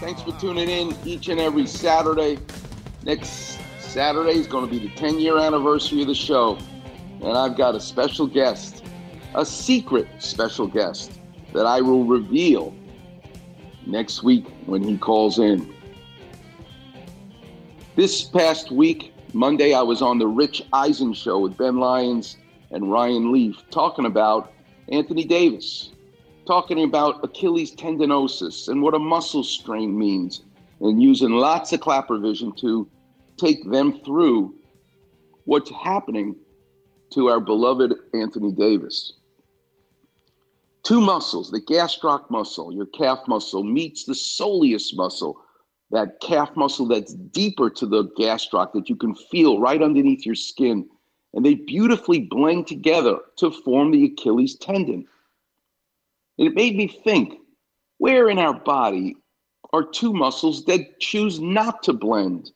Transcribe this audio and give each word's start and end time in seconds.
Thanks 0.00 0.22
for 0.22 0.32
tuning 0.40 0.68
in 0.68 0.94
each 1.04 1.28
and 1.28 1.40
every 1.40 1.66
Saturday. 1.66 2.38
Next 3.04 3.60
Saturday 3.78 4.32
is 4.32 4.46
going 4.48 4.68
to 4.68 4.70
be 4.70 4.78
the 4.78 4.94
10 4.96 5.20
year 5.20 5.38
anniversary 5.38 6.02
of 6.02 6.08
the 6.08 6.14
show. 6.14 6.58
And 7.22 7.38
I've 7.38 7.56
got 7.56 7.74
a 7.76 7.80
special 7.80 8.26
guest, 8.26 8.84
a 9.34 9.46
secret 9.46 10.08
special 10.18 10.66
guest 10.66 11.12
that 11.52 11.64
I 11.64 11.80
will 11.80 12.04
reveal 12.04 12.74
next 13.86 14.24
week 14.24 14.46
when 14.66 14.82
he 14.82 14.98
calls 14.98 15.38
in. 15.38 15.72
This 17.94 18.24
past 18.24 18.72
week, 18.72 19.14
Monday, 19.32 19.74
I 19.74 19.82
was 19.82 20.02
on 20.02 20.18
the 20.18 20.26
Rich 20.26 20.62
Eisen 20.72 21.14
show 21.14 21.38
with 21.38 21.56
Ben 21.56 21.76
Lyons 21.76 22.36
and 22.72 22.90
Ryan 22.90 23.32
Leaf 23.32 23.62
talking 23.70 24.06
about 24.06 24.52
Anthony 24.88 25.24
Davis 25.24 25.92
talking 26.46 26.82
about 26.82 27.24
Achilles 27.24 27.74
tendinosis 27.74 28.68
and 28.68 28.82
what 28.82 28.94
a 28.94 28.98
muscle 28.98 29.44
strain 29.44 29.96
means, 29.98 30.42
and 30.80 31.02
using 31.02 31.30
lots 31.30 31.72
of 31.72 31.80
clapper 31.80 32.18
vision 32.18 32.52
to 32.60 32.88
take 33.38 33.68
them 33.70 34.00
through 34.04 34.54
what's 35.44 35.70
happening 35.70 36.36
to 37.12 37.28
our 37.28 37.40
beloved 37.40 37.94
Anthony 38.12 38.52
Davis. 38.52 39.14
Two 40.82 41.00
muscles, 41.00 41.50
the 41.50 41.60
gastroc 41.60 42.30
muscle, 42.30 42.72
your 42.72 42.86
calf 42.86 43.20
muscle, 43.26 43.64
meets 43.64 44.04
the 44.04 44.12
soleus 44.12 44.94
muscle, 44.94 45.40
that 45.90 46.20
calf 46.20 46.54
muscle 46.56 46.86
that's 46.86 47.14
deeper 47.14 47.70
to 47.70 47.86
the 47.86 48.04
gastroc 48.18 48.72
that 48.72 48.88
you 48.88 48.96
can 48.96 49.14
feel 49.14 49.60
right 49.60 49.80
underneath 49.80 50.26
your 50.26 50.34
skin. 50.34 50.86
And 51.32 51.44
they 51.44 51.54
beautifully 51.54 52.20
blend 52.20 52.66
together 52.66 53.18
to 53.36 53.50
form 53.50 53.90
the 53.90 54.04
Achilles 54.04 54.56
tendon. 54.56 55.06
It 56.38 56.54
made 56.54 56.76
me 56.76 56.88
think 56.88 57.38
where 57.98 58.28
in 58.28 58.38
our 58.38 58.54
body 58.54 59.16
are 59.72 59.84
two 59.84 60.12
muscles 60.12 60.64
that 60.64 61.00
choose 61.00 61.40
not 61.40 61.82
to 61.84 61.92
blend, 61.92 62.50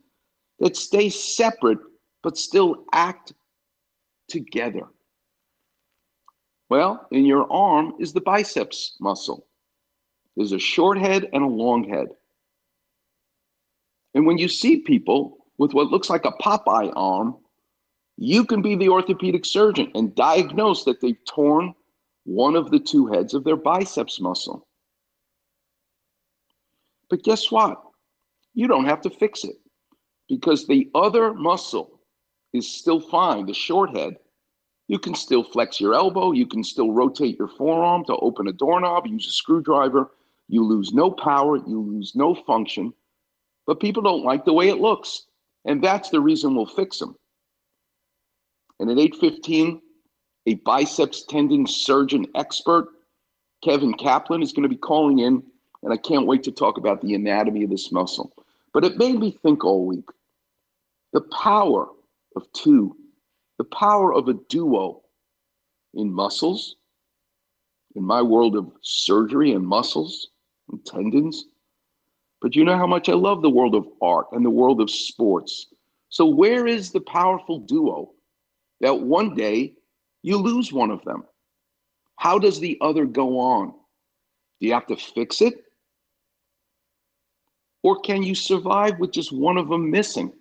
that 0.58 0.76
stay 0.76 1.08
separate 1.10 1.78
but 2.22 2.36
still 2.36 2.84
act 2.92 3.32
together? 4.28 4.82
Well, 6.69 7.06
in 7.10 7.25
your 7.25 7.50
arm 7.50 7.94
is 7.98 8.12
the 8.12 8.20
biceps 8.20 8.97
muscle. 9.00 9.47
There's 10.36 10.53
a 10.53 10.58
short 10.58 10.98
head 10.98 11.28
and 11.32 11.42
a 11.42 11.48
long 11.48 11.88
head. 11.88 12.08
And 14.14 14.26
when 14.26 14.38
you 14.38 14.48
see 14.48 14.78
people 14.78 15.38
with 15.58 15.72
what 15.72 15.88
looks 15.88 16.10
like 16.10 16.24
a 16.24 16.32
Popeye 16.32 16.92
arm, 16.94 17.36
you 18.16 18.44
can 18.44 18.62
be 18.62 18.74
the 18.74 18.88
orthopedic 18.88 19.44
surgeon 19.44 19.91
and 19.94 20.14
diagnose 20.14 20.84
that 20.84 21.00
they've 21.00 21.24
torn 21.28 21.74
one 22.28 22.56
of 22.56 22.71
the 22.71 22.78
two 22.78 23.06
heads 23.06 23.33
of 23.33 23.43
their 23.43 23.56
biceps 23.56 24.21
muscle. 24.21 24.69
But 27.09 27.22
guess 27.22 27.50
what? 27.50 27.81
You 28.53 28.66
don't 28.66 28.84
have 28.84 29.00
to 29.03 29.11
fix 29.11 29.44
it 29.44 29.56
because 30.28 30.66
the 30.66 30.91
other 30.94 31.33
muscle 31.33 32.03
is 32.53 32.71
still 32.71 33.00
fine, 33.00 33.47
the 33.47 33.55
short 33.55 33.97
head. 33.97 34.16
You 34.89 34.99
can 34.99 35.15
still 35.15 35.43
flex 35.43 35.81
your 35.81 35.94
elbow, 35.94 36.33
you 36.33 36.47
can 36.47 36.62
still 36.62 36.93
rotate 36.93 37.39
your 37.39 37.49
forearm 37.49 38.05
to 38.05 38.16
open 38.16 38.47
a 38.47 38.53
doorknob, 38.53 39.06
use 39.06 39.27
a 39.27 39.33
screwdriver. 39.33 40.10
You 40.49 40.65
lose 40.65 40.93
no 40.93 41.10
power, 41.10 41.56
you 41.56 41.81
lose 41.81 42.12
no 42.15 42.34
function, 42.34 42.93
but 43.66 43.81
people 43.81 44.03
don't 44.03 44.25
like 44.25 44.45
the 44.45 44.53
way 44.53 44.69
it 44.69 44.81
looks. 44.81 45.27
And 45.65 45.83
that's 45.83 46.10
the 46.10 46.21
reason 46.21 46.55
we'll 46.55 46.66
fix 46.66 46.99
them. 46.99 47.16
And 48.81 48.91
at 48.91 48.99
8:15, 48.99 49.81
a 50.48 50.54
biceps 50.54 51.25
tendon 51.25 51.66
surgeon 51.66 52.26
expert, 52.34 52.88
Kevin 53.62 53.92
Kaplan, 53.92 54.42
is 54.42 54.53
going 54.53 54.62
to 54.62 54.69
be 54.69 54.76
calling 54.76 55.19
in, 55.19 55.42
and 55.82 55.92
I 55.92 55.98
can't 55.98 56.26
wait 56.26 56.42
to 56.44 56.53
talk 56.53 56.78
about 56.78 57.03
the 57.03 57.14
anatomy 57.14 57.64
of 57.64 57.70
this 57.70 57.92
muscle. 57.92 58.32
But 58.72 58.82
it 58.82 58.97
made 58.97 59.19
me 59.19 59.31
think 59.31 59.62
all 59.62 59.84
week 59.84 60.06
the 61.12 61.20
power 61.20 61.88
of 62.34 62.50
two, 62.54 62.97
the 63.59 63.64
power 63.64 64.14
of 64.14 64.28
a 64.28 64.34
duo 64.48 65.03
in 65.92 66.10
muscles, 66.10 66.76
in 67.94 68.03
my 68.03 68.22
world 68.22 68.56
of 68.56 68.72
surgery 68.80 69.53
and 69.53 69.66
muscles 69.66 70.28
and 70.70 70.82
tendons. 70.86 71.44
But 72.41 72.56
you 72.56 72.65
know 72.65 72.76
how 72.76 72.86
much 72.86 73.10
I 73.10 73.15
love 73.15 73.42
the 73.42 73.50
world 73.50 73.75
of 73.75 73.86
art 74.00 74.28
and 74.32 74.47
the 74.47 74.50
world 74.50 74.80
of 74.80 74.91
sports. 74.91 75.66
So, 76.09 76.25
where 76.25 76.66
is 76.66 76.91
the 76.91 77.00
powerful 77.00 77.59
duo 77.59 78.12
that 78.80 78.98
one 78.98 79.34
day 79.34 79.75
you 80.28 80.37
lose 80.39 80.72
one 80.72 80.91
of 80.91 81.03
them? 81.05 81.25
How 82.16 82.39
does 82.39 82.61
the 82.61 82.77
other 82.81 83.06
go 83.06 83.39
on? 83.39 83.72
Do 84.61 84.66
you 84.66 84.72
have 84.75 84.87
to 84.89 84.97
fix 84.97 85.41
it? 85.41 85.65
Or 87.83 88.00
can 88.00 88.22
you 88.22 88.34
survive 88.34 88.99
with 88.99 89.12
just 89.12 89.33
one 89.33 89.56
of 89.56 89.69
them 89.69 89.91
missing? 89.91 90.33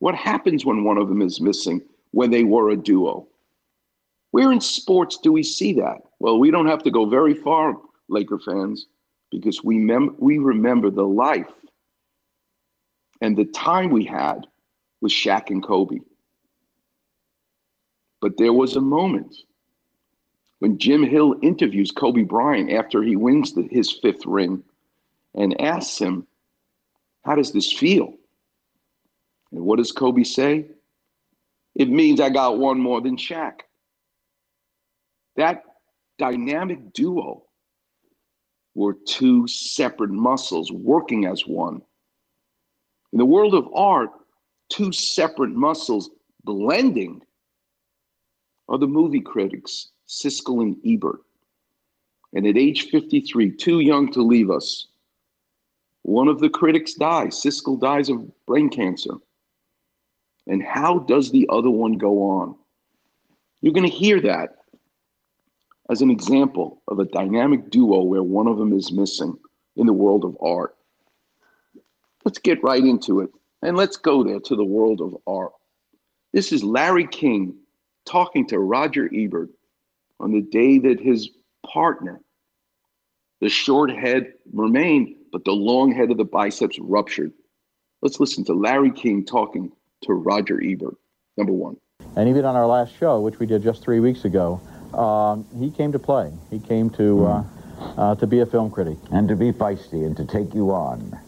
What 0.00 0.14
happens 0.14 0.64
when 0.64 0.84
one 0.84 0.98
of 0.98 1.08
them 1.08 1.22
is 1.22 1.40
missing 1.40 1.80
when 2.10 2.30
they 2.30 2.44
were 2.44 2.70
a 2.70 2.76
duo? 2.76 3.26
Where 4.32 4.50
in 4.50 4.60
sports 4.60 5.18
do 5.18 5.30
we 5.32 5.44
see 5.44 5.72
that? 5.74 6.02
Well, 6.18 6.38
we 6.38 6.50
don't 6.50 6.66
have 6.66 6.82
to 6.82 6.90
go 6.90 7.06
very 7.06 7.34
far, 7.34 7.76
Laker 8.08 8.38
fans, 8.38 8.86
because 9.30 9.62
we, 9.62 9.78
mem- 9.78 10.16
we 10.18 10.38
remember 10.38 10.90
the 10.90 11.06
life 11.06 11.52
and 13.20 13.36
the 13.36 13.44
time 13.44 13.90
we 13.90 14.04
had 14.04 14.46
with 15.00 15.12
Shaq 15.12 15.50
and 15.50 15.62
Kobe. 15.62 15.98
But 18.24 18.38
there 18.38 18.54
was 18.54 18.74
a 18.74 18.80
moment 18.80 19.36
when 20.60 20.78
Jim 20.78 21.02
Hill 21.02 21.34
interviews 21.42 21.90
Kobe 21.90 22.22
Bryant 22.22 22.72
after 22.72 23.02
he 23.02 23.16
wins 23.16 23.52
the, 23.52 23.68
his 23.70 23.92
fifth 23.92 24.24
ring 24.24 24.64
and 25.34 25.60
asks 25.60 25.98
him, 25.98 26.26
How 27.26 27.34
does 27.34 27.52
this 27.52 27.70
feel? 27.70 28.14
And 29.52 29.60
what 29.66 29.76
does 29.76 29.92
Kobe 29.92 30.24
say? 30.24 30.64
It 31.74 31.90
means 31.90 32.18
I 32.18 32.30
got 32.30 32.56
one 32.56 32.80
more 32.80 33.02
than 33.02 33.18
Shaq. 33.18 33.60
That 35.36 35.62
dynamic 36.16 36.94
duo 36.94 37.42
were 38.74 38.96
two 39.06 39.46
separate 39.48 40.12
muscles 40.12 40.72
working 40.72 41.26
as 41.26 41.46
one. 41.46 41.82
In 43.12 43.18
the 43.18 43.26
world 43.26 43.52
of 43.52 43.68
art, 43.74 44.12
two 44.70 44.92
separate 44.92 45.52
muscles 45.52 46.08
blending 46.42 47.20
are 48.68 48.78
the 48.78 48.86
movie 48.86 49.20
critics, 49.20 49.88
Siskel 50.08 50.62
and 50.62 50.76
Ebert. 50.86 51.20
And 52.32 52.46
at 52.46 52.56
age 52.56 52.90
53, 52.90 53.52
too 53.52 53.80
young 53.80 54.10
to 54.12 54.22
leave 54.22 54.50
us, 54.50 54.88
one 56.02 56.28
of 56.28 56.40
the 56.40 56.50
critics 56.50 56.94
dies. 56.94 57.40
Siskel 57.40 57.80
dies 57.80 58.08
of 58.08 58.30
brain 58.46 58.68
cancer. 58.68 59.14
And 60.46 60.62
how 60.62 60.98
does 61.00 61.30
the 61.30 61.46
other 61.50 61.70
one 61.70 61.92
go 61.92 62.22
on? 62.22 62.56
You're 63.62 63.72
going 63.72 63.88
to 63.88 63.96
hear 63.96 64.20
that 64.20 64.56
as 65.90 66.02
an 66.02 66.10
example 66.10 66.82
of 66.88 66.98
a 66.98 67.06
dynamic 67.06 67.70
duo 67.70 68.02
where 68.02 68.22
one 68.22 68.46
of 68.46 68.58
them 68.58 68.72
is 68.72 68.92
missing 68.92 69.38
in 69.76 69.86
the 69.86 69.92
world 69.92 70.24
of 70.24 70.36
art. 70.40 70.76
Let's 72.24 72.38
get 72.38 72.62
right 72.62 72.84
into 72.84 73.20
it 73.20 73.30
and 73.62 73.76
let's 73.76 73.96
go 73.96 74.22
there 74.22 74.40
to 74.40 74.56
the 74.56 74.64
world 74.64 75.00
of 75.00 75.16
art. 75.26 75.52
This 76.32 76.52
is 76.52 76.64
Larry 76.64 77.06
King 77.06 77.54
talking 78.06 78.46
to 78.48 78.58
Roger 78.58 79.10
Ebert 79.14 79.50
on 80.20 80.32
the 80.32 80.42
day 80.42 80.78
that 80.78 81.00
his 81.00 81.30
partner, 81.66 82.20
the 83.40 83.48
short 83.48 83.90
head, 83.90 84.32
remained, 84.52 85.14
but 85.32 85.44
the 85.44 85.52
long 85.52 85.92
head 85.92 86.10
of 86.10 86.16
the 86.16 86.24
biceps 86.24 86.78
ruptured. 86.78 87.32
Let's 88.02 88.20
listen 88.20 88.44
to 88.44 88.54
Larry 88.54 88.90
King 88.90 89.24
talking 89.24 89.72
to 90.02 90.12
Roger 90.12 90.60
Ebert. 90.62 90.96
Number 91.36 91.52
one. 91.52 91.76
And 92.16 92.28
even 92.28 92.44
on 92.44 92.54
our 92.54 92.66
last 92.66 92.96
show, 92.98 93.20
which 93.20 93.38
we 93.38 93.46
did 93.46 93.62
just 93.62 93.82
three 93.82 94.00
weeks 94.00 94.24
ago, 94.24 94.60
um, 94.92 95.46
he 95.58 95.70
came 95.70 95.90
to 95.92 95.98
play. 95.98 96.32
He 96.50 96.60
came 96.60 96.90
to 96.90 97.26
uh, 97.26 97.44
uh, 97.96 98.14
to 98.16 98.26
be 98.26 98.40
a 98.40 98.46
film 98.46 98.70
critic 98.70 98.98
and 99.10 99.28
to 99.28 99.36
be 99.36 99.52
feisty 99.52 100.06
and 100.06 100.16
to 100.16 100.24
take 100.24 100.54
you 100.54 100.70
on. 100.70 101.18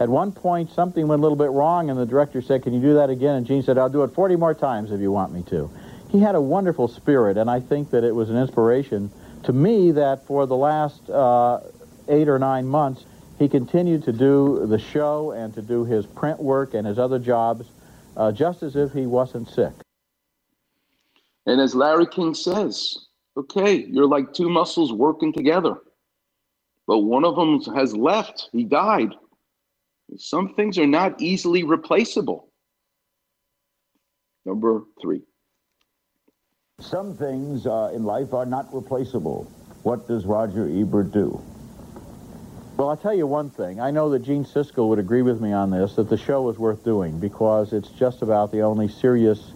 At 0.00 0.08
one 0.08 0.30
point, 0.30 0.70
something 0.70 1.08
went 1.08 1.18
a 1.18 1.22
little 1.22 1.36
bit 1.36 1.50
wrong, 1.50 1.90
and 1.90 1.98
the 1.98 2.06
director 2.06 2.40
said, 2.40 2.62
"Can 2.62 2.72
you 2.72 2.80
do 2.80 2.94
that 2.94 3.10
again?" 3.10 3.34
And 3.34 3.46
Gene 3.46 3.62
said, 3.62 3.78
"I'll 3.78 3.88
do 3.88 4.04
it 4.04 4.12
40 4.12 4.36
more 4.36 4.54
times 4.54 4.92
if 4.92 5.00
you 5.00 5.10
want 5.10 5.32
me 5.32 5.42
to." 5.50 5.68
He 6.10 6.20
had 6.20 6.34
a 6.34 6.40
wonderful 6.40 6.88
spirit, 6.88 7.36
and 7.36 7.50
I 7.50 7.60
think 7.60 7.90
that 7.90 8.04
it 8.04 8.14
was 8.14 8.30
an 8.30 8.36
inspiration 8.36 9.10
to 9.44 9.52
me 9.52 9.92
that 9.92 10.26
for 10.26 10.46
the 10.46 10.56
last 10.56 11.08
uh, 11.10 11.60
eight 12.08 12.28
or 12.28 12.38
nine 12.38 12.66
months, 12.66 13.04
he 13.38 13.48
continued 13.48 14.04
to 14.04 14.12
do 14.12 14.66
the 14.66 14.78
show 14.78 15.30
and 15.32 15.54
to 15.54 15.62
do 15.62 15.84
his 15.84 16.06
print 16.06 16.40
work 16.40 16.74
and 16.74 16.86
his 16.86 16.98
other 16.98 17.18
jobs 17.18 17.66
uh, 18.16 18.32
just 18.32 18.62
as 18.62 18.74
if 18.74 18.92
he 18.92 19.06
wasn't 19.06 19.48
sick. 19.48 19.72
And 21.46 21.60
as 21.60 21.74
Larry 21.74 22.06
King 22.06 22.34
says, 22.34 23.06
okay, 23.36 23.76
you're 23.76 24.08
like 24.08 24.32
two 24.32 24.48
muscles 24.48 24.92
working 24.92 25.32
together. 25.32 25.76
But 26.86 26.98
one 27.00 27.24
of 27.24 27.36
them 27.36 27.60
has 27.74 27.94
left. 27.94 28.48
He 28.52 28.64
died. 28.64 29.14
Some 30.16 30.54
things 30.54 30.78
are 30.78 30.86
not 30.86 31.20
easily 31.20 31.62
replaceable. 31.62 32.48
Number 34.44 34.82
three. 35.00 35.22
Some 36.80 37.16
things 37.16 37.66
uh, 37.66 37.90
in 37.92 38.04
life 38.04 38.32
are 38.32 38.46
not 38.46 38.72
replaceable. 38.72 39.50
What 39.82 40.06
does 40.06 40.24
Roger 40.24 40.68
Ebert 40.68 41.10
do? 41.10 41.42
Well, 42.76 42.90
I'll 42.90 42.96
tell 42.96 43.14
you 43.14 43.26
one 43.26 43.50
thing. 43.50 43.80
I 43.80 43.90
know 43.90 44.10
that 44.10 44.20
Gene 44.20 44.44
Siskel 44.44 44.88
would 44.88 45.00
agree 45.00 45.22
with 45.22 45.40
me 45.40 45.52
on 45.52 45.70
this, 45.70 45.96
that 45.96 46.08
the 46.08 46.16
show 46.16 46.48
is 46.48 46.56
worth 46.56 46.84
doing 46.84 47.18
because 47.18 47.72
it's 47.72 47.88
just 47.88 48.22
about 48.22 48.52
the 48.52 48.60
only 48.60 48.86
serious 48.86 49.52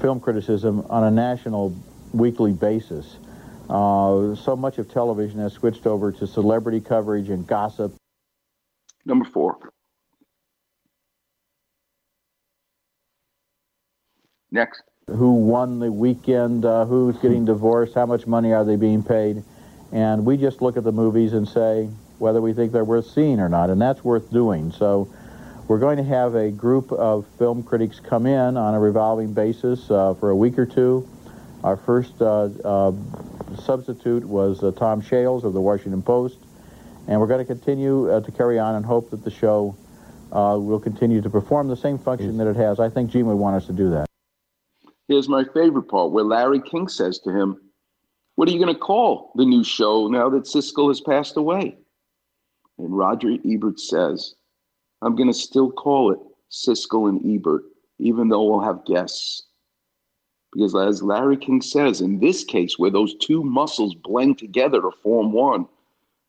film 0.00 0.18
criticism 0.18 0.84
on 0.90 1.04
a 1.04 1.10
national 1.12 1.76
weekly 2.12 2.52
basis. 2.52 3.16
Uh, 3.70 4.34
so 4.34 4.56
much 4.56 4.78
of 4.78 4.90
television 4.90 5.38
has 5.38 5.52
switched 5.52 5.86
over 5.86 6.10
to 6.10 6.26
celebrity 6.26 6.80
coverage 6.80 7.28
and 7.28 7.46
gossip. 7.46 7.94
Number 9.04 9.24
four. 9.24 9.58
Next. 14.50 14.82
Who 15.08 15.32
won 15.32 15.80
the 15.80 15.90
weekend? 15.90 16.64
Uh, 16.64 16.84
who's 16.84 17.16
getting 17.18 17.44
divorced? 17.44 17.94
How 17.94 18.06
much 18.06 18.26
money 18.26 18.52
are 18.52 18.64
they 18.64 18.76
being 18.76 19.02
paid? 19.02 19.42
And 19.90 20.24
we 20.24 20.36
just 20.36 20.62
look 20.62 20.76
at 20.76 20.84
the 20.84 20.92
movies 20.92 21.32
and 21.32 21.46
say 21.46 21.88
whether 22.18 22.40
we 22.40 22.52
think 22.52 22.70
they're 22.70 22.84
worth 22.84 23.10
seeing 23.10 23.40
or 23.40 23.48
not, 23.48 23.68
and 23.68 23.82
that's 23.82 24.04
worth 24.04 24.30
doing. 24.32 24.70
So 24.70 25.12
we're 25.66 25.80
going 25.80 25.96
to 25.96 26.04
have 26.04 26.36
a 26.36 26.50
group 26.52 26.92
of 26.92 27.26
film 27.36 27.64
critics 27.64 27.98
come 27.98 28.26
in 28.26 28.56
on 28.56 28.74
a 28.74 28.80
revolving 28.80 29.34
basis 29.34 29.90
uh, 29.90 30.14
for 30.14 30.30
a 30.30 30.36
week 30.36 30.56
or 30.56 30.66
two. 30.66 31.08
Our 31.64 31.76
first 31.76 32.22
uh, 32.22 32.44
uh, 32.64 32.92
substitute 33.60 34.24
was 34.24 34.62
uh, 34.62 34.70
Tom 34.70 35.00
Shales 35.00 35.42
of 35.42 35.52
the 35.52 35.60
Washington 35.60 36.02
Post, 36.02 36.38
and 37.08 37.20
we're 37.20 37.26
going 37.26 37.44
to 37.44 37.54
continue 37.54 38.08
uh, 38.08 38.20
to 38.20 38.30
carry 38.30 38.60
on 38.60 38.76
and 38.76 38.86
hope 38.86 39.10
that 39.10 39.24
the 39.24 39.30
show 39.30 39.76
uh, 40.30 40.56
will 40.60 40.80
continue 40.80 41.20
to 41.20 41.28
perform 41.28 41.66
the 41.66 41.76
same 41.76 41.98
function 41.98 42.36
that 42.38 42.46
it 42.46 42.56
has. 42.56 42.78
I 42.78 42.88
think 42.88 43.10
Gene 43.10 43.26
would 43.26 43.34
want 43.34 43.56
us 43.56 43.66
to 43.66 43.72
do 43.72 43.90
that. 43.90 44.11
Here's 45.12 45.28
my 45.28 45.44
favorite 45.52 45.88
part 45.88 46.10
where 46.10 46.24
Larry 46.24 46.58
King 46.58 46.88
says 46.88 47.18
to 47.18 47.30
him, 47.30 47.60
What 48.36 48.48
are 48.48 48.50
you 48.50 48.58
going 48.58 48.74
to 48.74 48.80
call 48.80 49.30
the 49.34 49.44
new 49.44 49.62
show 49.62 50.08
now 50.08 50.30
that 50.30 50.44
Siskel 50.44 50.88
has 50.88 51.02
passed 51.02 51.36
away? 51.36 51.76
And 52.78 52.96
Roger 52.96 53.36
Ebert 53.46 53.78
says, 53.78 54.36
I'm 55.02 55.14
going 55.14 55.28
to 55.28 55.34
still 55.34 55.70
call 55.70 56.12
it 56.12 56.18
Siskel 56.50 57.10
and 57.10 57.20
Ebert, 57.30 57.64
even 57.98 58.30
though 58.30 58.42
we'll 58.42 58.64
have 58.64 58.86
guests. 58.86 59.42
Because 60.50 60.74
as 60.74 61.02
Larry 61.02 61.36
King 61.36 61.60
says, 61.60 62.00
in 62.00 62.18
this 62.18 62.42
case, 62.42 62.78
where 62.78 62.90
those 62.90 63.14
two 63.16 63.44
muscles 63.44 63.94
blend 63.94 64.38
together 64.38 64.80
to 64.80 64.92
form 65.02 65.30
one, 65.30 65.66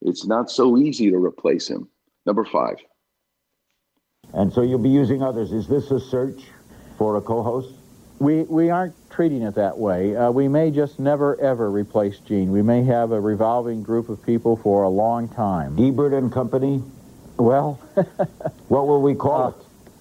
it's 0.02 0.26
not 0.26 0.52
so 0.52 0.78
easy 0.78 1.10
to 1.10 1.16
replace 1.16 1.70
him. 1.70 1.88
Number 2.26 2.44
five. 2.44 2.76
And 4.34 4.52
so 4.52 4.62
you'll 4.62 4.78
be 4.78 4.90
using 4.90 5.24
others. 5.24 5.54
Is 5.54 5.70
this 5.70 5.90
a 5.90 6.02
search 6.02 6.42
for 6.98 7.16
a 7.16 7.22
co-host? 7.22 7.76
We, 8.24 8.44
we 8.44 8.70
aren't 8.70 8.96
treating 9.12 9.42
it 9.42 9.56
that 9.56 9.78
way. 9.78 10.16
Uh, 10.16 10.32
we 10.32 10.48
may 10.48 10.72
just 10.72 10.98
never, 10.98 11.38
ever 11.42 11.70
replace 11.70 12.20
Gene. 12.20 12.54
We 12.54 12.62
may 12.62 12.82
have 12.86 13.12
a 13.12 13.20
revolving 13.20 13.84
group 13.84 14.08
of 14.08 14.26
people 14.26 14.56
for 14.56 14.84
a 14.84 14.90
long 14.90 15.28
time. 15.28 15.76
Ebert 15.78 16.14
and 16.14 16.32
Company? 16.32 16.82
Well, 17.36 17.74
what 18.70 18.88
will 18.88 19.02
we 19.02 19.14
call 19.14 19.44
uh, 19.44 19.50
it? 19.50 19.56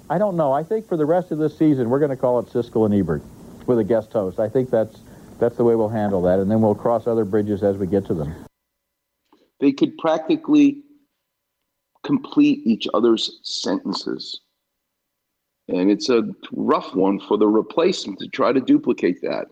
I 0.08 0.18
don't 0.18 0.36
know. 0.36 0.52
I 0.52 0.62
think 0.62 0.86
for 0.86 0.96
the 0.96 1.04
rest 1.04 1.32
of 1.32 1.38
this 1.38 1.58
season, 1.58 1.90
we're 1.90 1.98
going 1.98 2.12
to 2.12 2.16
call 2.16 2.38
it 2.38 2.46
Siskel 2.46 2.86
and 2.86 2.94
Ebert 2.94 3.24
with 3.66 3.80
a 3.80 3.84
guest 3.84 4.12
host. 4.12 4.38
I 4.38 4.48
think 4.48 4.70
that's 4.70 5.00
that's 5.40 5.56
the 5.56 5.64
way 5.64 5.74
we'll 5.74 5.88
handle 5.88 6.22
that, 6.22 6.38
and 6.38 6.48
then 6.48 6.60
we'll 6.60 6.76
cross 6.76 7.08
other 7.08 7.24
bridges 7.24 7.64
as 7.64 7.76
we 7.76 7.88
get 7.88 8.06
to 8.06 8.14
them. 8.14 8.32
They 9.58 9.72
could 9.72 9.98
practically 9.98 10.84
complete 12.04 12.60
each 12.64 12.86
other's 12.94 13.40
sentences. 13.42 14.42
And 15.72 15.90
it's 15.90 16.10
a 16.10 16.22
rough 16.52 16.94
one 16.94 17.18
for 17.18 17.38
the 17.38 17.48
replacement 17.48 18.18
to 18.20 18.28
try 18.28 18.52
to 18.52 18.60
duplicate 18.60 19.22
that. 19.22 19.46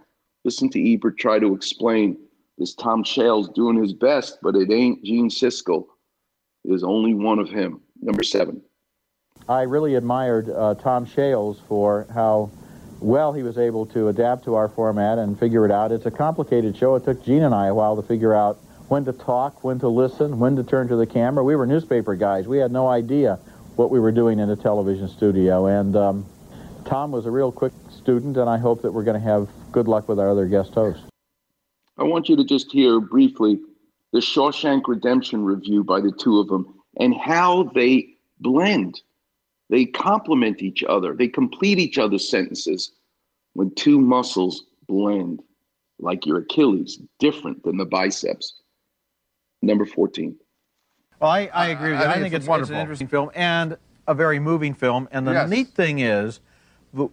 Listen 0.44 0.68
to 0.70 0.92
Ebert 0.92 1.18
try 1.18 1.38
to 1.38 1.54
explain 1.54 2.18
this 2.58 2.74
Tom 2.74 3.02
Shales 3.02 3.48
doing 3.50 3.82
his 3.82 3.94
best, 3.94 4.38
but 4.42 4.54
it 4.54 4.70
ain't 4.70 5.02
Gene 5.02 5.30
Siskel. 5.30 5.86
There's 6.64 6.84
only 6.84 7.14
one 7.14 7.38
of 7.38 7.48
him. 7.48 7.80
Number 8.02 8.22
seven. 8.22 8.62
I 9.48 9.62
really 9.62 9.94
admired 9.94 10.50
uh, 10.50 10.74
Tom 10.74 11.06
Shales 11.06 11.60
for 11.66 12.06
how 12.12 12.50
well 13.00 13.32
he 13.32 13.42
was 13.42 13.56
able 13.56 13.86
to 13.86 14.08
adapt 14.08 14.44
to 14.44 14.54
our 14.54 14.68
format 14.68 15.18
and 15.18 15.38
figure 15.38 15.64
it 15.64 15.72
out. 15.72 15.90
It's 15.90 16.06
a 16.06 16.10
complicated 16.10 16.76
show. 16.76 16.94
It 16.96 17.04
took 17.04 17.24
Gene 17.24 17.44
and 17.44 17.54
I 17.54 17.68
a 17.68 17.74
while 17.74 17.96
to 17.96 18.02
figure 18.02 18.34
out 18.34 18.58
when 18.88 19.04
to 19.06 19.12
talk, 19.12 19.64
when 19.64 19.78
to 19.78 19.88
listen, 19.88 20.38
when 20.38 20.56
to 20.56 20.62
turn 20.62 20.88
to 20.88 20.96
the 20.96 21.06
camera. 21.06 21.42
We 21.42 21.56
were 21.56 21.66
newspaper 21.66 22.14
guys. 22.14 22.46
We 22.46 22.58
had 22.58 22.72
no 22.72 22.88
idea 22.88 23.38
what 23.80 23.90
we 23.90 23.98
were 23.98 24.12
doing 24.12 24.38
in 24.40 24.50
a 24.50 24.56
television 24.56 25.08
studio. 25.08 25.64
And 25.64 25.96
um, 25.96 26.26
Tom 26.84 27.10
was 27.12 27.24
a 27.24 27.30
real 27.30 27.50
quick 27.50 27.72
student, 27.88 28.36
and 28.36 28.46
I 28.46 28.58
hope 28.58 28.82
that 28.82 28.92
we're 28.92 29.04
going 29.04 29.18
to 29.18 29.26
have 29.26 29.48
good 29.72 29.88
luck 29.88 30.06
with 30.06 30.20
our 30.20 30.28
other 30.28 30.44
guest 30.44 30.74
hosts. 30.74 31.04
I 31.96 32.02
want 32.02 32.28
you 32.28 32.36
to 32.36 32.44
just 32.44 32.70
hear 32.70 33.00
briefly 33.00 33.58
the 34.12 34.18
Shawshank 34.18 34.82
Redemption 34.86 35.46
review 35.46 35.82
by 35.82 36.02
the 36.02 36.12
two 36.12 36.40
of 36.40 36.48
them 36.48 36.74
and 36.98 37.14
how 37.14 37.72
they 37.74 38.16
blend. 38.40 39.00
They 39.70 39.86
complement 39.86 40.60
each 40.60 40.84
other, 40.84 41.14
they 41.14 41.28
complete 41.28 41.78
each 41.78 41.96
other's 41.96 42.28
sentences 42.28 42.92
when 43.54 43.74
two 43.76 43.98
muscles 43.98 44.66
blend, 44.88 45.42
like 45.98 46.26
your 46.26 46.40
Achilles, 46.40 46.98
different 47.18 47.62
than 47.62 47.78
the 47.78 47.86
biceps. 47.86 48.60
Number 49.62 49.86
14. 49.86 50.36
Well, 51.20 51.30
I, 51.30 51.50
I 51.52 51.68
agree 51.68 51.92
with 51.92 52.00
you. 52.00 52.06
I, 52.06 52.12
I 52.12 52.20
think, 52.20 52.34
it's, 52.34 52.46
it's, 52.46 52.58
it's, 52.58 52.70
an 52.70 52.76
interesting 52.76 53.06
film 53.06 53.30
and 53.34 53.76
a 54.06 54.14
very 54.14 54.38
moving 54.40 54.74
film. 54.74 55.08
And 55.12 55.26
the 55.26 55.32
yes. 55.32 55.50
neat 55.50 55.68
thing 55.68 55.98
is, 55.98 56.40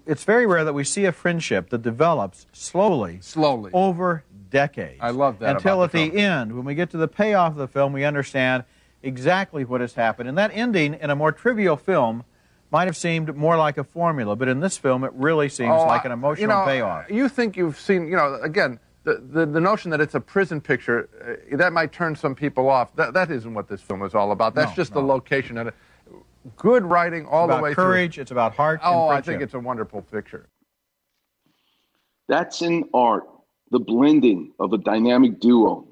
it's 0.05 0.23
very 0.23 0.45
rare 0.45 0.63
that 0.63 0.73
we 0.73 0.83
see 0.83 1.05
a 1.05 1.11
friendship 1.11 1.69
that 1.69 1.81
develops 1.81 2.47
slowly, 2.51 3.19
slowly 3.21 3.71
over 3.73 4.23
decades. 4.49 4.99
I 5.01 5.11
love 5.11 5.39
that. 5.39 5.57
Until 5.57 5.83
at 5.83 5.91
the, 5.91 6.09
the 6.09 6.17
end, 6.17 6.55
when 6.55 6.65
we 6.65 6.73
get 6.73 6.89
to 6.91 6.97
the 6.97 7.07
payoff 7.07 7.51
of 7.51 7.57
the 7.57 7.67
film, 7.67 7.93
we 7.93 8.05
understand 8.05 8.63
exactly 9.03 9.65
what 9.65 9.81
has 9.81 9.93
happened. 9.93 10.29
And 10.29 10.37
that 10.37 10.51
ending 10.53 10.95
in 10.95 11.09
a 11.09 11.15
more 11.15 11.31
trivial 11.31 11.77
film 11.77 12.23
might 12.71 12.85
have 12.85 12.97
seemed 12.97 13.35
more 13.35 13.57
like 13.57 13.77
a 13.77 13.83
formula, 13.83 14.35
but 14.35 14.47
in 14.47 14.59
this 14.59 14.77
film, 14.77 15.03
it 15.03 15.11
really 15.13 15.47
seems 15.47 15.71
oh, 15.71 15.85
like 15.85 16.05
an 16.05 16.11
emotional 16.11 16.41
you 16.41 16.47
know, 16.47 16.65
payoff. 16.65 17.09
You 17.09 17.29
think 17.29 17.55
you've 17.55 17.79
seen, 17.79 18.07
you 18.07 18.15
know, 18.15 18.39
again, 18.41 18.79
the, 19.07 19.23
the, 19.31 19.45
the, 19.45 19.61
notion 19.61 19.89
that 19.91 20.01
it's 20.01 20.15
a 20.15 20.19
prison 20.19 20.59
picture, 20.59 21.07
uh, 21.53 21.55
that 21.55 21.71
might 21.71 21.93
turn 21.93 22.13
some 22.13 22.35
people 22.35 22.69
off. 22.69 22.93
That, 22.97 23.13
that 23.13 23.31
isn't 23.31 23.53
what 23.53 23.69
this 23.69 23.81
film 23.81 24.03
is 24.03 24.13
all 24.13 24.33
about. 24.33 24.53
That's 24.53 24.71
no, 24.71 24.75
just 24.75 24.93
no. 24.93 24.99
the 24.99 25.07
location. 25.07 25.57
And 25.57 25.71
good 26.57 26.83
writing 26.83 27.25
all 27.25 27.47
the 27.47 27.55
way 27.55 27.73
through. 27.73 27.83
courage, 27.85 28.15
through. 28.15 28.23
It's 28.23 28.31
about 28.31 28.53
heart 28.53 28.81
Oh, 28.83 29.07
I 29.07 29.21
think 29.21 29.41
it's 29.41 29.53
a 29.53 29.59
wonderful 29.59 30.01
picture. 30.01 30.49
That's 32.27 32.61
in 32.61 32.83
art, 32.93 33.23
the 33.71 33.79
blending 33.79 34.51
of 34.59 34.73
a 34.73 34.77
dynamic 34.77 35.39
duo. 35.39 35.87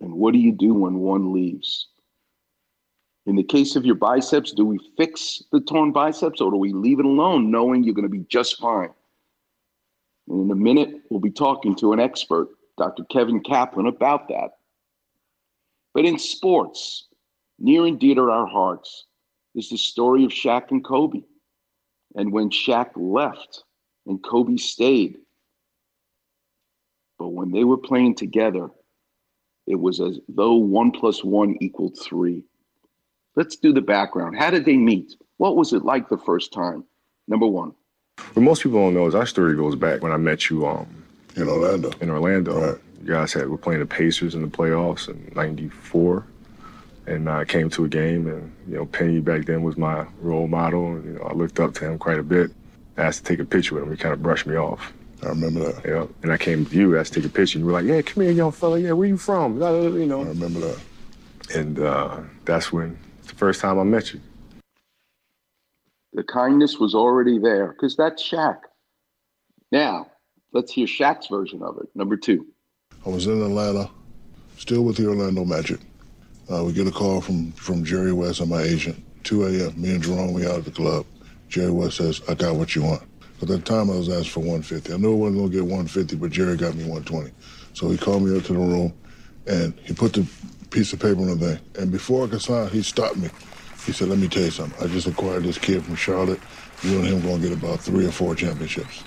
And 0.00 0.14
what 0.14 0.32
do 0.32 0.40
you 0.40 0.50
do 0.50 0.74
when 0.74 0.98
one 0.98 1.32
leaves? 1.32 1.86
In 3.26 3.36
the 3.36 3.44
case 3.44 3.76
of 3.76 3.86
your 3.86 3.94
biceps, 3.94 4.52
do 4.52 4.64
we 4.64 4.80
fix 4.96 5.44
the 5.52 5.60
torn 5.60 5.92
biceps 5.92 6.40
or 6.40 6.50
do 6.50 6.56
we 6.56 6.72
leave 6.72 6.98
it 6.98 7.04
alone 7.04 7.52
knowing 7.52 7.84
you're 7.84 7.94
going 7.94 8.02
to 8.02 8.08
be 8.08 8.26
just 8.28 8.58
fine? 8.58 8.90
And 10.30 10.44
in 10.44 10.50
a 10.50 10.54
minute, 10.54 11.02
we'll 11.10 11.20
be 11.20 11.30
talking 11.30 11.74
to 11.76 11.92
an 11.92 12.00
expert, 12.00 12.48
Dr. 12.78 13.04
Kevin 13.10 13.40
Kaplan, 13.40 13.86
about 13.86 14.28
that. 14.28 14.52
But 15.92 16.04
in 16.04 16.18
sports, 16.18 17.08
near 17.58 17.84
and 17.84 17.98
dear 17.98 18.14
to 18.14 18.22
our 18.22 18.46
hearts 18.46 19.06
is 19.56 19.68
the 19.68 19.76
story 19.76 20.24
of 20.24 20.30
Shaq 20.30 20.70
and 20.70 20.84
Kobe. 20.84 21.22
And 22.14 22.32
when 22.32 22.48
Shaq 22.48 22.90
left 22.96 23.64
and 24.06 24.22
Kobe 24.22 24.56
stayed, 24.56 25.18
But 27.18 27.30
when 27.30 27.52
they 27.52 27.64
were 27.64 27.76
playing 27.76 28.14
together, 28.14 28.70
it 29.66 29.74
was 29.74 30.00
as 30.00 30.20
though 30.28 30.54
one 30.54 30.90
plus 30.90 31.22
one 31.22 31.56
equaled 31.60 31.98
three. 32.00 32.44
Let's 33.36 33.56
do 33.56 33.74
the 33.74 33.82
background. 33.82 34.38
How 34.38 34.50
did 34.50 34.64
they 34.64 34.76
meet? 34.76 35.16
What 35.36 35.54
was 35.56 35.74
it 35.74 35.84
like 35.84 36.08
the 36.08 36.16
first 36.16 36.52
time? 36.52 36.84
Number 37.28 37.46
one. 37.46 37.74
What 38.34 38.42
most 38.42 38.62
people 38.62 38.78
don't 38.80 38.94
know 38.94 39.06
is 39.06 39.14
our 39.14 39.26
story 39.26 39.56
goes 39.56 39.74
back 39.76 40.02
when 40.02 40.12
I 40.12 40.16
met 40.16 40.50
you 40.50 40.66
um, 40.66 40.86
in 41.36 41.48
Orlando. 41.48 41.90
In 42.00 42.10
Orlando. 42.10 42.60
Right. 42.60 42.80
You 43.02 43.14
guys 43.14 43.32
had 43.32 43.48
were 43.48 43.58
playing 43.58 43.80
the 43.80 43.86
Pacers 43.86 44.34
in 44.34 44.42
the 44.42 44.48
playoffs 44.48 45.08
in 45.08 45.32
'94, 45.34 46.26
and 47.06 47.30
I 47.30 47.44
came 47.44 47.70
to 47.70 47.84
a 47.84 47.88
game, 47.88 48.26
and 48.26 48.54
you 48.68 48.76
know 48.76 48.86
Penny 48.86 49.20
back 49.20 49.46
then 49.46 49.62
was 49.62 49.76
my 49.76 50.06
role 50.20 50.48
model, 50.48 50.96
and 50.96 51.04
you 51.04 51.12
know 51.12 51.22
I 51.22 51.32
looked 51.32 51.58
up 51.60 51.74
to 51.74 51.86
him 51.86 51.98
quite 51.98 52.18
a 52.18 52.22
bit. 52.22 52.50
I 52.96 53.02
asked 53.02 53.24
to 53.24 53.32
take 53.32 53.40
a 53.40 53.44
picture 53.44 53.74
with 53.74 53.84
him. 53.84 53.90
He 53.90 53.96
kind 53.96 54.12
of 54.12 54.22
brushed 54.22 54.46
me 54.46 54.56
off. 54.56 54.92
I 55.22 55.28
remember 55.28 55.72
that. 55.72 55.88
Yeah, 55.88 56.06
and 56.22 56.32
I 56.32 56.36
came 56.36 56.66
to 56.66 56.76
you, 56.76 56.98
asked 56.98 57.14
to 57.14 57.20
take 57.20 57.30
a 57.30 57.32
picture, 57.32 57.58
and 57.58 57.64
you 57.64 57.72
were 57.72 57.80
like, 57.80 57.86
"Yeah, 57.86 58.02
come 58.02 58.22
here, 58.22 58.32
young 58.32 58.52
fella. 58.52 58.78
Yeah, 58.78 58.92
where 58.92 59.08
you 59.08 59.16
from?" 59.16 59.54
You 59.54 60.06
know. 60.06 60.22
I 60.22 60.28
remember 60.28 60.60
that. 60.60 60.80
And 61.54 61.78
uh, 61.78 62.20
that's 62.44 62.72
when 62.72 62.98
it's 63.18 63.28
the 63.28 63.34
first 63.34 63.60
time 63.60 63.78
I 63.78 63.82
met 63.82 64.12
you. 64.12 64.20
The 66.12 66.24
kindness 66.24 66.78
was 66.78 66.94
already 66.94 67.38
there 67.38 67.68
because 67.68 67.96
that's 67.96 68.22
Shaq. 68.22 68.58
Now, 69.70 70.08
let's 70.52 70.72
hear 70.72 70.86
Shaq's 70.86 71.28
version 71.28 71.62
of 71.62 71.78
it. 71.78 71.88
Number 71.94 72.16
two. 72.16 72.46
I 73.06 73.08
was 73.08 73.26
in 73.26 73.40
Atlanta, 73.40 73.88
still 74.58 74.82
with 74.82 74.96
the 74.96 75.08
Orlando 75.08 75.44
Magic. 75.44 75.80
Uh, 76.52 76.64
we 76.64 76.72
get 76.72 76.86
a 76.86 76.90
call 76.90 77.20
from 77.20 77.52
from 77.52 77.84
Jerry 77.84 78.12
West, 78.12 78.40
and 78.40 78.50
my 78.50 78.62
agent. 78.62 79.02
2 79.24 79.44
a.m. 79.44 79.80
Me 79.80 79.90
and 79.90 80.02
Jerome, 80.02 80.32
we 80.32 80.46
out 80.46 80.58
at 80.58 80.64
the 80.64 80.70
club. 80.70 81.06
Jerry 81.48 81.70
West 81.70 81.98
says, 81.98 82.20
"I 82.28 82.34
got 82.34 82.56
what 82.56 82.74
you 82.74 82.82
want." 82.82 83.02
At 83.42 83.48
that 83.48 83.64
time, 83.64 83.90
I 83.90 83.96
was 83.96 84.08
asked 84.08 84.30
for 84.30 84.40
150. 84.40 84.92
I 84.92 84.96
knew 84.96 85.12
I 85.12 85.14
wasn't 85.14 85.38
gonna 85.38 85.50
get 85.50 85.62
150, 85.62 86.16
but 86.16 86.30
Jerry 86.30 86.56
got 86.56 86.74
me 86.74 86.84
120. 86.84 87.30
So 87.74 87.88
he 87.88 87.96
called 87.96 88.22
me 88.24 88.36
up 88.36 88.44
to 88.44 88.52
the 88.52 88.58
room, 88.58 88.92
and 89.46 89.72
he 89.84 89.94
put 89.94 90.12
the 90.12 90.26
piece 90.70 90.92
of 90.92 91.00
paper 91.00 91.20
on 91.20 91.38
the 91.38 91.56
thing. 91.56 91.58
And 91.78 91.92
before 91.92 92.26
I 92.26 92.30
could 92.30 92.42
sign, 92.42 92.68
he 92.70 92.82
stopped 92.82 93.16
me. 93.16 93.30
He 93.86 93.92
said, 93.92 94.08
"Let 94.08 94.18
me 94.18 94.28
tell 94.28 94.44
you 94.44 94.50
something. 94.50 94.82
I 94.82 94.92
just 94.92 95.06
acquired 95.06 95.44
this 95.44 95.58
kid 95.58 95.82
from 95.84 95.96
Charlotte. 95.96 96.40
You 96.82 96.98
and 96.98 97.06
him 97.06 97.20
gonna 97.22 97.38
get 97.38 97.52
about 97.52 97.80
three 97.80 98.06
or 98.06 98.12
four 98.12 98.34
championships." 98.34 99.02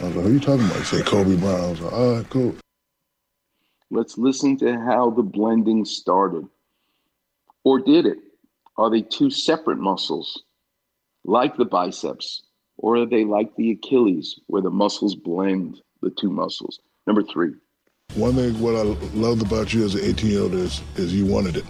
I 0.00 0.06
was 0.06 0.16
like, 0.16 0.24
"Who 0.24 0.30
are 0.30 0.34
you 0.34 0.40
talking 0.40 0.66
about?" 0.66 0.78
He 0.78 0.84
said, 0.84 1.06
"Kobe 1.06 1.36
Bryant." 1.36 1.62
I 1.62 1.70
was 1.70 1.80
like, 1.80 1.92
"All 1.92 2.14
right, 2.14 2.30
cool." 2.30 2.54
Let's 3.90 4.18
listen 4.18 4.56
to 4.58 4.78
how 4.80 5.10
the 5.10 5.22
blending 5.22 5.84
started. 5.84 6.46
Or 7.64 7.78
did 7.80 8.06
it? 8.06 8.18
Are 8.76 8.90
they 8.90 9.02
two 9.02 9.30
separate 9.30 9.78
muscles, 9.78 10.42
like 11.24 11.56
the 11.56 11.64
biceps? 11.64 12.42
Or 12.78 12.96
are 12.96 13.06
they 13.06 13.24
like 13.24 13.56
the 13.56 13.70
Achilles, 13.70 14.38
where 14.48 14.60
the 14.60 14.70
muscles 14.70 15.14
blend 15.14 15.80
the 16.02 16.10
two 16.10 16.30
muscles? 16.30 16.80
Number 17.06 17.22
three. 17.22 17.54
One 18.14 18.34
thing 18.34 18.60
what 18.60 18.76
I 18.76 18.82
loved 19.14 19.42
about 19.42 19.72
you 19.72 19.84
as 19.84 19.94
an 19.94 20.04
18 20.04 20.30
year 20.30 20.42
old 20.42 20.54
is, 20.54 20.80
is 20.96 21.14
you 21.14 21.26
wanted 21.26 21.56
it. 21.56 21.64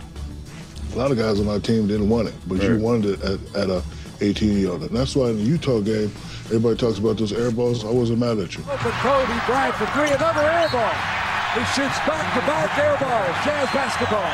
A 0.96 0.98
lot 0.98 1.10
of 1.10 1.18
guys 1.18 1.38
on 1.40 1.48
our 1.48 1.60
team 1.60 1.86
didn't 1.86 2.08
want 2.08 2.28
it, 2.28 2.34
but 2.46 2.58
right. 2.58 2.70
you 2.70 2.78
wanted 2.78 3.20
it 3.20 3.22
at, 3.22 3.54
at 3.54 3.68
a 3.68 3.82
18 4.22 4.56
year 4.56 4.70
old. 4.70 4.80
And 4.80 4.96
that's 4.96 5.14
why 5.14 5.28
in 5.28 5.36
the 5.36 5.42
Utah 5.42 5.80
game, 5.80 6.10
everybody 6.46 6.74
talks 6.74 6.96
about 6.96 7.18
those 7.18 7.34
air 7.34 7.50
balls. 7.50 7.84
I 7.84 7.90
wasn't 7.90 8.20
mad 8.20 8.38
at 8.38 8.56
you. 8.56 8.64
Open 8.64 8.92
Kobe 8.92 9.40
Bryant 9.44 9.74
for 9.74 9.84
three, 9.92 10.08
another 10.08 10.40
air 10.40 10.70
ball. 10.70 10.94
He 11.52 11.60
shoots 11.76 11.98
back 12.08 12.32
to 12.32 12.40
back 12.46 12.78
air 12.78 12.96
balls. 12.96 13.36
Jazz 13.44 13.68
basketball. 13.74 14.24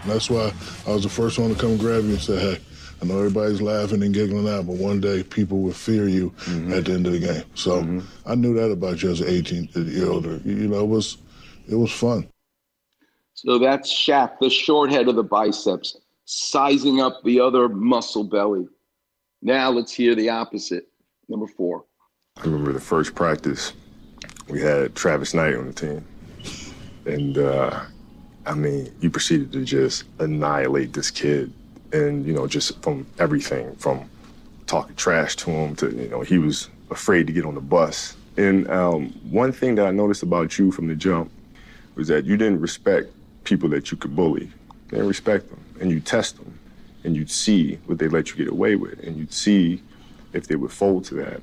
And 0.00 0.10
that's 0.10 0.30
why 0.30 0.54
I 0.86 0.94
was 0.94 1.02
the 1.02 1.10
first 1.10 1.38
one 1.38 1.50
to 1.50 1.60
come 1.60 1.76
grab 1.76 2.04
you 2.04 2.12
and 2.12 2.20
say, 2.22 2.40
hey, 2.40 2.58
I 3.02 3.04
know 3.04 3.18
everybody's 3.18 3.60
laughing 3.60 4.02
and 4.02 4.14
giggling 4.14 4.46
now, 4.46 4.62
but 4.62 4.76
one 4.76 5.02
day 5.02 5.22
people 5.22 5.60
will 5.60 5.74
fear 5.74 6.08
you 6.08 6.30
mm-hmm. 6.30 6.72
at 6.72 6.86
the 6.86 6.92
end 6.92 7.06
of 7.06 7.12
the 7.12 7.18
game. 7.18 7.44
So 7.56 7.82
mm-hmm. 7.82 8.00
I 8.24 8.36
knew 8.36 8.54
that 8.54 8.70
about 8.70 9.02
you 9.02 9.10
as 9.10 9.20
an 9.20 9.28
18 9.28 9.68
year 9.74 10.08
old. 10.08 10.24
You 10.46 10.68
know, 10.68 10.80
it 10.80 10.88
was 10.88 11.18
it 11.68 11.74
was 11.74 11.92
fun. 11.92 12.26
So 13.34 13.58
that's 13.58 13.92
Shaq, 13.92 14.38
the 14.40 14.50
short 14.50 14.90
head 14.90 15.08
of 15.08 15.16
the 15.16 15.22
biceps, 15.22 15.98
sizing 16.24 17.00
up 17.00 17.22
the 17.24 17.40
other 17.40 17.68
muscle 17.68 18.24
belly. 18.24 18.68
Now 19.40 19.70
let's 19.70 19.92
hear 19.92 20.14
the 20.14 20.28
opposite. 20.28 20.88
Number 21.28 21.46
four. 21.46 21.84
I 22.36 22.44
remember 22.44 22.72
the 22.72 22.80
first 22.80 23.14
practice. 23.14 23.72
We 24.48 24.60
had 24.60 24.94
Travis 24.94 25.34
Knight 25.34 25.54
on 25.54 25.66
the 25.66 25.72
team. 25.72 26.04
And 27.06 27.38
uh, 27.38 27.80
I 28.46 28.54
mean, 28.54 28.94
you 29.00 29.10
proceeded 29.10 29.52
to 29.52 29.64
just 29.64 30.04
annihilate 30.18 30.92
this 30.92 31.10
kid 31.10 31.52
and 31.92 32.26
you 32.26 32.32
know 32.32 32.46
just 32.46 32.80
from 32.82 33.06
everything 33.18 33.74
from 33.76 34.08
talking 34.66 34.94
trash 34.96 35.36
to 35.36 35.50
him 35.50 35.76
to 35.76 35.90
you 35.90 36.08
know 36.08 36.20
he 36.20 36.38
was 36.38 36.68
afraid 36.90 37.26
to 37.26 37.32
get 37.32 37.44
on 37.44 37.54
the 37.54 37.60
bus 37.60 38.16
and 38.36 38.68
um, 38.70 39.08
one 39.30 39.52
thing 39.52 39.74
that 39.74 39.86
i 39.86 39.90
noticed 39.90 40.22
about 40.22 40.58
you 40.58 40.72
from 40.72 40.86
the 40.88 40.94
jump 40.94 41.30
was 41.94 42.08
that 42.08 42.24
you 42.24 42.36
didn't 42.36 42.60
respect 42.60 43.12
people 43.44 43.68
that 43.70 43.90
you 43.90 43.96
could 43.96 44.14
bully. 44.14 44.50
Didn't 44.88 45.08
respect 45.08 45.48
them. 45.48 45.60
And 45.80 45.90
you 45.90 46.00
test 46.00 46.36
them. 46.36 46.58
And 47.04 47.16
you'd 47.16 47.30
see 47.30 47.76
what 47.86 47.98
they 47.98 48.08
let 48.08 48.30
you 48.30 48.36
get 48.36 48.48
away 48.48 48.76
with. 48.76 49.00
And 49.00 49.16
you'd 49.16 49.32
see 49.32 49.82
if 50.32 50.46
they 50.46 50.56
would 50.56 50.72
fold 50.72 51.04
to 51.06 51.14
that. 51.16 51.40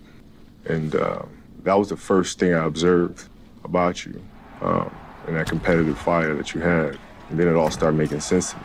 And 0.65 0.96
uh, 0.96 1.24
that 1.63 1.77
was 1.77 1.89
the 1.89 1.98
first 1.98 2.39
thing 2.39 2.53
i 2.53 2.65
observed 2.65 3.27
about 3.63 4.06
you 4.06 4.22
um, 4.62 4.94
and 5.27 5.36
that 5.36 5.48
competitive 5.48 5.98
fire 5.98 6.34
that 6.36 6.53
you 6.53 6.62
had. 6.62 6.98
And 7.29 7.39
then 7.39 7.48
it 7.48 7.56
all 7.56 7.72
started 7.72 7.98
making 7.98 8.22
sense 8.22 8.51
to 8.51 8.58
me. 8.58 8.63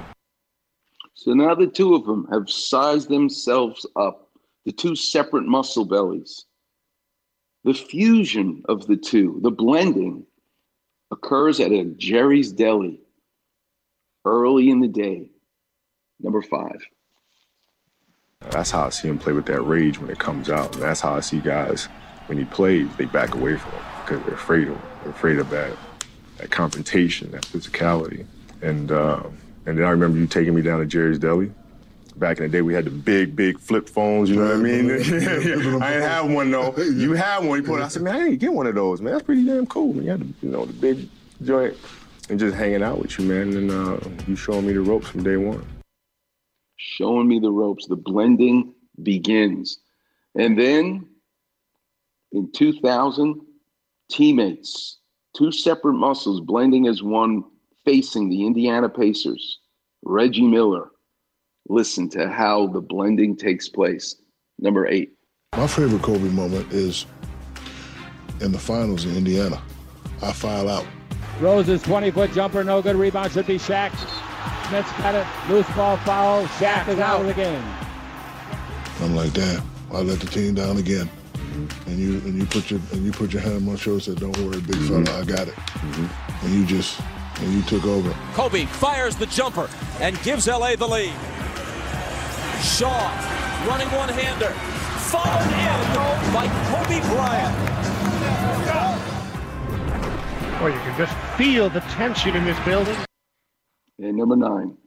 So 1.15 1.33
now 1.33 1.55
the 1.55 1.67
two 1.67 1.95
of 1.95 2.05
them 2.05 2.27
have 2.31 2.51
sized 2.51 3.09
themselves 3.09 3.87
up, 3.97 4.31
the 4.65 4.73
two 4.73 4.95
separate 4.95 5.47
muscle 5.47 5.85
bellies. 5.85 6.47
The 7.65 7.75
fusion 7.75 8.63
of 8.69 8.87
the 8.87 8.97
two, 8.97 9.41
the 9.43 9.51
blending, 9.51 10.27
occurs 11.11 11.61
at 11.61 11.73
a 11.73 11.85
Jerry's 11.97 12.53
Deli 12.53 13.01
early 14.25 14.71
in 14.71 14.81
the 14.81 14.89
day. 14.89 15.27
Number 16.21 16.43
five. 16.43 16.83
That's 18.51 18.71
how 18.71 18.87
I 18.87 18.91
see 18.91 19.09
him 19.09 19.19
play 19.19 19.33
with 19.33 19.47
that 19.47 19.63
rage 19.63 19.99
when 19.99 20.11
it 20.11 20.19
comes 20.19 20.51
out. 20.51 20.73
That's 20.73 21.01
how 21.01 21.15
I 21.15 21.21
see 21.21 21.41
guys 21.41 21.89
when 22.27 22.39
he 22.39 22.45
plays, 22.45 22.89
they 22.97 23.05
back 23.05 23.35
away 23.35 23.57
from 23.57 23.73
him 23.73 23.83
because 24.05 24.25
they're 24.25 24.35
afraid 24.35 24.69
of 24.69 24.75
him. 24.75 24.83
They're 25.03 25.13
afraid 25.13 25.39
of 25.39 25.51
that, 25.51 25.77
that 26.39 26.51
confrontation, 26.51 27.31
that 27.33 27.43
physicality. 27.43 28.27
And 28.63 28.91
um, 28.93 29.37
and 29.67 29.79
then 29.79 29.85
I 29.85 29.91
remember 29.91 30.19
you 30.19 30.27
taking 30.27 30.55
me 30.55 30.63
down 30.63 30.81
to 30.81 30.87
Jerry's 30.87 31.19
Deli. 31.19 31.53
Back 32.17 32.39
in 32.39 32.45
the 32.45 32.49
day, 32.49 32.63
we 32.63 32.75
had 32.75 32.85
the 32.85 32.91
big, 32.91 33.35
big 33.35 33.59
flip 33.59 33.89
phones. 33.89 34.31
You 34.31 34.37
know 34.37 34.47
what 34.47 34.55
I 34.55 34.57
mean? 34.59 34.91
I 34.91 34.99
didn't 34.99 35.81
have 35.81 36.31
one 36.31 36.51
though. 36.51 36.73
You 36.77 37.13
had 37.13 37.45
one. 37.45 37.61
You 37.61 37.67
put. 37.67 37.81
It. 37.81 37.85
I 37.85 37.89
said, 37.89 38.03
man, 38.03 38.15
I 38.15 38.19
didn't 38.21 38.39
get 38.39 38.53
one 38.53 38.67
of 38.67 38.75
those, 38.75 39.01
man. 39.01 39.13
That's 39.13 39.25
pretty 39.25 39.45
damn 39.45 39.67
cool. 39.67 39.93
Man, 39.93 40.05
you 40.05 40.11
had 40.11 40.21
the, 40.21 40.33
you 40.41 40.51
know, 40.51 40.65
the 40.65 40.73
big 40.73 41.09
joint, 41.43 41.77
and 42.29 42.39
just 42.39 42.57
hanging 42.57 42.83
out 42.83 42.99
with 42.99 43.19
you, 43.19 43.27
man. 43.27 43.57
And 43.57 43.71
uh, 43.71 43.99
you 44.27 44.37
showing 44.37 44.67
me 44.67 44.73
the 44.73 44.81
ropes 44.81 45.09
from 45.09 45.23
day 45.23 45.37
one. 45.37 45.65
Showing 46.77 47.29
me 47.29 47.39
the 47.39 47.51
ropes. 47.51 47.87
The 47.87 47.97
blending 47.97 48.75
begins, 49.03 49.79
and 50.35 50.59
then 50.59 51.07
in 52.33 52.51
2000, 52.53 53.41
teammates, 54.11 54.99
two 55.37 55.53
separate 55.53 55.95
muscles 55.95 56.41
blending 56.41 56.89
as 56.89 57.03
one 57.03 57.45
facing 57.85 58.29
the 58.29 58.45
Indiana 58.45 58.89
Pacers, 58.89 59.61
Reggie 60.03 60.47
Miller. 60.47 60.91
Listen 61.69 62.11
to 62.11 62.29
how 62.29 62.67
the 62.67 62.81
blending 62.81 63.37
takes 63.37 63.69
place. 63.69 64.17
Number 64.59 64.87
eight. 64.87 65.13
My 65.57 65.67
favorite 65.67 66.03
Kobe 66.03 66.29
moment 66.31 66.71
is 66.73 67.07
in 68.41 68.53
the 68.53 68.59
finals 68.59 69.05
in 69.05 69.17
Indiana. 69.17 69.63
I 70.21 70.33
file 70.33 70.69
out. 70.69 70.87
Rose's 71.41 71.83
20 71.83 72.11
foot 72.11 72.33
jumper, 72.33 72.63
no 72.65 72.81
good. 72.81 72.97
Rebound 72.97 73.33
should 73.33 73.47
be 73.47 73.59
Shaq. 73.59 73.91
Smith's 74.69 74.93
got 74.93 75.15
it. 75.15 75.27
Loose 75.51 75.69
ball 75.75 75.97
foul. 75.99 76.47
Shaq 76.47 76.89
is 76.89 76.99
out 76.99 77.21
of 77.21 77.27
the 77.27 77.35
game. 77.35 77.63
I'm 79.01 79.15
like, 79.15 79.33
damn, 79.33 79.63
I 79.93 80.01
let 80.01 80.21
the 80.21 80.27
team 80.27 80.55
down 80.55 80.77
again. 80.77 81.11
And 81.87 81.99
you 81.99 82.19
and 82.19 82.35
you 82.35 82.47
put 82.47 82.71
your 82.71 82.81
and 82.93 83.05
you 83.05 83.13
put 83.13 83.33
your 83.33 83.43
hand 83.43 83.57
on 83.57 83.65
my 83.65 83.77
shoulder 83.77 83.97
and 83.97 84.03
said, 84.03 84.21
Don't 84.21 84.37
worry, 84.39 84.61
big 84.61 84.77
mm-hmm. 84.77 85.05
fella, 85.05 85.21
I 85.21 85.25
got 85.25 85.47
it. 85.47 85.55
Mm-hmm. 85.55 86.47
And 86.47 86.55
you 86.55 86.67
just 86.67 87.01
and 87.41 87.53
you 87.53 87.63
took 87.63 87.85
over. 87.85 88.11
Kobe 88.33 88.65
fires 88.65 89.17
the 89.17 89.27
jumper 89.27 89.69
and 90.01 90.21
gives 90.23 90.49
LA 90.49 90.77
the 90.77 90.87
lead. 90.87 91.13
Shaw 92.63 93.35
running 93.69 93.89
one-hander, 93.89 94.51
followed 95.11 95.51
in 95.53 96.35
by 96.35 96.47
Kobe 96.71 97.01
Bryant. 97.15 97.84
Well, 100.65 100.73
you 100.73 100.81
can 100.81 100.97
just 100.97 101.15
feel 101.37 101.69
the 101.69 101.81
tension 101.81 102.35
in 102.35 102.43
this 102.47 102.59
building. 102.61 102.97
And 103.99 104.17
number 104.17 104.35
nine. 104.35 104.79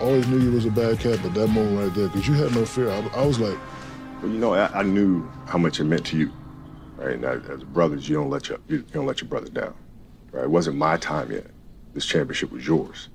I 0.00 0.04
always 0.04 0.26
knew 0.26 0.38
you 0.38 0.52
was 0.52 0.64
a 0.64 0.70
bad 0.70 1.00
cat, 1.00 1.20
but 1.22 1.34
that 1.34 1.48
moment 1.48 1.78
right 1.78 1.94
there, 1.94 2.08
because 2.08 2.26
you 2.26 2.32
had 2.32 2.54
no 2.54 2.64
fear. 2.64 2.88
I, 2.88 3.00
I 3.08 3.26
was 3.26 3.38
like, 3.38 3.58
well, 4.22 4.32
you 4.32 4.38
know, 4.38 4.54
I, 4.54 4.68
I, 4.72 4.82
knew 4.84 5.22
how 5.44 5.58
much 5.58 5.80
it 5.80 5.84
meant 5.84 6.06
to 6.06 6.16
you, 6.16 6.32
right? 6.96 7.12
And 7.16 7.26
as 7.26 7.62
brothers, 7.64 8.08
you 8.08 8.16
don't 8.16 8.30
let 8.30 8.48
your 8.48 8.58
you 8.68 8.86
don't 8.90 9.04
let 9.04 9.20
your 9.20 9.28
brother 9.28 9.50
down. 9.50 9.74
Right? 10.32 10.44
It 10.44 10.50
wasn't 10.50 10.78
my 10.78 10.96
time 10.96 11.30
yet. 11.30 11.48
This 11.92 12.06
championship 12.06 12.50
was 12.50 12.66
yours, 12.66 13.10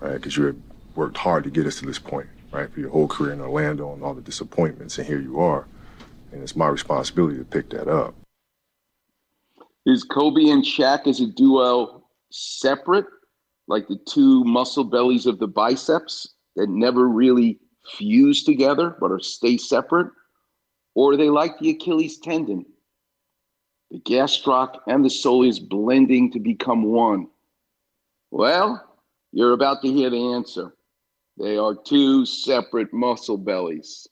right? 0.00 0.14
Because 0.14 0.38
you 0.38 0.44
had 0.44 0.62
worked 0.94 1.18
hard 1.18 1.44
to 1.44 1.50
get 1.50 1.66
us 1.66 1.78
to 1.80 1.84
this 1.84 1.98
point, 1.98 2.30
right? 2.52 2.72
For 2.72 2.80
your 2.80 2.88
whole 2.88 3.06
career 3.06 3.34
in 3.34 3.42
Orlando 3.42 3.92
and 3.92 4.02
all 4.02 4.14
the 4.14 4.22
disappointments, 4.22 4.96
and 4.96 5.06
here 5.06 5.20
you 5.20 5.40
are. 5.40 5.66
And 6.32 6.42
it's 6.42 6.56
my 6.56 6.68
responsibility 6.68 7.36
to 7.36 7.44
pick 7.44 7.68
that 7.68 7.86
up. 7.86 8.14
Is 9.88 10.04
Kobe 10.04 10.50
and 10.50 10.62
Shaq 10.62 11.06
as 11.06 11.20
a 11.20 11.26
duo 11.26 12.04
separate, 12.30 13.06
like 13.68 13.88
the 13.88 13.98
two 14.06 14.44
muscle 14.44 14.84
bellies 14.84 15.24
of 15.24 15.38
the 15.38 15.46
biceps 15.48 16.34
that 16.56 16.68
never 16.68 17.08
really 17.08 17.58
fuse 17.96 18.44
together 18.44 18.98
but 19.00 19.10
are 19.10 19.18
stay 19.18 19.56
separate? 19.56 20.12
Or 20.94 21.14
are 21.14 21.16
they 21.16 21.30
like 21.30 21.58
the 21.58 21.70
Achilles 21.70 22.18
tendon? 22.18 22.66
The 23.90 24.00
gastroc 24.00 24.78
and 24.88 25.02
the 25.02 25.08
soleus 25.08 25.58
blending 25.58 26.32
to 26.32 26.38
become 26.38 26.82
one. 26.82 27.28
Well, 28.30 28.94
you're 29.32 29.54
about 29.54 29.80
to 29.80 29.88
hear 29.88 30.10
the 30.10 30.34
answer. 30.34 30.74
They 31.38 31.56
are 31.56 31.74
two 31.74 32.26
separate 32.26 32.92
muscle 32.92 33.38
bellies. 33.38 34.06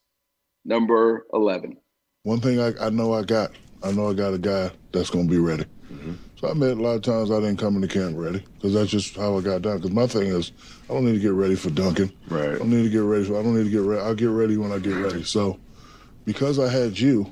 Number 0.64 1.26
11. 1.34 1.76
One 2.22 2.40
thing 2.40 2.60
I, 2.60 2.72
I 2.80 2.88
know 2.88 3.12
I 3.12 3.24
got, 3.24 3.50
I 3.82 3.92
know 3.92 4.10
I 4.10 4.14
got 4.14 4.34
a 4.34 4.38
guy 4.38 4.70
that's 4.92 5.10
going 5.10 5.26
to 5.26 5.30
be 5.30 5.38
ready. 5.38 5.64
Mm-hmm. 5.92 6.14
So 6.36 6.50
I 6.50 6.54
met 6.54 6.72
a 6.72 6.82
lot 6.82 6.96
of 6.96 7.02
times 7.02 7.30
I 7.30 7.40
didn't 7.40 7.58
come 7.58 7.76
into 7.76 7.88
camp 7.88 8.16
ready 8.18 8.44
because 8.56 8.74
that's 8.74 8.90
just 8.90 9.16
how 9.16 9.38
I 9.38 9.40
got 9.40 9.62
down. 9.62 9.76
Because 9.76 9.92
my 9.92 10.06
thing 10.06 10.28
is, 10.28 10.52
I 10.88 10.94
don't 10.94 11.04
need 11.04 11.14
to 11.14 11.18
get 11.18 11.32
ready 11.32 11.54
for 11.54 11.70
dunking. 11.70 12.12
Right. 12.28 12.50
I 12.50 12.58
don't 12.58 12.70
need 12.70 12.82
to 12.82 12.90
get 12.90 12.98
ready 12.98 13.24
for. 13.24 13.38
I 13.38 13.42
don't 13.42 13.56
need 13.56 13.64
to 13.64 13.70
get 13.70 13.80
ready. 13.80 14.02
I'll 14.02 14.14
get 14.14 14.28
ready 14.28 14.56
when 14.56 14.72
I 14.72 14.78
get 14.78 14.96
ready. 14.96 15.22
So, 15.22 15.58
because 16.24 16.58
I 16.58 16.68
had 16.68 16.98
you, 16.98 17.30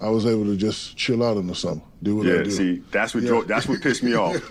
I 0.00 0.08
was 0.08 0.26
able 0.26 0.44
to 0.44 0.56
just 0.56 0.96
chill 0.98 1.22
out 1.22 1.38
in 1.38 1.46
the 1.46 1.54
summer, 1.54 1.80
do 2.02 2.16
what 2.16 2.26
yeah, 2.26 2.40
I 2.40 2.42
do. 2.42 2.50
see, 2.50 2.82
that's 2.90 3.14
what 3.14 3.22
yeah. 3.22 3.40
that's 3.46 3.66
what 3.66 3.80
pissed 3.80 4.02
me 4.02 4.14
off. 4.14 4.34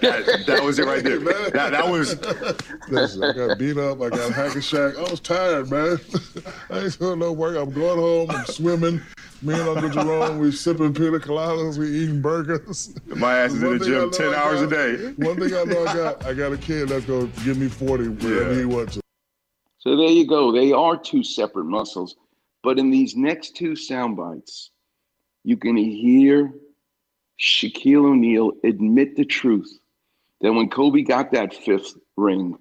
that, 0.00 0.44
that, 0.46 0.62
was 0.62 0.78
it 0.78 0.86
right 0.86 1.04
there. 1.04 1.18
That, 1.18 1.72
that 1.72 1.88
was. 1.88 2.18
Listen, 2.88 3.24
I 3.24 3.32
got 3.32 3.58
beat 3.58 3.76
up. 3.76 4.00
I 4.00 4.08
got 4.08 4.32
hack 4.32 4.54
and 4.54 4.62
Shaq. 4.62 4.96
I 4.96 5.10
was 5.10 5.20
tired, 5.20 5.70
man. 5.70 5.98
I 6.70 6.84
ain't 6.84 6.98
doing 6.98 7.18
no 7.18 7.32
work. 7.32 7.56
I'm 7.56 7.70
going 7.70 7.98
home. 7.98 8.30
I'm 8.30 8.46
swimming. 8.46 9.02
Me 9.44 9.52
and 9.52 9.68
Uncle 9.68 9.90
Jerome, 9.90 10.38
we 10.38 10.50
sipping 10.50 10.94
pina 10.94 11.18
coladas. 11.18 11.76
We 11.76 11.90
eating 11.90 12.22
burgers. 12.22 12.94
My 13.14 13.40
ass 13.40 13.52
is 13.52 13.62
in 13.62 13.78
the 13.78 13.84
gym 13.84 14.10
ten 14.10 14.32
hours 14.32 14.62
got, 14.62 14.72
a 14.72 14.96
day. 14.96 15.12
One 15.24 15.38
thing 15.38 15.54
I 15.54 15.64
know 15.64 15.84
I 15.84 15.94
got, 15.94 16.24
I 16.24 16.32
got 16.32 16.52
a 16.52 16.56
kid 16.56 16.88
that's 16.88 17.04
gonna 17.04 17.26
give 17.44 17.58
me 17.58 17.68
forty 17.68 18.08
wherever 18.08 18.52
yeah. 18.54 18.58
he 18.60 18.64
wants 18.64 18.94
to. 18.94 19.02
So 19.78 19.96
there 19.96 20.08
you 20.08 20.26
go. 20.26 20.50
They 20.50 20.72
are 20.72 20.96
two 20.96 21.22
separate 21.22 21.66
muscles, 21.66 22.16
but 22.62 22.78
in 22.78 22.90
these 22.90 23.16
next 23.16 23.54
two 23.54 23.76
sound 23.76 24.16
bites 24.16 24.70
you 25.44 25.58
can 25.58 25.76
hear 25.76 26.50
Shaquille 27.38 28.12
O'Neal 28.12 28.52
admit 28.64 29.14
the 29.14 29.26
truth 29.26 29.78
that 30.40 30.52
when 30.52 30.70
Kobe 30.70 31.02
got 31.02 31.32
that 31.32 31.54
fifth 31.54 31.98
ring, 32.16 32.56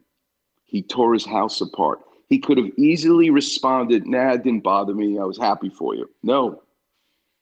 he 0.65 0.81
tore 0.81 1.13
his 1.13 1.25
house 1.25 1.61
apart. 1.61 1.99
He 2.27 2.39
could 2.39 2.57
have 2.57 2.71
easily 2.77 3.29
responded, 3.29 4.05
nah, 4.05 4.33
it 4.33 4.43
didn't 4.43 4.63
bother 4.63 4.93
me. 4.93 5.17
I 5.17 5.23
was 5.23 5.37
happy 5.37 5.69
for 5.69 5.95
you. 5.95 6.09
No. 6.23 6.61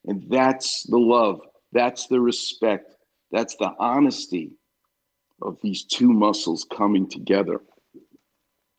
And 0.06 0.24
that's 0.30 0.86
the 0.88 0.98
love. 0.98 1.42
That's 1.72 2.08
the 2.08 2.20
respect. 2.20 2.96
That's 3.32 3.56
the 3.56 3.72
honesty 3.80 4.52
of 5.42 5.58
these 5.62 5.86
two 5.86 6.12
muscles 6.12 6.66
coming 6.76 7.10
together. 7.10 7.62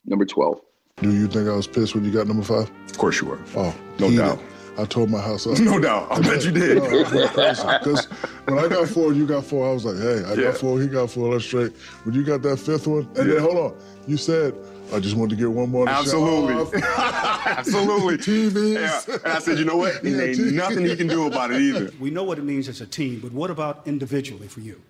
Number 0.05 0.25
12. 0.25 0.61
Do 0.97 1.13
you 1.13 1.27
think 1.27 1.49
I 1.49 1.57
was 1.57 1.67
pissed 1.67 1.95
when 1.95 2.05
you 2.05 2.11
got 2.11 2.27
number 2.27 2.43
five? 2.43 2.71
Of 2.89 2.99
course 2.99 3.21
you 3.21 3.29
were. 3.29 3.39
Oh, 3.57 3.75
no 3.99 4.11
doubt. 4.15 4.41
I 4.79 4.85
told 4.85 5.11
my 5.11 5.21
house 5.21 5.47
up. 5.47 5.59
No 5.61 5.79
doubt. 5.79 6.11
I 6.11 6.21
bet 6.21 6.45
you 6.45 6.51
did. 6.51 6.83
Because 6.83 8.05
when 8.47 8.59
I 8.59 8.69
got 8.69 8.89
four, 8.89 9.13
you 9.13 9.27
got 9.27 9.45
four. 9.45 9.69
I 9.69 9.73
was 9.73 9.85
like, 9.85 9.97
hey, 9.97 10.25
I 10.25 10.35
yeah. 10.35 10.51
got 10.51 10.59
four, 10.59 10.81
he 10.81 10.87
got 10.87 11.11
four. 11.11 11.33
Let's 11.33 11.45
straight. 11.45 11.77
When 12.05 12.15
you 12.15 12.25
got 12.25 12.43
that 12.43 12.59
fifth 12.59 12.87
one, 12.87 13.09
and 13.17 13.29
yeah. 13.29 13.35
then 13.35 13.43
hold 13.43 13.57
on, 13.57 13.75
you 14.07 14.17
said 14.17 14.55
I 14.93 15.01
just 15.01 15.17
wanted 15.17 15.31
to 15.31 15.37
get 15.37 15.51
one 15.51 15.71
more. 15.71 15.89
Absolutely. 15.89 16.83
Absolutely. 16.87 18.19
TVs. 18.19 19.09
Yeah. 19.09 19.15
And 19.25 19.33
I 19.33 19.39
said, 19.39 19.59
you 19.59 19.65
know 19.65 19.77
what? 19.77 19.93
Yeah, 20.05 20.21
ain't 20.21 20.39
TV. 20.39 20.53
nothing 20.53 20.85
he 20.85 20.97
can 20.97 21.07
do 21.07 21.27
about 21.27 21.53
it 21.53 21.61
either. 21.61 21.91
We 21.99 22.11
know 22.11 22.23
what 22.25 22.39
it 22.39 22.45
means 22.45 22.69
as 22.69 22.81
a 22.81 22.87
team, 22.87 23.21
but 23.21 23.33
what 23.33 23.51
about 23.51 23.87
individually 23.87 24.49
for 24.49 24.61
you? 24.61 24.81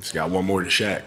Just 0.00 0.12
got 0.14 0.30
one 0.30 0.44
more 0.44 0.62
to 0.62 0.68
Shaq. 0.68 1.02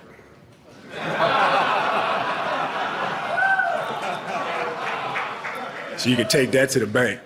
So 5.98 6.10
you 6.10 6.16
can 6.16 6.28
take 6.28 6.52
that 6.52 6.70
to 6.72 6.80
the 6.80 6.88
bank. 6.88 7.20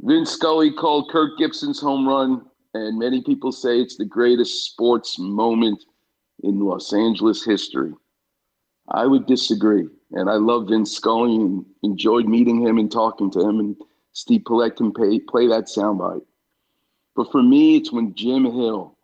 Vince 0.00 0.32
Scully 0.32 0.72
called 0.72 1.10
Kirk 1.10 1.38
Gibson's 1.38 1.80
home 1.80 2.08
run, 2.08 2.42
and 2.74 2.98
many 2.98 3.22
people 3.22 3.52
say 3.52 3.80
it's 3.80 3.96
the 3.96 4.04
greatest 4.04 4.66
sports 4.66 5.18
moment 5.18 5.82
in 6.42 6.60
Los 6.60 6.92
Angeles 6.92 7.44
history. 7.44 7.92
I 8.88 9.06
would 9.06 9.26
disagree. 9.26 9.88
And 10.12 10.28
I 10.28 10.34
love 10.34 10.68
Vince 10.68 10.92
Scully 10.92 11.36
and 11.36 11.64
enjoyed 11.82 12.26
meeting 12.26 12.60
him 12.60 12.78
and 12.78 12.90
talking 12.90 13.30
to 13.32 13.40
him. 13.40 13.60
And 13.60 13.76
Steve 14.12 14.42
Paulette 14.44 14.76
can 14.76 14.92
pay, 14.92 15.20
play 15.20 15.46
that 15.46 15.66
soundbite. 15.66 16.24
But 17.14 17.30
for 17.30 17.42
me, 17.42 17.76
it's 17.76 17.92
when 17.92 18.14
Jim 18.14 18.44
Hill 18.44 18.96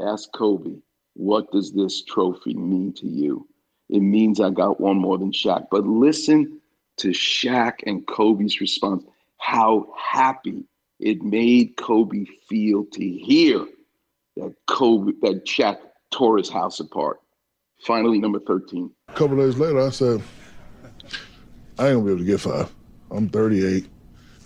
asked 0.00 0.32
Kobe, 0.34 0.76
What 1.14 1.50
does 1.52 1.72
this 1.72 2.04
trophy 2.04 2.54
mean 2.54 2.92
to 2.94 3.06
you? 3.06 3.48
it 3.92 4.00
means 4.00 4.40
I 4.40 4.48
got 4.50 4.80
one 4.80 4.96
more 4.96 5.18
than 5.18 5.32
Shaq. 5.32 5.66
But 5.70 5.86
listen 5.86 6.60
to 6.96 7.08
Shaq 7.08 7.80
and 7.86 8.06
Kobe's 8.06 8.58
response, 8.60 9.04
how 9.36 9.92
happy 9.98 10.64
it 10.98 11.22
made 11.22 11.76
Kobe 11.76 12.24
feel 12.48 12.86
to 12.86 13.06
hear 13.06 13.66
that 14.36 14.54
Kobe, 14.66 15.12
that 15.20 15.44
Shaq 15.44 15.78
tore 16.12 16.38
his 16.38 16.50
house 16.50 16.80
apart. 16.80 17.20
Finally, 17.84 18.20
number 18.20 18.38
13. 18.40 18.90
A 19.08 19.12
couple 19.12 19.36
days 19.36 19.58
later, 19.58 19.80
I 19.80 19.90
said, 19.90 20.22
I 21.78 21.88
ain't 21.88 21.96
gonna 21.96 22.04
be 22.04 22.10
able 22.10 22.18
to 22.18 22.24
get 22.24 22.40
five. 22.40 22.72
I'm 23.10 23.28
38, 23.28 23.86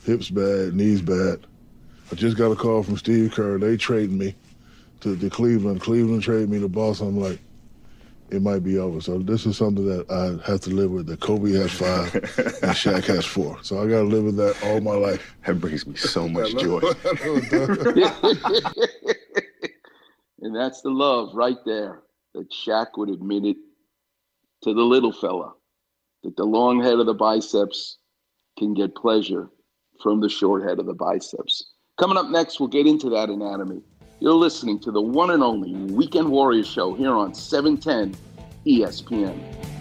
hips 0.04 0.30
bad, 0.30 0.74
knees 0.74 1.02
bad. 1.02 1.46
I 2.10 2.14
just 2.14 2.36
got 2.36 2.50
a 2.50 2.56
call 2.56 2.82
from 2.82 2.96
Steve 2.96 3.32
Kerr. 3.32 3.58
They 3.58 3.76
traded 3.76 4.12
me 4.12 4.34
to, 5.00 5.16
to 5.16 5.30
Cleveland. 5.30 5.80
Cleveland 5.80 6.22
traded 6.22 6.50
me 6.50 6.60
to 6.60 6.68
Boston. 6.68 7.08
I'm 7.08 7.20
like, 7.20 7.40
it 8.30 8.42
might 8.42 8.64
be 8.64 8.78
over. 8.78 9.00
So 9.00 9.18
this 9.18 9.46
is 9.46 9.56
something 9.56 9.86
that 9.86 10.10
I 10.10 10.50
have 10.50 10.60
to 10.62 10.70
live 10.70 10.90
with. 10.90 11.06
That 11.06 11.20
Kobe 11.20 11.52
has 11.52 11.72
five 11.72 12.12
and 12.14 12.74
Shaq 12.74 13.04
has 13.04 13.24
four. 13.24 13.58
So 13.62 13.78
I 13.78 13.86
got 13.86 13.98
to 13.98 14.04
live 14.04 14.24
with 14.24 14.36
that 14.36 14.56
all 14.64 14.80
my 14.80 14.94
life. 14.94 15.36
That 15.46 15.60
brings 15.60 15.86
me 15.86 15.96
so 15.96 16.28
much 16.28 16.56
joy. 16.56 16.80
and 20.46 20.54
that's 20.54 20.80
the 20.80 20.90
love 20.90 21.34
right 21.34 21.58
there 21.66 22.02
that 22.32 22.48
Shaq 22.52 22.96
would 22.96 23.10
admit 23.10 23.44
it 23.44 23.56
to 24.62 24.72
the 24.72 24.80
little 24.80 25.10
fella 25.10 25.54
that 26.22 26.36
the 26.36 26.44
long 26.44 26.80
head 26.80 27.00
of 27.00 27.06
the 27.06 27.14
biceps 27.14 27.98
can 28.56 28.72
get 28.72 28.94
pleasure 28.94 29.48
from 30.00 30.20
the 30.20 30.28
short 30.28 30.62
head 30.62 30.78
of 30.78 30.86
the 30.86 30.94
biceps. 30.94 31.72
Coming 31.98 32.16
up 32.16 32.30
next, 32.30 32.60
we'll 32.60 32.68
get 32.68 32.86
into 32.86 33.10
that 33.10 33.28
anatomy. 33.28 33.82
You're 34.20 34.34
listening 34.34 34.78
to 34.80 34.92
the 34.92 35.02
one 35.02 35.32
and 35.32 35.42
only 35.42 35.74
Weekend 35.92 36.30
Warrior 36.30 36.62
Show 36.62 36.94
here 36.94 37.12
on 37.12 37.34
710 37.34 38.16
ESPN. 38.66 39.75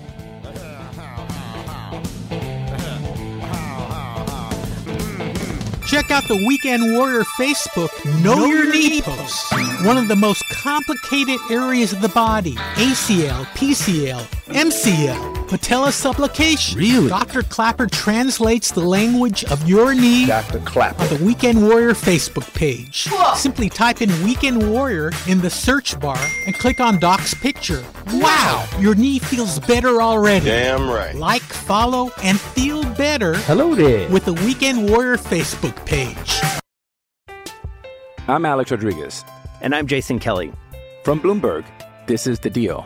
Check 5.86 6.10
out 6.10 6.28
the 6.28 6.36
Weekend 6.36 6.94
Warrior 6.94 7.24
Facebook 7.38 7.92
Know, 8.24 8.36
know 8.36 8.46
Your 8.46 8.72
Knee 8.72 9.02
posts. 9.02 9.52
One 9.86 9.98
of 9.98 10.08
the 10.08 10.16
most 10.16 10.44
complicated 10.50 11.40
areas 11.52 11.94
of 11.94 12.02
the 12.02 12.10
body 12.10 12.56
ACL, 12.56 13.46
PCL, 13.54 14.22
MCL 14.48 15.35
patella 15.48 15.92
supplication. 15.92 16.78
Really? 16.80 17.10
Dr. 17.10 17.44
Clapper 17.44 17.88
translates 17.88 18.72
the 18.72 18.82
language 18.82 19.44
of 19.46 19.68
your 19.68 19.94
knee 19.94 20.26
Dr. 20.26 20.60
Clapper. 20.60 21.04
on 21.04 21.10
the 21.10 21.24
Weekend 21.24 21.62
Warrior 21.62 21.92
Facebook 21.94 22.52
page. 22.54 23.08
Whoa. 23.10 23.36
Simply 23.36 23.70
type 23.70 24.02
in 24.02 24.10
Weekend 24.24 24.72
Warrior 24.72 25.12
in 25.28 25.42
the 25.42 25.50
search 25.50 26.00
bar 26.00 26.20
and 26.46 26.56
click 26.56 26.80
on 26.80 27.00
Doc's 27.00 27.34
picture. 27.34 27.84
Wow, 28.14 28.68
your 28.80 28.96
knee 28.96 29.20
feels 29.20 29.60
better 29.60 30.02
already. 30.02 30.46
Damn 30.46 30.90
right. 30.90 31.16
Like, 31.16 31.42
follow, 31.42 32.12
and 32.24 32.40
feel 32.40 32.84
better. 32.96 33.36
Hello 33.36 33.76
there. 33.76 34.10
With 34.10 34.26
the 34.26 34.34
Weekend 34.34 34.90
Warrior 34.90 35.18
Facebook 35.18 35.86
page. 35.86 36.42
I'm 38.28 38.46
Alex 38.46 38.72
Rodriguez. 38.72 39.24
And 39.62 39.74
I'm 39.76 39.88
Jason 39.88 40.20
Kelly. 40.20 40.52
From 41.04 41.20
Bloomberg, 41.20 41.66
this 42.08 42.28
is 42.28 42.40
The 42.40 42.50
Deal. 42.50 42.86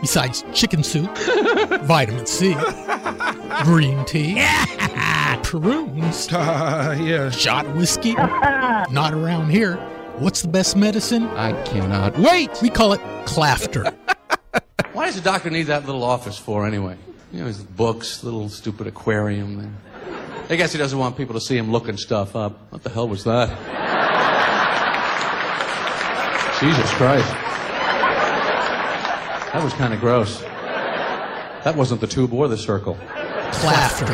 Besides 0.00 0.44
chicken 0.54 0.82
soup, 0.82 1.10
vitamin 1.82 2.26
C, 2.26 2.56
green 3.64 4.04
tea, 4.06 4.34
prunes, 5.42 6.32
uh, 6.32 6.96
yeah. 7.00 7.28
shot 7.30 7.66
whiskey. 7.76 8.14
Not 8.14 9.12
around 9.12 9.50
here. 9.50 9.76
What's 10.18 10.42
the 10.42 10.48
best 10.48 10.76
medicine? 10.76 11.24
I 11.28 11.52
cannot 11.64 12.18
wait. 12.18 12.50
We 12.62 12.70
call 12.70 12.92
it 12.92 13.00
Clafter. 13.26 13.94
Why 14.92 15.06
does 15.06 15.16
the 15.16 15.20
doctor 15.20 15.50
need 15.50 15.64
that 15.64 15.86
little 15.86 16.02
office 16.02 16.38
for 16.38 16.66
anyway? 16.66 16.96
You 17.32 17.40
know, 17.40 17.46
his 17.46 17.62
books, 17.62 18.24
little 18.24 18.48
stupid 18.48 18.86
aquarium 18.86 19.56
there. 19.56 20.16
I 20.48 20.56
guess 20.56 20.72
he 20.72 20.78
doesn't 20.78 20.98
want 20.98 21.16
people 21.16 21.34
to 21.34 21.40
see 21.40 21.56
him 21.56 21.70
looking 21.70 21.96
stuff 21.96 22.34
up. 22.34 22.72
What 22.72 22.82
the 22.82 22.90
hell 22.90 23.06
was 23.06 23.24
that? 23.24 23.48
Jesus 26.60 26.90
Christ. 26.94 27.49
That 29.52 29.64
was 29.64 29.72
kind 29.72 29.92
of 29.92 29.98
gross. 29.98 30.40
That 30.40 31.74
wasn't 31.76 32.00
the 32.00 32.06
tube 32.06 32.32
or 32.32 32.46
the 32.46 32.56
circle. 32.56 32.96
Clafter. 33.50 34.06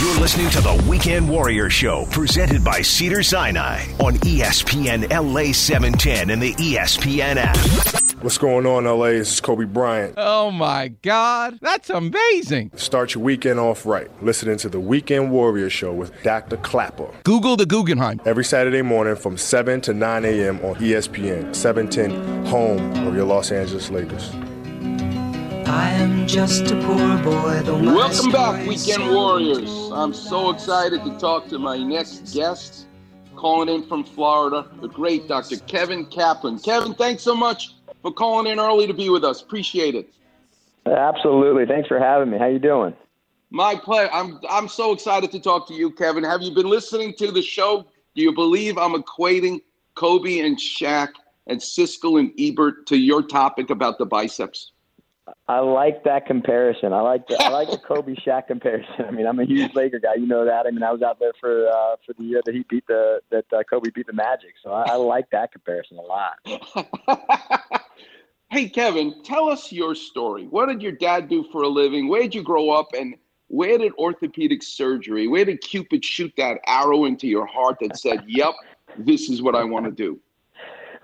You're 0.00 0.20
listening 0.20 0.48
to 0.50 0.60
the 0.60 0.84
Weekend 0.88 1.28
Warrior 1.28 1.68
Show, 1.68 2.06
presented 2.12 2.62
by 2.62 2.82
Cedar 2.82 3.24
Sinai 3.24 3.82
on 3.98 4.14
ESPN 4.18 5.10
LA 5.10 5.52
710 5.52 6.30
and 6.30 6.40
the 6.40 6.54
ESPN 6.54 7.36
app. 7.36 8.07
What's 8.20 8.36
going 8.36 8.66
on, 8.66 8.82
LA? 8.82 9.10
This 9.10 9.34
is 9.34 9.40
Kobe 9.40 9.64
Bryant. 9.64 10.14
Oh 10.16 10.50
my 10.50 10.88
God, 10.88 11.56
that's 11.62 11.88
amazing. 11.88 12.72
Start 12.74 13.14
your 13.14 13.22
weekend 13.22 13.60
off 13.60 13.86
right, 13.86 14.10
listening 14.24 14.56
to 14.58 14.68
the 14.68 14.80
Weekend 14.80 15.30
Warrior 15.30 15.70
Show 15.70 15.92
with 15.92 16.12
Dr. 16.24 16.56
Clapper. 16.56 17.08
Google 17.22 17.56
the 17.56 17.64
Guggenheim. 17.64 18.20
Every 18.26 18.44
Saturday 18.44 18.82
morning 18.82 19.14
from 19.14 19.36
7 19.36 19.80
to 19.82 19.94
9 19.94 20.24
a.m. 20.24 20.56
on 20.64 20.74
ESPN, 20.76 21.54
710, 21.54 22.46
home 22.46 23.06
of 23.06 23.14
your 23.14 23.24
Los 23.24 23.52
Angeles 23.52 23.88
Lakers. 23.88 24.30
I 25.68 25.90
am 25.90 26.26
just 26.26 26.72
a 26.72 26.74
poor 26.82 27.18
boy. 27.18 27.60
Though 27.62 27.78
my 27.78 27.94
Welcome 27.94 28.32
back, 28.32 28.66
Weekend 28.66 29.14
Warriors. 29.14 29.70
I'm 29.92 30.12
so 30.12 30.50
excited 30.50 31.04
to 31.04 31.16
talk 31.18 31.46
to 31.50 31.58
my 31.60 31.78
next 31.78 32.34
guest, 32.34 32.88
calling 33.36 33.68
in 33.68 33.86
from 33.86 34.02
Florida, 34.02 34.68
the 34.80 34.88
great 34.88 35.28
Dr. 35.28 35.58
Kevin 35.68 36.04
Kaplan. 36.04 36.58
Kevin, 36.58 36.94
thanks 36.94 37.22
so 37.22 37.36
much 37.36 37.74
for 38.02 38.12
calling 38.12 38.50
in 38.50 38.58
early 38.58 38.86
to 38.86 38.94
be 38.94 39.10
with 39.10 39.24
us. 39.24 39.42
Appreciate 39.42 39.94
it. 39.94 40.12
Absolutely. 40.86 41.66
Thanks 41.66 41.88
for 41.88 41.98
having 41.98 42.30
me. 42.30 42.38
How 42.38 42.46
you 42.46 42.58
doing? 42.58 42.94
My 43.50 43.74
pleasure. 43.74 44.10
I'm 44.12 44.40
I'm 44.48 44.68
so 44.68 44.92
excited 44.92 45.30
to 45.32 45.40
talk 45.40 45.66
to 45.68 45.74
you, 45.74 45.90
Kevin. 45.90 46.24
Have 46.24 46.42
you 46.42 46.54
been 46.54 46.68
listening 46.68 47.14
to 47.14 47.30
the 47.30 47.42
show? 47.42 47.86
Do 48.14 48.22
you 48.22 48.32
believe 48.32 48.76
I'm 48.78 49.00
equating 49.00 49.60
Kobe 49.94 50.40
and 50.40 50.58
Shaq 50.58 51.10
and 51.46 51.58
Siskel 51.58 52.20
and 52.20 52.32
Ebert 52.38 52.86
to 52.88 52.96
your 52.96 53.22
topic 53.22 53.70
about 53.70 53.98
the 53.98 54.06
biceps? 54.06 54.72
I 55.46 55.60
like 55.60 56.04
that 56.04 56.26
comparison. 56.26 56.92
I 56.92 57.00
like 57.00 57.26
the, 57.26 57.42
I 57.42 57.48
like 57.48 57.70
the 57.70 57.78
Kobe 57.78 58.14
Shaq 58.26 58.46
comparison. 58.46 59.06
I 59.06 59.10
mean, 59.10 59.26
I'm 59.26 59.38
a 59.40 59.44
huge 59.44 59.74
Laker 59.74 59.98
guy. 59.98 60.14
You 60.14 60.26
know 60.26 60.44
that. 60.44 60.66
I 60.66 60.70
mean, 60.70 60.82
I 60.82 60.92
was 60.92 61.02
out 61.02 61.18
there 61.18 61.32
for 61.40 61.68
uh, 61.68 61.96
for 62.04 62.12
the 62.18 62.24
year 62.24 62.40
that 62.44 62.54
he 62.54 62.64
beat 62.68 62.86
the 62.86 63.20
that 63.30 63.44
uh, 63.52 63.62
Kobe 63.68 63.90
beat 63.90 64.06
the 64.06 64.12
Magic. 64.12 64.54
So 64.62 64.72
I, 64.72 64.90
I 64.90 64.94
like 64.96 65.30
that 65.30 65.52
comparison 65.52 65.98
a 65.98 66.02
lot. 66.02 66.38
Hey, 68.50 68.68
Kevin, 68.68 69.22
tell 69.24 69.50
us 69.50 69.70
your 69.70 69.94
story. 69.94 70.46
What 70.46 70.66
did 70.66 70.80
your 70.80 70.92
dad 70.92 71.28
do 71.28 71.44
for 71.52 71.62
a 71.62 71.68
living? 71.68 72.08
Where 72.08 72.22
did 72.22 72.34
you 72.34 72.42
grow 72.42 72.70
up? 72.70 72.88
And 72.94 73.14
where 73.48 73.76
did 73.76 73.92
orthopedic 73.98 74.62
surgery, 74.62 75.26
where 75.26 75.44
did 75.44 75.60
Cupid 75.60 76.04
shoot 76.04 76.32
that 76.36 76.60
arrow 76.66 77.04
into 77.04 77.26
your 77.26 77.46
heart 77.46 77.76
that 77.80 77.98
said, 77.98 78.24
yep, 78.26 78.54
this 78.96 79.28
is 79.28 79.42
what 79.42 79.54
I 79.54 79.64
want 79.64 79.86
to 79.86 79.90
do? 79.90 80.18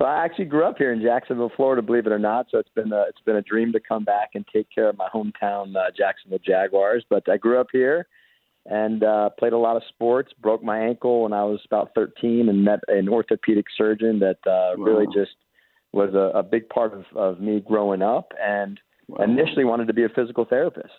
Well, 0.01 0.09
I 0.09 0.25
actually 0.25 0.47
grew 0.47 0.65
up 0.65 0.77
here 0.77 0.93
in 0.93 1.01
Jacksonville, 1.03 1.53
Florida, 1.55 1.81
believe 1.81 2.07
it 2.07 2.13
or 2.13 2.19
not. 2.19 2.47
So 2.51 2.59
it's 2.59 2.71
been 2.75 2.93
a, 2.93 3.03
it's 3.03 3.21
been 3.21 3.37
a 3.37 3.43
dream 3.43 3.73
to 3.73 3.81
come 3.81 4.05
back 4.05 4.31
and 4.35 4.45
take 4.53 4.69
care 4.75 4.89
of 4.89 4.97
my 4.97 5.09
hometown 5.09 5.77
uh, 5.77 5.91
Jacksonville 5.97 6.41
Jaguars. 6.45 7.05
But 7.09 7.29
I 7.29 7.37
grew 7.37 7.61
up 7.61 7.69
here 7.73 8.07
and 8.67 9.05
uh, 9.05 9.31
played 9.31 9.53
a 9.53 9.59
lot 9.59 9.77
of 9.77 9.83
sports. 9.89 10.33
Broke 10.41 10.65
my 10.65 10.79
ankle 10.79 11.23
when 11.23 11.33
I 11.33 11.45
was 11.45 11.61
about 11.65 11.93
13 11.95 12.49
and 12.49 12.65
met 12.65 12.81
an 12.89 13.09
orthopedic 13.09 13.67
surgeon 13.77 14.19
that 14.19 14.39
uh, 14.47 14.77
really 14.77 15.07
just 15.15 15.37
was 15.95 16.15
a, 16.15 16.39
a 16.39 16.43
big 16.43 16.69
part 16.69 16.93
of, 16.93 17.05
of 17.17 17.41
me 17.41 17.61
growing 17.61 18.03
up. 18.03 18.33
And 18.41 18.81
initially 19.21 19.65
wanted 19.65 19.87
to 19.89 19.95
be 19.95 20.05
a 20.05 20.09
physical 20.09 20.45
therapist. 20.45 20.95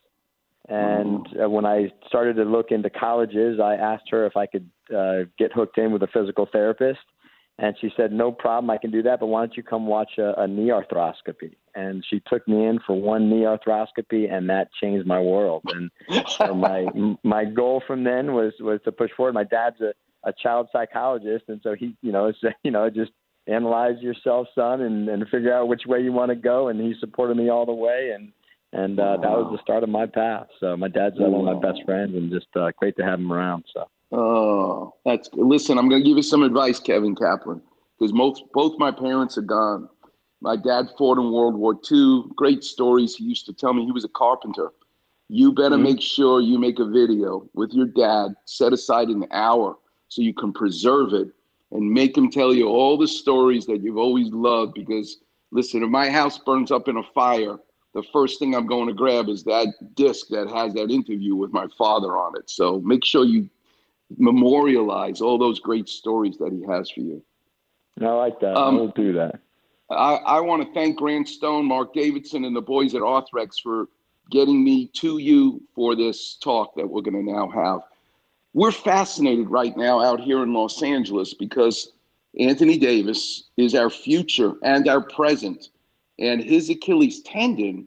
And 0.68 1.28
uh, 1.42 1.50
when 1.50 1.66
I 1.66 1.92
started 2.08 2.36
to 2.38 2.44
look 2.44 2.72
into 2.72 2.90
colleges, 2.90 3.60
I 3.60 3.76
asked 3.76 4.10
her 4.10 4.26
if 4.26 4.36
I 4.36 4.48
could 4.48 4.70
uh, 4.96 5.26
get 5.38 5.54
hooked 5.54 5.78
in 5.78 5.92
with 5.92 6.02
a 6.02 6.08
physical 6.08 6.48
therapist. 6.52 7.00
And 7.58 7.76
she 7.80 7.90
said, 7.96 8.12
No 8.12 8.32
problem, 8.32 8.70
I 8.70 8.78
can 8.78 8.92
do 8.92 9.02
that, 9.04 9.20
but 9.20 9.28
why 9.28 9.42
don't 9.42 9.56
you 9.56 9.64
come 9.64 9.86
watch 9.88 10.18
a, 10.18 10.42
a 10.42 10.48
knee 10.48 10.72
arthroscopy? 10.72 11.56
And 11.74 12.04
she 12.10 12.22
took 12.28 12.46
me 12.48 12.66
in 12.66 12.80
for 12.86 13.00
one 13.00 13.30
knee 13.30 13.44
arthroscopy, 13.44 14.32
and 14.32 14.50
that 14.50 14.70
changed 14.82 15.08
my 15.08 15.22
world. 15.22 15.64
And 15.68 15.90
so 16.28 16.54
my 16.54 16.86
my 17.24 17.46
goal 17.46 17.82
from 17.88 18.04
then 18.04 18.34
was 18.34 18.54
was 18.60 18.82
to 18.84 18.92
push 18.92 19.12
forward. 19.16 19.36
My 19.36 19.46
dad's 19.46 19.80
a, 19.80 19.94
a 20.28 20.34
child 20.34 20.68
psychologist, 20.74 21.46
and 21.48 21.62
so 21.64 21.76
he, 21.76 21.96
you 22.02 22.12
know, 22.12 22.26
it's, 22.44 22.44
you 22.64 22.72
know, 22.72 22.90
just 22.90 23.12
analyze 23.48 24.02
yourself, 24.02 24.48
son, 24.56 24.82
and, 24.82 25.08
and 25.10 25.28
figure 25.30 25.54
out 25.54 25.68
which 25.68 25.86
way 25.86 26.02
you 26.02 26.12
want 26.12 26.30
to 26.30 26.36
go. 26.36 26.68
And 26.70 26.80
he 26.80 26.96
supported 27.00 27.38
me 27.38 27.50
all 27.50 27.66
the 27.66 27.74
way, 27.74 28.12
and 28.16 28.32
and 28.74 29.00
uh, 29.00 29.18
that 29.18 29.32
was 29.32 29.50
the 29.52 29.62
start 29.62 29.84
of 29.84 29.90
my 29.90 30.06
path. 30.06 30.48
So 30.60 30.76
my 30.76 30.88
dad's 30.88 31.20
uh, 31.20 31.24
one 31.24 31.48
of 31.48 31.62
my 31.62 31.72
best 31.72 31.84
friends, 31.86 32.16
and 32.16 32.32
just 32.32 32.48
uh, 32.56 32.72
great 32.78 32.98
to 32.98 33.04
have 33.04 33.20
him 33.20 33.32
around. 33.32 33.66
So. 33.74 33.88
Oh, 34.12 34.94
that's 35.06 35.30
good. 35.30 35.46
Listen, 35.46 35.78
I'm 35.78 35.90
going 35.90 36.02
to 36.02 36.08
give 36.08 36.18
you 36.18 36.24
some 36.24 36.44
advice, 36.44 36.80
Kevin 36.80 37.16
Kaplan, 37.16 37.62
because 37.98 38.14
most 38.14 38.44
both 38.54 38.78
my 38.78 38.92
parents 38.92 39.38
are 39.38 39.42
gone. 39.44 39.90
My 40.42 40.56
dad 40.56 40.88
fought 40.98 41.18
in 41.18 41.32
World 41.32 41.56
War 41.56 41.80
II. 41.92 42.24
Great 42.36 42.64
stories. 42.64 43.16
He 43.16 43.24
used 43.24 43.46
to 43.48 43.54
tell 43.54 43.74
me 43.74 43.86
he 43.86 43.92
was 43.92 44.04
a 44.06 44.10
carpenter. 44.10 44.72
You 45.28 45.52
better 45.54 45.78
Mhm. 45.78 45.84
make 45.84 46.02
sure 46.02 46.40
you 46.40 46.60
make 46.60 46.80
a 46.80 46.86
video 46.86 47.50
with 47.56 47.74
your 47.74 47.88
dad, 47.88 48.36
set 48.46 48.74
aside 48.74 49.08
an 49.08 49.26
hour 49.32 49.78
so 50.08 50.22
you 50.22 50.34
can 50.34 50.54
preserve 50.54 51.14
it 51.14 51.30
and 51.76 51.92
make 51.92 52.18
him 52.18 52.30
tell 52.30 52.54
you 52.54 52.68
all 52.68 52.98
the 52.98 53.08
stories 53.08 53.66
that 53.66 53.82
you've 53.82 53.98
always 53.98 54.30
loved. 54.30 54.74
Because, 54.74 55.18
listen, 55.52 55.84
if 55.84 55.90
my 55.90 56.10
house 56.10 56.38
burns 56.38 56.72
up 56.72 56.88
in 56.88 56.98
a 56.98 57.04
fire, 57.14 57.58
the 57.94 58.04
first 58.12 58.40
thing 58.40 58.56
I'm 58.56 58.68
going 58.68 58.88
to 58.88 58.94
grab 58.94 59.30
is 59.30 59.44
that 59.44 59.68
disc 59.96 60.28
that 60.30 60.50
has 60.50 60.74
that 60.74 60.92
interview 60.92 61.36
with 61.36 61.52
my 61.52 61.68
father 61.78 62.18
on 62.18 62.38
it. 62.38 62.50
So 62.50 62.80
make 62.82 63.06
sure 63.06 63.26
you 63.26 63.50
memorialize 64.18 65.22
all 65.22 65.38
those 65.38 65.60
great 65.60 65.90
stories 65.90 66.38
that 66.38 66.52
he 66.54 66.64
has 66.72 66.90
for 66.92 67.02
you. 67.02 67.24
I 68.02 68.08
like 68.08 68.40
that. 68.42 68.56
Um, 68.58 68.76
we'll 68.76 68.88
do 68.90 69.14
that. 69.14 69.40
I, 69.90 70.16
I 70.16 70.40
want 70.42 70.64
to 70.64 70.74
thank 70.74 70.98
Grant 70.98 71.30
Stone, 71.30 71.66
Mark 71.66 71.94
Davidson, 71.94 72.44
and 72.46 72.56
the 72.56 72.62
boys 72.62 72.96
at 72.96 73.02
Arthrex 73.02 73.62
for 73.62 73.88
getting 74.32 74.64
me 74.64 74.88
to 74.88 75.18
you 75.20 75.62
for 75.76 75.96
this 75.96 76.38
talk 76.44 76.76
that 76.76 76.90
we're 76.90 77.02
going 77.02 77.26
to 77.26 77.32
now 77.32 77.50
have. 77.50 77.82
We're 78.56 78.72
fascinated 78.72 79.50
right 79.50 79.76
now 79.76 80.02
out 80.02 80.22
here 80.22 80.42
in 80.42 80.54
Los 80.54 80.82
Angeles 80.82 81.34
because 81.34 81.92
Anthony 82.40 82.78
Davis 82.78 83.50
is 83.58 83.76
our 83.76 83.90
future 83.90 84.54
and 84.64 84.88
our 84.88 85.02
present. 85.02 85.72
And 86.20 86.42
his 86.42 86.70
Achilles 86.70 87.22
tendon, 87.24 87.86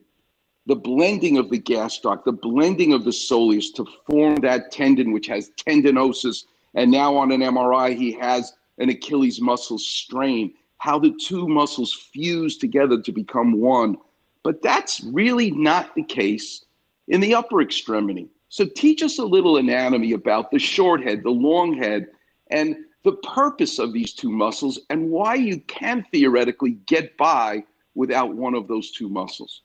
the 0.66 0.76
blending 0.76 1.38
of 1.38 1.48
the 1.48 1.59
gastroc, 1.59 2.24
the 2.24 2.33
blending 2.33 2.92
of 2.92 3.04
the 3.04 3.12
soleus 3.12 3.72
to 3.76 3.87
form 4.11 4.37
that 4.42 4.70
tendon, 4.70 5.11
which 5.11 5.26
has 5.28 5.50
tendinosis. 5.57 6.44
And 6.74 6.90
now 6.90 7.16
on 7.16 7.33
an 7.33 7.40
MRI, 7.40 7.96
he 7.96 8.12
has 8.12 8.52
an 8.76 8.90
Achilles 8.90 9.40
muscle 9.40 9.78
strain, 9.78 10.52
how 10.76 10.98
the 10.98 11.16
two 11.18 11.48
muscles 11.48 11.94
fuse 11.94 12.59
together 12.59 13.00
to 13.00 13.11
become 13.11 13.59
one. 13.59 13.96
But 14.42 14.61
that's 14.61 15.00
really 15.02 15.50
not 15.50 15.94
the 15.94 16.02
case 16.02 16.66
in 17.09 17.22
the 17.22 17.35
upper 17.35 17.62
extremity. 17.62 18.28
So 18.48 18.66
teach 18.66 19.02
us 19.02 19.18
a 19.18 19.24
little 19.24 19.56
anatomy 19.56 20.12
about 20.12 20.50
the 20.50 20.58
short 20.58 21.02
head, 21.02 21.22
the 21.22 21.30
long 21.30 21.76
head, 21.76 22.06
and 22.50 22.76
the 23.04 23.12
purpose 23.12 23.78
of 23.78 23.92
these 23.92 24.12
two 24.12 24.30
muscles 24.30 24.80
and 24.90 25.11
why 25.11 25.34
you 25.34 25.61
can 25.61 26.04
theoretically 26.11 26.78
get 26.87 27.16
by 27.16 27.64
without 27.94 28.34
one 28.34 28.54
of 28.54 28.68
those 28.68 28.90
two 28.90 29.08
muscles. 29.08 29.62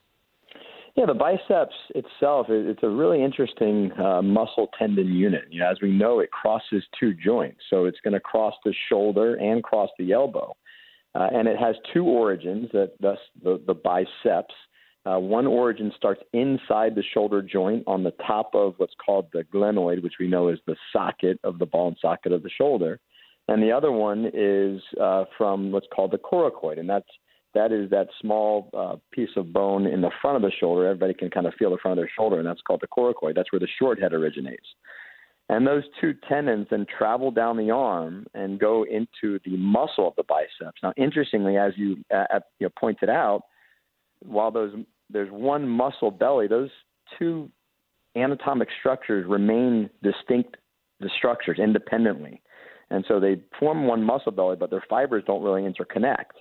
Yeah, 0.96 1.08
the 1.08 1.16
biceps 1.16 1.74
itself, 1.96 2.48
it's 2.50 2.84
a 2.84 2.90
really 2.90 3.24
interesting 3.24 3.92
uh, 4.00 4.22
muscle 4.22 4.70
tendon 4.78 5.12
unit. 5.12 5.46
You 5.50 5.62
know, 5.62 5.72
as 5.72 5.78
we 5.82 5.90
know, 5.92 6.20
it 6.20 6.30
crosses 6.30 6.84
two 7.00 7.16
joints. 7.16 7.62
So 7.70 7.86
it's 7.86 8.00
going 8.04 8.14
to 8.14 8.20
cross 8.20 8.54
the 8.64 8.74
shoulder 8.90 9.36
and 9.36 9.64
cross 9.64 9.90
the 9.98 10.12
elbow. 10.12 10.56
Uh, 11.16 11.30
and 11.34 11.48
it 11.48 11.58
has 11.58 11.76
two 11.94 12.06
origins, 12.06 12.70
that 12.74 12.94
thus 13.00 13.18
the, 13.42 13.60
the 13.66 13.74
biceps. 13.74 14.54
Uh, 15.06 15.20
one 15.20 15.46
origin 15.46 15.92
starts 15.98 16.22
inside 16.32 16.96
the 16.96 17.04
shoulder 17.14 17.42
joint 17.42 17.84
on 17.88 18.04
the 18.04 18.14
top 18.26 18.52
of 18.54 18.74
what's 18.78 18.94
called 19.04 19.28
the 19.34 19.44
glenoid, 19.54 20.02
which 20.02 20.14
we 20.20 20.28
know 20.28 20.48
is 20.48 20.60
the 20.66 20.76
socket 20.94 21.38
of 21.44 21.60
the 21.60 21.66
ball 21.66 21.90
and 21.90 21.98
socket 22.02 22.32
of 22.32 22.42
the 22.42 22.50
shoulder. 22.50 23.00
And 23.50 23.62
the 23.62 23.72
other 23.72 23.92
one 23.92 24.32
is 24.34 24.82
uh, 25.02 25.26
from 25.38 25.72
what's 25.72 25.88
called 25.94 26.12
the 26.12 26.18
coracoid, 26.18 26.80
and 26.80 26.90
that's 26.90 27.10
that 27.54 27.72
is 27.72 27.90
that 27.92 28.08
small 28.20 28.70
uh, 28.74 28.96
piece 29.12 29.30
of 29.36 29.54
bone 29.54 29.86
in 29.86 30.02
the 30.02 30.10
front 30.22 30.38
of 30.38 30.42
the 30.42 30.52
shoulder. 30.60 30.88
Everybody 30.88 31.14
can 31.14 31.30
kind 31.30 31.46
of 31.46 31.54
feel 31.60 31.70
the 31.70 31.78
front 31.78 32.00
of 32.00 32.02
their 32.02 32.12
shoulder, 32.18 32.40
and 32.40 32.48
that's 32.48 32.62
called 32.62 32.82
the 32.82 32.88
coracoid. 32.88 33.36
That's 33.36 33.52
where 33.52 33.60
the 33.60 33.68
short 33.78 34.02
head 34.02 34.14
originates. 34.14 34.66
And 35.50 35.68
those 35.68 35.84
two 36.00 36.16
tendons 36.28 36.68
then 36.72 36.88
travel 36.98 37.30
down 37.30 37.58
the 37.58 37.70
arm 37.70 38.26
and 38.34 38.60
go 38.60 38.86
into 38.86 39.40
the 39.46 39.58
muscle 39.58 40.08
of 40.08 40.16
the 40.16 40.24
biceps. 40.24 40.80
Now, 40.82 40.94
interestingly, 40.98 41.58
as 41.58 41.74
you, 41.76 41.98
uh, 42.12 42.26
uh, 42.34 42.40
you 42.60 42.68
know, 42.68 42.72
pointed 42.80 43.10
out, 43.10 43.42
while 44.26 44.52
those 44.52 44.74
there's 45.14 45.32
one 45.32 45.68
muscle 45.68 46.12
belly, 46.12 46.48
those 46.48 46.70
two 47.18 47.50
anatomic 48.16 48.68
structures 48.80 49.26
remain 49.28 49.90
distinct 50.02 50.58
the 51.00 51.10
structures 51.18 51.60
independently. 51.60 52.42
And 52.90 53.06
so 53.08 53.20
they 53.20 53.42
form 53.60 53.88
one 53.88 54.04
muscle 54.04 54.32
belly, 54.32 54.56
but 54.56 54.70
their 54.70 54.84
fibers 54.90 55.24
don't 55.26 55.44
really 55.44 55.64
interconnect. 55.64 56.34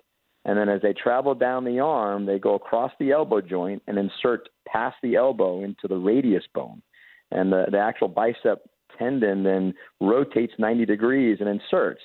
And 0.45 0.59
then 0.59 0.69
as 0.69 0.83
they 0.83 0.93
travel 0.93 1.35
down 1.35 1.65
the 1.65 1.79
arm, 1.79 2.27
they 2.27 2.39
go 2.39 2.55
across 2.55 2.91
the 2.99 3.13
elbow 3.13 3.41
joint 3.41 3.83
and 3.87 3.97
insert 3.97 4.49
past 4.67 4.97
the 5.03 5.15
elbow 5.15 5.63
into 5.63 5.87
the 5.89 5.97
radius 5.97 6.45
bone. 6.55 6.83
And 7.31 7.53
the, 7.53 7.67
the 7.71 7.79
actual 7.79 8.09
bicep 8.09 8.69
tendon 8.99 9.45
then 9.45 9.75
rotates 10.01 10.53
90 10.59 10.85
degrees 10.85 11.39
and 11.41 11.49
inserts. 11.49 12.03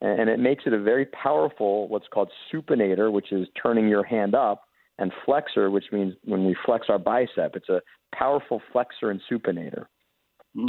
And 0.00 0.28
it 0.28 0.38
makes 0.38 0.64
it 0.66 0.74
a 0.74 0.80
very 0.80 1.06
powerful, 1.06 1.88
what's 1.88 2.06
called 2.12 2.30
supinator, 2.52 3.10
which 3.10 3.32
is 3.32 3.48
turning 3.60 3.88
your 3.88 4.04
hand 4.04 4.34
up, 4.34 4.65
and 4.98 5.12
flexor, 5.24 5.70
which 5.70 5.86
means 5.92 6.14
when 6.24 6.44
we 6.44 6.56
flex 6.64 6.86
our 6.88 6.98
bicep. 6.98 7.54
It's 7.54 7.68
a 7.68 7.82
powerful 8.14 8.62
flexor 8.72 9.10
and 9.10 9.20
supinator. 9.30 9.86
Mm. 10.56 10.68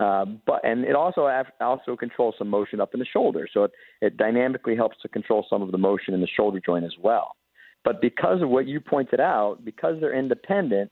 Uh, 0.00 0.24
but 0.46 0.64
and 0.64 0.84
it 0.84 0.96
also 0.96 1.30
also 1.60 1.96
controls 1.96 2.34
some 2.38 2.48
motion 2.48 2.80
up 2.80 2.92
in 2.92 3.00
the 3.00 3.06
shoulder, 3.06 3.46
so 3.52 3.64
it, 3.64 3.70
it 4.00 4.16
dynamically 4.16 4.74
helps 4.74 4.96
to 5.02 5.08
control 5.08 5.46
some 5.48 5.62
of 5.62 5.70
the 5.70 5.78
motion 5.78 6.12
in 6.12 6.20
the 6.20 6.26
shoulder 6.26 6.60
joint 6.64 6.84
as 6.84 6.94
well. 7.00 7.36
But 7.84 8.00
because 8.00 8.42
of 8.42 8.48
what 8.48 8.66
you 8.66 8.80
pointed 8.80 9.20
out, 9.20 9.64
because 9.64 10.00
they're 10.00 10.18
independent, 10.18 10.90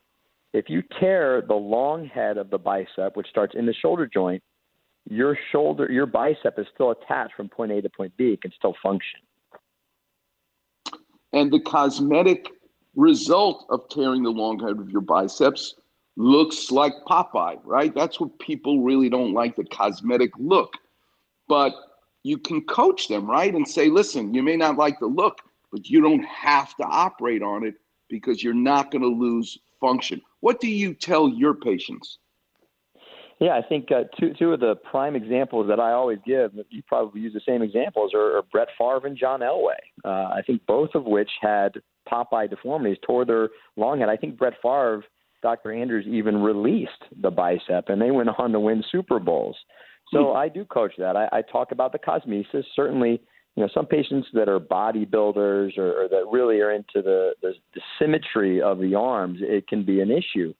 if 0.53 0.69
you 0.69 0.81
tear 0.99 1.43
the 1.45 1.55
long 1.55 2.05
head 2.05 2.37
of 2.37 2.49
the 2.49 2.57
bicep, 2.57 3.17
which 3.17 3.27
starts 3.27 3.53
in 3.55 3.65
the 3.65 3.73
shoulder 3.73 4.09
joint, 4.11 4.41
your 5.09 5.37
shoulder, 5.51 5.91
your 5.91 6.05
bicep 6.05 6.57
is 6.57 6.65
still 6.73 6.91
attached 6.91 7.33
from 7.35 7.49
point 7.49 7.71
A 7.73 7.81
to 7.81 7.89
point 7.89 8.15
B. 8.17 8.29
It 8.29 8.41
can 8.41 8.51
still 8.57 8.75
function. 8.81 9.19
And 11.33 11.51
the 11.51 11.59
cosmetic 11.59 12.47
result 12.97 13.65
of 13.69 13.87
tearing 13.89 14.23
the 14.23 14.29
long 14.29 14.59
head 14.59 14.79
of 14.79 14.89
your 14.89 15.01
biceps 15.01 15.75
looks 16.17 16.71
like 16.71 16.93
Popeye, 17.07 17.59
right? 17.63 17.93
That's 17.93 18.19
what 18.19 18.37
people 18.39 18.81
really 18.81 19.07
don't 19.07 19.33
like 19.33 19.55
the 19.55 19.63
cosmetic 19.65 20.31
look. 20.37 20.73
But 21.47 21.73
you 22.23 22.37
can 22.39 22.61
coach 22.65 23.07
them, 23.07 23.29
right? 23.29 23.53
And 23.53 23.65
say, 23.65 23.87
listen, 23.87 24.33
you 24.33 24.43
may 24.43 24.57
not 24.57 24.77
like 24.77 24.99
the 24.99 25.05
look, 25.05 25.39
but 25.71 25.87
you 25.87 26.01
don't 26.01 26.25
have 26.25 26.75
to 26.77 26.83
operate 26.83 27.43
on 27.43 27.63
it 27.63 27.75
because 28.09 28.43
you're 28.43 28.53
not 28.53 28.89
going 28.91 29.03
to 29.03 29.07
lose 29.07 29.57
function. 29.79 30.19
What 30.39 30.59
do 30.59 30.67
you 30.67 30.93
tell 30.93 31.29
your 31.29 31.53
patients? 31.53 32.17
Yeah, 33.39 33.55
I 33.55 33.61
think 33.61 33.91
uh, 33.91 34.05
two 34.19 34.33
two 34.33 34.51
of 34.53 34.59
the 34.59 34.75
prime 34.75 35.15
examples 35.15 35.67
that 35.67 35.79
I 35.79 35.91
always 35.91 36.17
give, 36.25 36.53
you 36.69 36.81
probably 36.87 37.21
use 37.21 37.33
the 37.33 37.41
same 37.47 37.61
examples, 37.61 38.15
are, 38.15 38.37
are 38.37 38.41
Brett 38.51 38.69
Favre 38.79 39.05
and 39.05 39.15
John 39.15 39.41
Elway. 39.41 39.77
Uh, 40.03 40.09
I 40.33 40.41
think 40.45 40.65
both 40.65 40.95
of 40.95 41.03
which 41.03 41.29
had 41.39 41.73
Popeye 42.11 42.49
deformities, 42.49 42.97
tore 43.05 43.25
their 43.25 43.49
long 43.75 43.99
head. 43.99 44.09
I 44.09 44.17
think 44.17 44.37
Brett 44.37 44.53
Favre, 44.61 45.03
Dr. 45.41 45.71
Andrews 45.71 46.05
even 46.07 46.37
released 46.37 47.03
the 47.21 47.31
bicep, 47.31 47.89
and 47.89 48.01
they 48.01 48.11
went 48.11 48.29
on 48.37 48.51
to 48.51 48.59
win 48.59 48.83
Super 48.91 49.19
Bowls. 49.19 49.55
So 50.11 50.31
hmm. 50.31 50.37
I 50.37 50.49
do 50.49 50.65
coach 50.65 50.93
that. 50.97 51.15
I, 51.15 51.27
I 51.31 51.41
talk 51.41 51.71
about 51.71 51.91
the 51.91 51.99
cosmesis. 51.99 52.63
Certainly, 52.75 53.21
you 53.55 53.63
know, 53.63 53.69
some 53.73 53.85
patients 53.85 54.27
that 54.33 54.47
are 54.47 54.59
bodybuilders 54.59 55.77
or, 55.77 56.03
or 56.03 56.07
that 56.07 56.25
really 56.31 56.59
are 56.61 56.71
into 56.71 57.01
the, 57.01 57.33
the 57.41 57.53
the 57.73 57.81
symmetry 57.99 58.61
of 58.61 58.79
the 58.79 58.95
arms, 58.95 59.39
it 59.41 59.67
can 59.67 59.83
be 59.83 59.99
an 60.01 60.11
issue. 60.11 60.53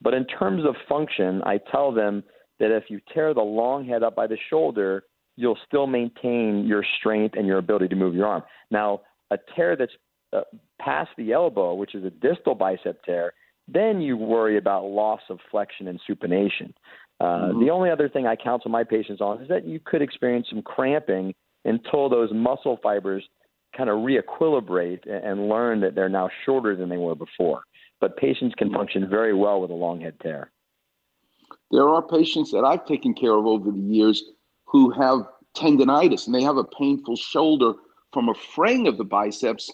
But 0.00 0.14
in 0.14 0.26
terms 0.26 0.64
of 0.66 0.74
function, 0.88 1.42
I 1.44 1.58
tell 1.70 1.92
them 1.92 2.22
that 2.60 2.74
if 2.74 2.84
you 2.88 3.00
tear 3.12 3.34
the 3.34 3.42
long 3.42 3.86
head 3.86 4.02
up 4.02 4.14
by 4.14 4.26
the 4.26 4.38
shoulder, 4.50 5.04
you'll 5.36 5.58
still 5.66 5.86
maintain 5.86 6.64
your 6.66 6.84
strength 6.98 7.34
and 7.36 7.46
your 7.46 7.58
ability 7.58 7.88
to 7.88 7.96
move 7.96 8.14
your 8.14 8.26
arm. 8.26 8.42
Now, 8.70 9.00
a 9.30 9.38
tear 9.56 9.76
that's 9.76 9.92
uh, 10.34 10.42
past 10.80 11.10
the 11.16 11.32
elbow, 11.32 11.74
which 11.74 11.94
is 11.94 12.04
a 12.04 12.10
distal 12.10 12.54
bicep 12.54 13.02
tear, 13.04 13.32
then 13.68 14.00
you 14.00 14.16
worry 14.16 14.58
about 14.58 14.84
loss 14.84 15.20
of 15.30 15.38
flexion 15.50 15.88
and 15.88 16.00
supination. 16.08 16.72
Uh, 17.20 17.24
mm-hmm. 17.24 17.64
The 17.64 17.70
only 17.70 17.90
other 17.90 18.08
thing 18.08 18.26
I 18.26 18.36
counsel 18.36 18.70
my 18.70 18.84
patients 18.84 19.20
on 19.20 19.40
is 19.42 19.48
that 19.48 19.66
you 19.66 19.80
could 19.82 20.02
experience 20.02 20.48
some 20.50 20.62
cramping 20.62 21.34
until 21.64 22.08
those 22.08 22.30
muscle 22.32 22.78
fibers 22.82 23.24
kind 23.76 23.90
of 23.90 23.98
reequilibrate 23.98 25.08
and 25.08 25.48
learn 25.48 25.80
that 25.80 25.94
they're 25.94 26.08
now 26.08 26.28
shorter 26.44 26.76
than 26.76 26.88
they 26.88 26.96
were 26.96 27.14
before. 27.14 27.62
But 28.00 28.16
patients 28.16 28.54
can 28.56 28.72
function 28.72 29.08
very 29.08 29.34
well 29.34 29.60
with 29.60 29.70
a 29.70 29.74
long 29.74 30.00
head 30.00 30.14
tear. 30.20 30.50
There 31.70 31.88
are 31.88 32.02
patients 32.02 32.50
that 32.52 32.64
I've 32.64 32.86
taken 32.86 33.14
care 33.14 33.32
of 33.32 33.46
over 33.46 33.70
the 33.70 33.78
years 33.78 34.22
who 34.66 34.90
have 34.90 35.26
tendonitis 35.56 36.26
and 36.26 36.34
they 36.34 36.42
have 36.42 36.56
a 36.56 36.64
painful 36.64 37.16
shoulder 37.16 37.72
from 38.12 38.28
a 38.28 38.34
fraying 38.34 38.86
of 38.86 38.98
the 38.98 39.04
biceps 39.04 39.70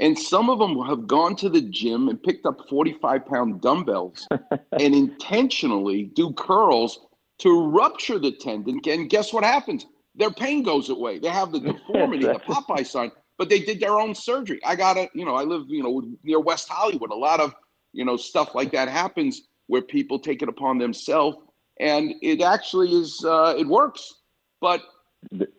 and 0.00 0.18
some 0.18 0.48
of 0.48 0.58
them 0.58 0.80
have 0.80 1.06
gone 1.06 1.36
to 1.36 1.50
the 1.50 1.60
gym 1.60 2.08
and 2.08 2.22
picked 2.22 2.46
up 2.46 2.68
45 2.68 3.26
pound 3.26 3.60
dumbbells 3.60 4.26
and 4.72 4.94
intentionally 4.94 6.04
do 6.14 6.32
curls 6.32 7.06
to 7.38 7.68
rupture 7.68 8.18
the 8.18 8.32
tendon. 8.32 8.80
And 8.86 9.10
guess 9.10 9.32
what 9.32 9.44
happens? 9.44 9.86
Their 10.14 10.30
pain 10.30 10.62
goes 10.62 10.88
away. 10.88 11.18
They 11.18 11.28
have 11.28 11.52
the 11.52 11.60
deformity, 11.60 12.24
the 12.24 12.40
Popeye 12.40 12.86
sign, 12.86 13.12
but 13.36 13.50
they 13.50 13.60
did 13.60 13.78
their 13.78 13.98
own 13.98 14.14
surgery. 14.14 14.58
I 14.64 14.74
got 14.74 14.96
it, 14.96 15.10
you 15.14 15.24
know, 15.24 15.34
I 15.34 15.44
live, 15.44 15.64
you 15.68 15.82
know, 15.82 16.02
near 16.24 16.40
West 16.40 16.68
Hollywood. 16.68 17.10
A 17.10 17.14
lot 17.14 17.40
of, 17.40 17.54
you 17.92 18.04
know, 18.04 18.16
stuff 18.16 18.54
like 18.54 18.72
that 18.72 18.88
happens 18.88 19.42
where 19.66 19.82
people 19.82 20.18
take 20.18 20.42
it 20.42 20.48
upon 20.48 20.78
themselves 20.78 21.36
and 21.78 22.14
it 22.22 22.40
actually 22.40 22.92
is, 22.92 23.22
uh, 23.24 23.54
it 23.56 23.66
works. 23.66 24.14
But 24.60 24.82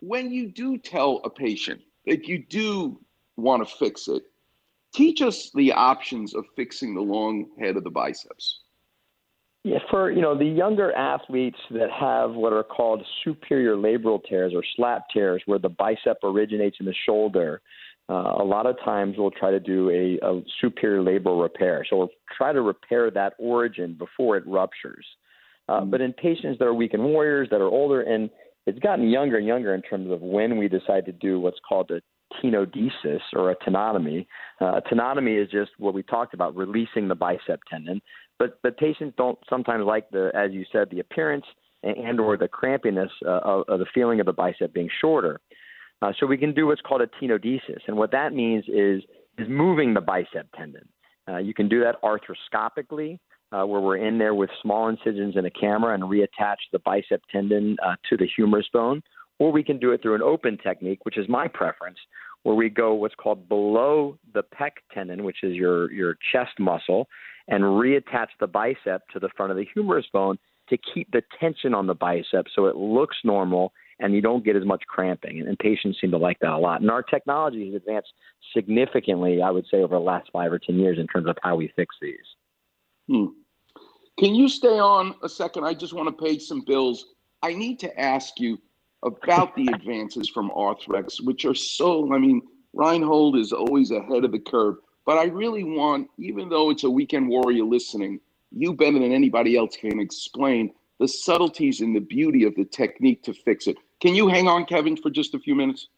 when 0.00 0.32
you 0.32 0.48
do 0.50 0.78
tell 0.78 1.20
a 1.24 1.30
patient 1.30 1.80
that 2.06 2.26
you 2.26 2.38
do 2.38 3.00
want 3.36 3.66
to 3.66 3.76
fix 3.76 4.08
it, 4.08 4.22
teach 4.94 5.22
us 5.22 5.50
the 5.54 5.72
options 5.72 6.34
of 6.34 6.44
fixing 6.56 6.94
the 6.94 7.00
long 7.00 7.46
head 7.58 7.76
of 7.76 7.84
the 7.84 7.90
biceps. 7.90 8.60
Yeah, 9.64 9.78
for 9.90 10.10
you 10.10 10.20
know 10.20 10.36
the 10.36 10.44
younger 10.44 10.92
athletes 10.92 11.58
that 11.70 11.88
have 11.90 12.32
what 12.32 12.52
are 12.52 12.64
called 12.64 13.06
superior 13.24 13.76
labral 13.76 14.20
tears 14.28 14.52
or 14.54 14.64
slap 14.74 15.04
tears, 15.12 15.40
where 15.46 15.60
the 15.60 15.68
bicep 15.68 16.18
originates 16.24 16.78
in 16.80 16.86
the 16.86 16.94
shoulder, 17.06 17.62
uh, 18.08 18.34
a 18.40 18.44
lot 18.44 18.66
of 18.66 18.76
times 18.84 19.14
we'll 19.16 19.30
try 19.30 19.52
to 19.52 19.60
do 19.60 19.88
a, 19.90 20.18
a 20.26 20.42
superior 20.60 21.00
labral 21.00 21.40
repair. 21.40 21.86
So 21.88 21.96
we'll 21.96 22.10
try 22.36 22.52
to 22.52 22.60
repair 22.60 23.10
that 23.12 23.34
origin 23.38 23.94
before 23.94 24.36
it 24.36 24.44
ruptures. 24.48 25.06
Uh, 25.68 25.80
mm-hmm. 25.80 25.90
But 25.90 26.00
in 26.00 26.12
patients 26.12 26.58
that 26.58 26.64
are 26.64 26.74
weekend 26.74 27.04
warriors, 27.04 27.48
that 27.50 27.60
are 27.60 27.68
older, 27.68 28.02
and 28.02 28.30
it's 28.66 28.80
gotten 28.80 29.08
younger 29.08 29.38
and 29.38 29.46
younger 29.46 29.74
in 29.74 29.82
terms 29.82 30.10
of 30.10 30.20
when 30.20 30.58
we 30.58 30.66
decide 30.66 31.06
to 31.06 31.12
do 31.12 31.38
what's 31.38 31.60
called 31.68 31.90
a 31.92 32.00
tenodesis 32.42 33.20
or 33.34 33.50
a 33.50 33.56
tenotomy. 33.56 34.26
Uh, 34.60 34.76
a 34.76 34.82
tenotomy 34.82 35.42
is 35.42 35.50
just 35.50 35.70
what 35.78 35.94
we 35.94 36.02
talked 36.02 36.34
about, 36.34 36.56
releasing 36.56 37.08
the 37.08 37.14
bicep 37.14 37.60
tendon. 37.70 38.00
But 38.38 38.58
but 38.62 38.76
patients 38.76 39.14
don't 39.16 39.38
sometimes 39.48 39.84
like 39.84 40.10
the, 40.10 40.30
as 40.34 40.52
you 40.52 40.64
said, 40.72 40.88
the 40.90 41.00
appearance 41.00 41.44
and, 41.82 41.96
and 41.96 42.20
or 42.20 42.36
the 42.36 42.48
crampiness 42.48 43.10
uh, 43.26 43.40
of, 43.44 43.64
of 43.68 43.78
the 43.78 43.86
feeling 43.94 44.20
of 44.20 44.26
the 44.26 44.32
bicep 44.32 44.72
being 44.72 44.88
shorter. 45.00 45.40
Uh, 46.00 46.12
so 46.18 46.26
we 46.26 46.36
can 46.36 46.52
do 46.52 46.66
what's 46.66 46.80
called 46.80 47.00
a 47.00 47.06
tenodesis, 47.06 47.80
and 47.86 47.96
what 47.96 48.10
that 48.10 48.32
means 48.32 48.64
is 48.68 49.02
is 49.38 49.48
moving 49.48 49.94
the 49.94 50.00
bicep 50.00 50.48
tendon. 50.56 50.88
Uh, 51.28 51.38
you 51.38 51.54
can 51.54 51.68
do 51.68 51.80
that 51.80 51.96
arthroscopically, 52.02 53.18
uh, 53.52 53.64
where 53.64 53.80
we're 53.80 53.96
in 53.96 54.18
there 54.18 54.34
with 54.34 54.50
small 54.60 54.88
incisions 54.88 55.36
and 55.36 55.46
a 55.46 55.50
camera 55.50 55.94
and 55.94 56.02
reattach 56.02 56.56
the 56.72 56.78
bicep 56.80 57.22
tendon 57.30 57.76
uh, 57.84 57.94
to 58.08 58.16
the 58.16 58.26
humerus 58.36 58.66
bone, 58.72 59.02
or 59.38 59.50
we 59.50 59.62
can 59.62 59.78
do 59.78 59.92
it 59.92 60.02
through 60.02 60.14
an 60.14 60.22
open 60.22 60.58
technique, 60.58 61.04
which 61.04 61.18
is 61.18 61.28
my 61.28 61.48
preference, 61.48 61.98
where 62.42 62.54
we 62.54 62.68
go 62.68 62.94
what's 62.94 63.14
called 63.14 63.48
below 63.48 64.18
the 64.34 64.42
pec 64.42 64.72
tendon, 64.92 65.24
which 65.24 65.42
is 65.42 65.54
your, 65.54 65.90
your 65.92 66.16
chest 66.32 66.58
muscle, 66.58 67.08
and 67.48 67.62
reattach 67.64 68.28
the 68.40 68.46
bicep 68.46 69.02
to 69.12 69.18
the 69.18 69.28
front 69.36 69.50
of 69.50 69.56
the 69.56 69.66
humerus 69.74 70.06
bone 70.12 70.38
to 70.68 70.78
keep 70.94 71.10
the 71.10 71.22
tension 71.40 71.74
on 71.74 71.86
the 71.86 71.94
bicep 71.94 72.46
so 72.54 72.66
it 72.66 72.76
looks 72.76 73.16
normal 73.24 73.72
and 73.98 74.14
you 74.14 74.20
don't 74.20 74.44
get 74.44 74.56
as 74.56 74.64
much 74.64 74.82
cramping. 74.88 75.38
And, 75.38 75.48
and 75.48 75.58
patients 75.58 75.98
seem 76.00 76.10
to 76.10 76.18
like 76.18 76.38
that 76.40 76.50
a 76.50 76.58
lot. 76.58 76.80
And 76.80 76.90
our 76.90 77.02
technology 77.02 77.66
has 77.66 77.76
advanced 77.76 78.12
significantly, 78.54 79.42
I 79.42 79.50
would 79.50 79.66
say, 79.70 79.78
over 79.78 79.94
the 79.94 80.00
last 80.00 80.30
five 80.32 80.52
or 80.52 80.58
10 80.58 80.76
years 80.78 80.98
in 80.98 81.06
terms 81.06 81.28
of 81.28 81.36
how 81.42 81.56
we 81.56 81.72
fix 81.76 81.94
these. 82.00 82.16
Hmm. 83.08 83.26
Can 84.18 84.34
you 84.34 84.48
stay 84.48 84.78
on 84.78 85.14
a 85.22 85.28
second? 85.28 85.64
I 85.64 85.74
just 85.74 85.94
want 85.94 86.08
to 86.08 86.24
pay 86.24 86.38
some 86.38 86.64
bills. 86.64 87.06
I 87.42 87.54
need 87.54 87.78
to 87.80 88.00
ask 88.00 88.38
you 88.38 88.58
about 89.02 89.54
the 89.56 89.68
advances 89.72 90.28
from 90.28 90.50
Arthrex, 90.50 91.22
which 91.22 91.44
are 91.44 91.54
so, 91.54 92.12
I 92.12 92.18
mean, 92.18 92.42
Reinhold 92.72 93.36
is 93.36 93.52
always 93.52 93.90
ahead 93.90 94.24
of 94.24 94.32
the 94.32 94.38
curve. 94.38 94.76
But 95.04 95.18
I 95.18 95.24
really 95.24 95.64
want, 95.64 96.08
even 96.18 96.48
though 96.48 96.70
it's 96.70 96.84
a 96.84 96.90
weekend 96.90 97.28
warrior 97.28 97.64
listening, 97.64 98.20
you 98.52 98.72
better 98.72 98.98
than 98.98 99.12
anybody 99.12 99.56
else 99.56 99.76
can 99.76 99.98
explain 99.98 100.72
the 101.00 101.08
subtleties 101.08 101.80
and 101.80 101.96
the 101.96 102.00
beauty 102.00 102.44
of 102.44 102.54
the 102.54 102.64
technique 102.64 103.22
to 103.24 103.34
fix 103.34 103.66
it. 103.66 103.76
Can 104.00 104.14
you 104.14 104.28
hang 104.28 104.46
on, 104.46 104.64
Kevin, 104.64 104.96
for 104.96 105.10
just 105.10 105.34
a 105.34 105.38
few 105.38 105.54
minutes? 105.54 105.88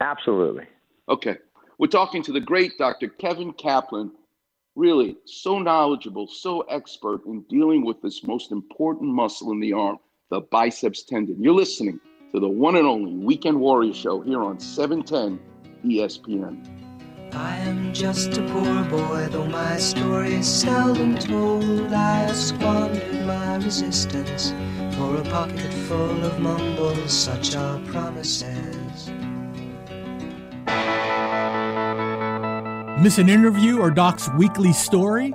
Absolutely. 0.00 0.66
Okay. 1.08 1.36
We're 1.78 1.86
talking 1.86 2.22
to 2.24 2.32
the 2.32 2.40
great 2.40 2.76
Dr. 2.78 3.08
Kevin 3.08 3.52
Kaplan, 3.52 4.10
really 4.74 5.16
so 5.24 5.58
knowledgeable, 5.58 6.26
so 6.26 6.62
expert 6.62 7.24
in 7.26 7.42
dealing 7.42 7.84
with 7.84 8.00
this 8.02 8.24
most 8.24 8.52
important 8.52 9.12
muscle 9.12 9.52
in 9.52 9.60
the 9.60 9.72
arm, 9.72 9.98
the 10.30 10.40
biceps 10.40 11.02
tendon. 11.04 11.42
You're 11.42 11.54
listening 11.54 12.00
to 12.32 12.40
the 12.40 12.48
one 12.48 12.76
and 12.76 12.86
only 12.86 13.14
Weekend 13.14 13.60
Warrior 13.60 13.92
Show 13.92 14.22
here 14.22 14.42
on 14.42 14.58
710 14.58 15.38
ESPN. 15.84 16.66
I 17.34 17.56
am 17.58 17.92
just 17.92 18.36
a 18.38 18.42
poor 18.48 18.84
boy, 18.84 19.28
though 19.30 19.46
my 19.46 19.76
story 19.76 20.34
is 20.34 20.48
seldom 20.48 21.16
told. 21.16 21.92
I 21.92 22.20
have 22.20 22.36
squandered 22.36 23.26
my 23.26 23.56
resistance 23.56 24.50
For 24.96 25.16
a 25.16 25.22
pocket 25.24 25.72
full 25.88 26.24
of 26.24 26.40
mumbles, 26.40 27.12
such 27.12 27.54
are 27.54 27.78
promises. 27.80 29.10
Miss 33.02 33.18
an 33.18 33.28
interview 33.28 33.78
or 33.78 33.90
Doc's 33.90 34.30
weekly 34.38 34.72
story? 34.72 35.34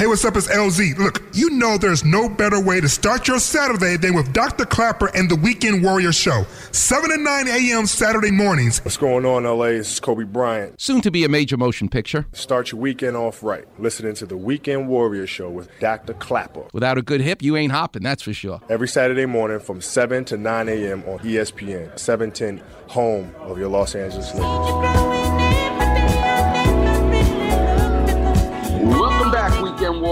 Hey, 0.00 0.06
what's 0.06 0.24
up? 0.24 0.34
It's 0.34 0.48
LZ. 0.48 0.96
Look, 0.96 1.22
you 1.34 1.50
know 1.50 1.76
there's 1.76 2.06
no 2.06 2.26
better 2.26 2.58
way 2.58 2.80
to 2.80 2.88
start 2.88 3.28
your 3.28 3.38
Saturday 3.38 3.98
than 3.98 4.14
with 4.14 4.32
Dr. 4.32 4.64
Clapper 4.64 5.14
and 5.14 5.30
the 5.30 5.36
Weekend 5.36 5.84
Warrior 5.84 6.10
Show. 6.10 6.46
7 6.72 7.10
to 7.10 7.18
9 7.18 7.48
a.m. 7.48 7.84
Saturday 7.84 8.30
mornings. 8.30 8.82
What's 8.82 8.96
going 8.96 9.26
on, 9.26 9.44
LA? 9.44 9.72
This 9.72 9.92
is 9.92 10.00
Kobe 10.00 10.24
Bryant. 10.24 10.80
Soon 10.80 11.02
to 11.02 11.10
be 11.10 11.22
a 11.24 11.28
major 11.28 11.58
motion 11.58 11.90
picture. 11.90 12.26
Start 12.32 12.72
your 12.72 12.80
weekend 12.80 13.14
off 13.14 13.42
right. 13.42 13.66
Listening 13.78 14.14
to 14.14 14.24
the 14.24 14.38
Weekend 14.38 14.88
Warrior 14.88 15.26
Show 15.26 15.50
with 15.50 15.68
Dr. 15.80 16.14
Clapper. 16.14 16.66
Without 16.72 16.96
a 16.96 17.02
good 17.02 17.20
hip, 17.20 17.42
you 17.42 17.58
ain't 17.58 17.72
hopping, 17.72 18.02
that's 18.02 18.22
for 18.22 18.32
sure. 18.32 18.62
Every 18.70 18.88
Saturday 18.88 19.26
morning 19.26 19.60
from 19.60 19.82
7 19.82 20.24
to 20.24 20.38
9 20.38 20.68
a.m. 20.70 21.04
on 21.06 21.18
ESPN, 21.18 21.98
710, 21.98 22.66
home 22.88 23.34
of 23.40 23.58
your 23.58 23.68
Los 23.68 23.94
Angeles 23.94 24.32
Lakers. 24.34 25.09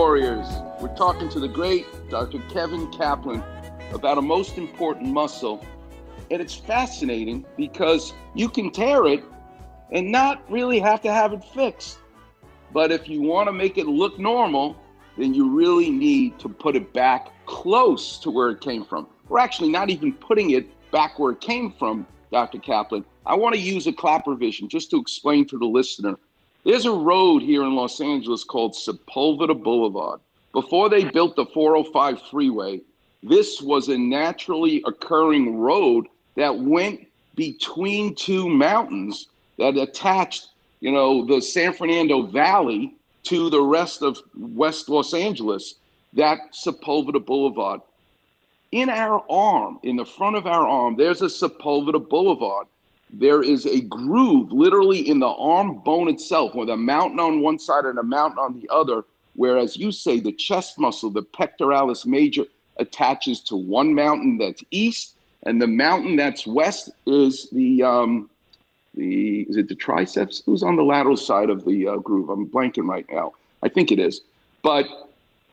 Warriors. 0.09 0.49
We're 0.81 0.97
talking 0.97 1.29
to 1.29 1.39
the 1.39 1.49
great 1.49 1.85
Dr. 2.09 2.39
Kevin 2.49 2.91
Kaplan 2.91 3.45
about 3.93 4.17
a 4.17 4.23
most 4.23 4.57
important 4.57 5.13
muscle. 5.13 5.63
And 6.31 6.41
it's 6.41 6.55
fascinating 6.55 7.45
because 7.59 8.15
you 8.35 8.49
can 8.49 8.71
tear 8.71 9.07
it 9.07 9.23
and 9.93 10.11
not 10.11 10.51
really 10.51 10.79
have 10.79 11.03
to 11.03 11.13
have 11.13 11.35
it 11.35 11.45
fixed. 11.53 11.99
But 12.73 12.91
if 12.91 13.07
you 13.07 13.21
want 13.21 13.49
to 13.49 13.53
make 13.53 13.77
it 13.77 13.87
look 13.87 14.19
normal, 14.19 14.79
then 15.19 15.35
you 15.35 15.55
really 15.55 15.91
need 15.91 16.39
to 16.39 16.49
put 16.49 16.75
it 16.75 16.95
back 16.95 17.29
close 17.45 18.19
to 18.21 18.31
where 18.31 18.49
it 18.49 18.63
came 18.63 18.87
from. 18.87 19.09
We're 19.29 19.41
actually 19.41 19.69
not 19.69 19.91
even 19.91 20.15
putting 20.15 20.53
it 20.53 20.91
back 20.91 21.19
where 21.19 21.33
it 21.33 21.43
came 21.43 21.71
from, 21.71 22.07
Dr. 22.33 22.61
Kaplan. 22.61 23.05
I 23.27 23.35
want 23.35 23.57
to 23.57 23.61
use 23.61 23.87
a 23.87 23.93
clapper 23.93 24.35
vision 24.37 24.71
just 24.71 24.91
to 24.93 24.97
explain 24.99 25.47
to 25.49 25.59
the 25.59 25.67
listener. 25.67 26.17
There's 26.69 26.85
a 26.85 26.93
road 26.93 27.41
here 27.41 27.63
in 27.63 27.75
Los 27.75 27.99
Angeles 27.99 28.45
called 28.45 28.75
Sepulveda 28.75 29.55
Boulevard. 29.55 30.21
Before 30.53 30.91
they 30.91 31.03
built 31.03 31.35
the 31.35 31.47
405 31.47 32.21
freeway, 32.31 32.83
this 33.23 33.63
was 33.63 33.89
a 33.89 33.97
naturally 33.97 34.83
occurring 34.85 35.57
road 35.57 36.09
that 36.35 36.59
went 36.59 37.07
between 37.37 38.15
two 38.15 38.51
mountains 38.51 39.29
that 39.57 39.79
attached, 39.79 40.49
you 40.81 40.93
know, 40.93 41.25
the 41.25 41.41
San 41.41 41.73
Fernando 41.73 42.27
Valley 42.27 42.93
to 43.23 43.49
the 43.49 43.63
rest 43.63 44.03
of 44.03 44.19
West 44.37 44.91
Los 44.91 45.15
Angeles, 45.15 45.77
that 46.13 46.53
Sepulveda 46.53 47.25
Boulevard. 47.25 47.81
In 48.73 48.91
our 48.91 49.25
arm, 49.31 49.81
in 49.85 49.97
the 49.97 50.05
front 50.05 50.37
of 50.37 50.47
our 50.47 50.69
arm, 50.69 50.97
there's 50.99 51.23
a 51.23 51.31
Sepulveda 51.31 52.07
Boulevard. 52.11 52.67
There 53.11 53.43
is 53.43 53.67
a 53.67 53.81
groove 53.81 54.53
literally 54.53 55.09
in 55.09 55.19
the 55.19 55.29
arm 55.29 55.79
bone 55.79 56.09
itself, 56.09 56.55
with 56.55 56.69
a 56.69 56.77
mountain 56.77 57.21
on 57.21 57.41
one 57.41 57.59
side 57.59 57.85
and 57.85 57.99
a 57.99 58.03
mountain 58.03 58.39
on 58.39 58.61
the 58.61 58.69
other. 58.71 59.05
Whereas 59.35 59.77
you 59.77 59.93
say 59.93 60.21
the 60.21 60.33
chest 60.33 60.79
muscle, 60.79 61.11
the 61.11 61.23
pectoralis 61.23 62.05
major, 62.05 62.45
attaches 62.77 63.41
to 63.43 63.57
one 63.57 63.95
mountain 63.95 64.39
that's 64.39 64.63
east, 64.71 65.15
and 65.45 65.61
the 65.63 65.67
mountain 65.67 66.17
that's 66.17 66.47
west 66.47 66.91
is 67.07 67.49
the 67.51 67.83
um, 67.83 68.29
the 68.95 69.43
is 69.43 69.57
it 69.57 69.69
the 69.69 69.75
triceps? 69.75 70.43
Who's 70.45 70.63
on 70.63 70.77
the 70.77 70.83
lateral 70.83 71.17
side 71.17 71.51
of 71.51 71.65
the 71.65 71.89
uh, 71.89 71.97
groove? 71.97 72.29
I'm 72.29 72.47
blanking 72.47 72.89
right 72.89 73.07
now. 73.11 73.33
I 73.63 73.69
think 73.69 73.91
it 73.91 73.99
is. 73.99 74.21
But 74.63 74.87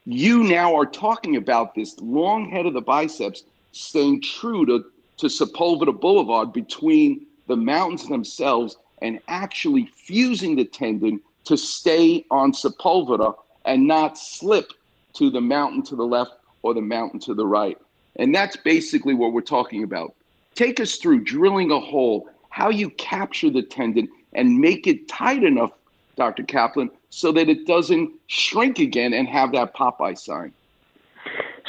you 0.06 0.44
now 0.44 0.76
are 0.76 0.86
talking 0.86 1.36
about 1.36 1.76
this 1.76 1.98
long 2.00 2.50
head 2.50 2.65
of 2.65 2.74
the 2.74 2.82
biceps 2.82 3.44
staying 3.72 4.22
true 4.22 4.65
to, 4.65 4.86
to 5.18 5.28
Sepulveda 5.28 6.00
Boulevard 6.00 6.54
between 6.54 7.26
the 7.47 7.55
mountains 7.55 8.08
themselves 8.08 8.77
and 9.01 9.19
actually 9.27 9.86
fusing 9.93 10.55
the 10.55 10.65
tendon 10.65 11.21
to 11.45 11.58
stay 11.58 12.25
on 12.31 12.51
Sepulveda 12.51 13.36
and 13.65 13.88
not 13.88 14.17
slip 14.17 14.71
to 15.13 15.29
the 15.29 15.41
mountain 15.41 15.84
to 15.84 15.95
the 15.95 16.05
left 16.05 16.34
or 16.63 16.73
the 16.73 16.81
mountain 16.81 17.19
to 17.21 17.34
the 17.34 17.45
right. 17.45 17.77
And 18.17 18.34
that's 18.34 18.55
basically 18.58 19.13
what 19.13 19.34
we're 19.34 19.41
talking 19.41 19.84
about. 19.84 20.13
Take 20.55 20.79
us 20.79 20.95
through 20.95 21.23
drilling 21.23 21.71
a 21.71 21.79
hole, 21.79 22.29
how 22.49 22.69
you 22.69 22.89
capture 22.91 23.49
the 23.49 23.62
tendon 23.62 24.08
and 24.34 24.60
make 24.60 24.88
it 24.88 25.08
tight 25.08 25.43
enough, 25.43 25.71
Dr. 26.15 26.43
Kaplan, 26.43 26.89
so 27.10 27.31
that 27.34 27.49
it 27.49 27.67
doesn't 27.67 28.12
shrink 28.27 28.79
again 28.79 29.13
and 29.13 29.27
have 29.27 29.51
that 29.51 29.75
Popeye 29.75 30.17
sign. 30.17 30.53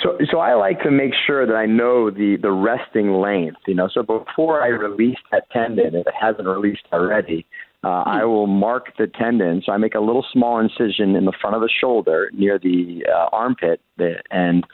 So, 0.07 0.17
so 0.31 0.39
I 0.39 0.55
like 0.55 0.83
to 0.83 0.91
make 0.91 1.13
sure 1.27 1.47
that 1.47 1.57
I 1.57 1.67
know 1.67 2.11
the 2.11 2.37
the 2.41 2.53
resting 2.53 3.15
length. 3.15 3.59
You 3.67 3.75
know, 3.75 3.89
so 3.93 4.03
before 4.03 4.63
I 4.63 4.69
release 4.69 5.19
that 5.33 5.51
tendon, 5.51 5.97
if 5.97 6.07
it 6.07 6.15
hasn't 6.19 6.47
released 6.47 6.85
already, 6.93 7.45
uh, 7.83 8.05
I 8.07 8.25
will 8.25 8.47
mark 8.47 8.97
the 8.99 9.09
tendon. 9.09 9.63
So 9.67 9.73
I 9.73 9.79
make 9.79 9.97
a 9.97 10.01
little 10.01 10.25
small 10.33 10.61
incision 10.61 11.17
in 11.17 11.25
the 11.25 11.33
front 11.41 11.57
of 11.57 11.63
the 11.63 11.69
shoulder 11.81 12.31
near 12.33 12.57
the 12.57 13.05
uh, 13.09 13.31
armpit, 13.33 13.81
and 14.31 14.65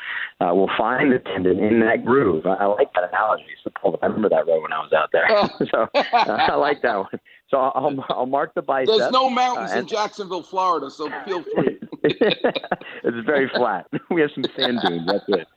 uh, 0.41 0.53
we'll 0.53 0.71
find 0.77 1.11
the 1.11 1.19
tendon 1.19 1.59
in 1.61 1.81
that 1.81 2.05
groove. 2.05 2.45
I, 2.45 2.55
I 2.55 2.67
like 2.67 2.93
that 2.93 3.09
analogy. 3.09 3.45
So 3.65 3.99
I 4.03 4.07
remember 4.07 4.29
that 4.29 4.47
road 4.47 4.61
when 4.61 4.73
I 4.73 4.81
was 4.81 4.93
out 4.93 5.11
there. 5.13 5.29
so 5.71 5.89
uh, 5.95 6.27
I 6.27 6.57
like 6.57 6.83
that 6.83 6.97
one. 6.97 7.21
So 7.53 7.59
I'll, 7.59 8.05
I'll 8.09 8.27
mark 8.27 8.55
the 8.55 8.63
bicep. 8.63 8.97
There's 8.97 9.13
no 9.13 9.29
mountains 9.29 9.73
uh, 9.73 9.81
in 9.81 9.87
Jacksonville, 9.87 10.43
Florida, 10.43 10.91
so 10.91 11.11
feel 11.27 11.43
free. 11.55 11.79
it's 12.03 13.27
very 13.27 13.49
flat. 13.55 13.87
We 14.11 14.23
have 14.23 14.31
some 14.35 14.45
sand 14.57 14.81
dunes. 14.87 15.07
That's 15.07 15.25
it. 15.29 15.49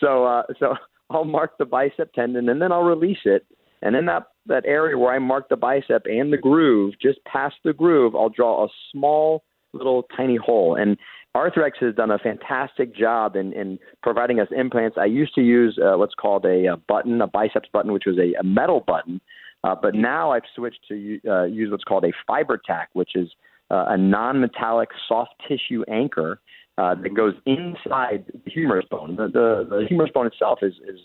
so, 0.00 0.24
uh, 0.24 0.42
so 0.60 0.76
I'll 1.10 1.24
mark 1.24 1.58
the 1.58 1.64
bicep 1.64 2.12
tendon, 2.12 2.48
and 2.48 2.62
then 2.62 2.70
I'll 2.70 2.84
release 2.84 3.18
it. 3.24 3.46
And 3.82 3.96
in 3.96 4.06
that 4.06 4.28
that 4.46 4.64
area 4.64 4.96
where 4.96 5.12
I 5.12 5.18
mark 5.18 5.48
the 5.48 5.56
bicep 5.56 6.02
and 6.06 6.32
the 6.32 6.36
groove, 6.36 6.94
just 7.02 7.18
past 7.24 7.56
the 7.64 7.72
groove, 7.72 8.14
I'll 8.14 8.28
draw 8.28 8.64
a 8.64 8.68
small 8.92 9.42
little 9.72 10.04
tiny 10.16 10.36
hole. 10.36 10.76
And 10.76 10.96
Arthrex 11.36 11.72
has 11.80 11.94
done 11.94 12.10
a 12.10 12.18
fantastic 12.18 12.94
job 12.94 13.36
in, 13.36 13.52
in 13.52 13.78
providing 14.02 14.40
us 14.40 14.48
implants. 14.56 14.98
I 14.98 15.06
used 15.06 15.34
to 15.34 15.42
use 15.42 15.78
uh, 15.78 15.96
what's 15.96 16.14
called 16.14 16.44
a, 16.44 16.66
a 16.66 16.76
button, 16.76 17.20
a 17.20 17.26
biceps 17.26 17.68
button, 17.72 17.92
which 17.92 18.04
was 18.06 18.18
a, 18.18 18.38
a 18.38 18.44
metal 18.44 18.82
button. 18.86 19.20
Uh, 19.62 19.74
but 19.80 19.94
now 19.94 20.32
I've 20.32 20.42
switched 20.54 20.80
to 20.88 21.20
uh, 21.28 21.44
use 21.44 21.70
what's 21.70 21.84
called 21.84 22.04
a 22.04 22.12
FiberTak, 22.30 22.86
which 22.94 23.10
is 23.14 23.28
uh, 23.70 23.86
a 23.88 23.96
non-metallic 23.96 24.88
soft 25.06 25.34
tissue 25.46 25.84
anchor 25.88 26.40
uh, 26.78 26.94
that 27.02 27.14
goes 27.14 27.34
inside 27.46 28.24
the 28.32 28.50
humerus 28.50 28.86
bone. 28.90 29.16
The, 29.16 29.26
the, 29.26 29.66
the 29.68 29.86
humerus 29.88 30.10
bone 30.14 30.26
itself 30.26 30.60
is, 30.62 30.74
is, 30.88 30.98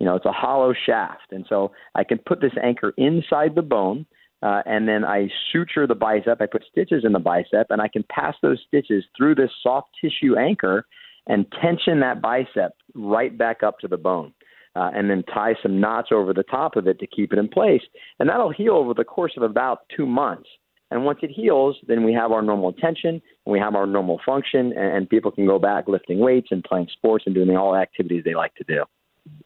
you 0.00 0.06
know, 0.06 0.16
it's 0.16 0.26
a 0.26 0.32
hollow 0.32 0.74
shaft, 0.86 1.30
and 1.30 1.46
so 1.48 1.72
I 1.94 2.04
can 2.04 2.18
put 2.18 2.40
this 2.40 2.52
anchor 2.62 2.92
inside 2.96 3.54
the 3.54 3.62
bone, 3.62 4.06
uh, 4.42 4.62
and 4.66 4.88
then 4.88 5.04
I 5.04 5.28
suture 5.52 5.86
the 5.86 5.94
bicep. 5.94 6.40
I 6.40 6.46
put 6.46 6.64
stitches 6.70 7.04
in 7.04 7.12
the 7.12 7.20
bicep, 7.20 7.66
and 7.70 7.80
I 7.80 7.88
can 7.88 8.04
pass 8.10 8.34
those 8.42 8.58
stitches 8.66 9.04
through 9.16 9.36
this 9.36 9.50
soft 9.62 9.88
tissue 10.00 10.36
anchor 10.36 10.86
and 11.26 11.46
tension 11.62 12.00
that 12.00 12.20
bicep 12.20 12.72
right 12.94 13.36
back 13.36 13.62
up 13.62 13.78
to 13.80 13.88
the 13.88 13.98
bone 13.98 14.32
uh, 14.76 14.90
and 14.94 15.10
then 15.10 15.22
tie 15.24 15.54
some 15.62 15.80
knots 15.80 16.08
over 16.12 16.32
the 16.32 16.42
top 16.42 16.76
of 16.76 16.86
it 16.86 16.98
to 17.00 17.06
keep 17.06 17.32
it 17.32 17.38
in 17.38 17.48
place. 17.48 17.82
And 18.18 18.28
that'll 18.28 18.52
heal 18.52 18.74
over 18.74 18.94
the 18.94 19.04
course 19.04 19.32
of 19.36 19.42
about 19.42 19.80
two 19.94 20.06
months. 20.06 20.48
And 20.90 21.04
once 21.04 21.20
it 21.22 21.30
heals, 21.30 21.76
then 21.86 22.04
we 22.04 22.12
have 22.14 22.32
our 22.32 22.42
normal 22.42 22.72
tension, 22.72 23.22
and 23.46 23.52
we 23.52 23.60
have 23.60 23.76
our 23.76 23.86
normal 23.86 24.20
function, 24.26 24.72
and, 24.72 24.96
and 24.96 25.10
people 25.10 25.30
can 25.30 25.46
go 25.46 25.58
back 25.58 25.86
lifting 25.86 26.18
weights 26.18 26.48
and 26.50 26.64
playing 26.64 26.88
sports 26.92 27.24
and 27.26 27.34
doing 27.34 27.56
all 27.56 27.72
the 27.72 27.78
activities 27.78 28.24
they 28.24 28.34
like 28.34 28.54
to 28.56 28.64
do. 28.64 28.84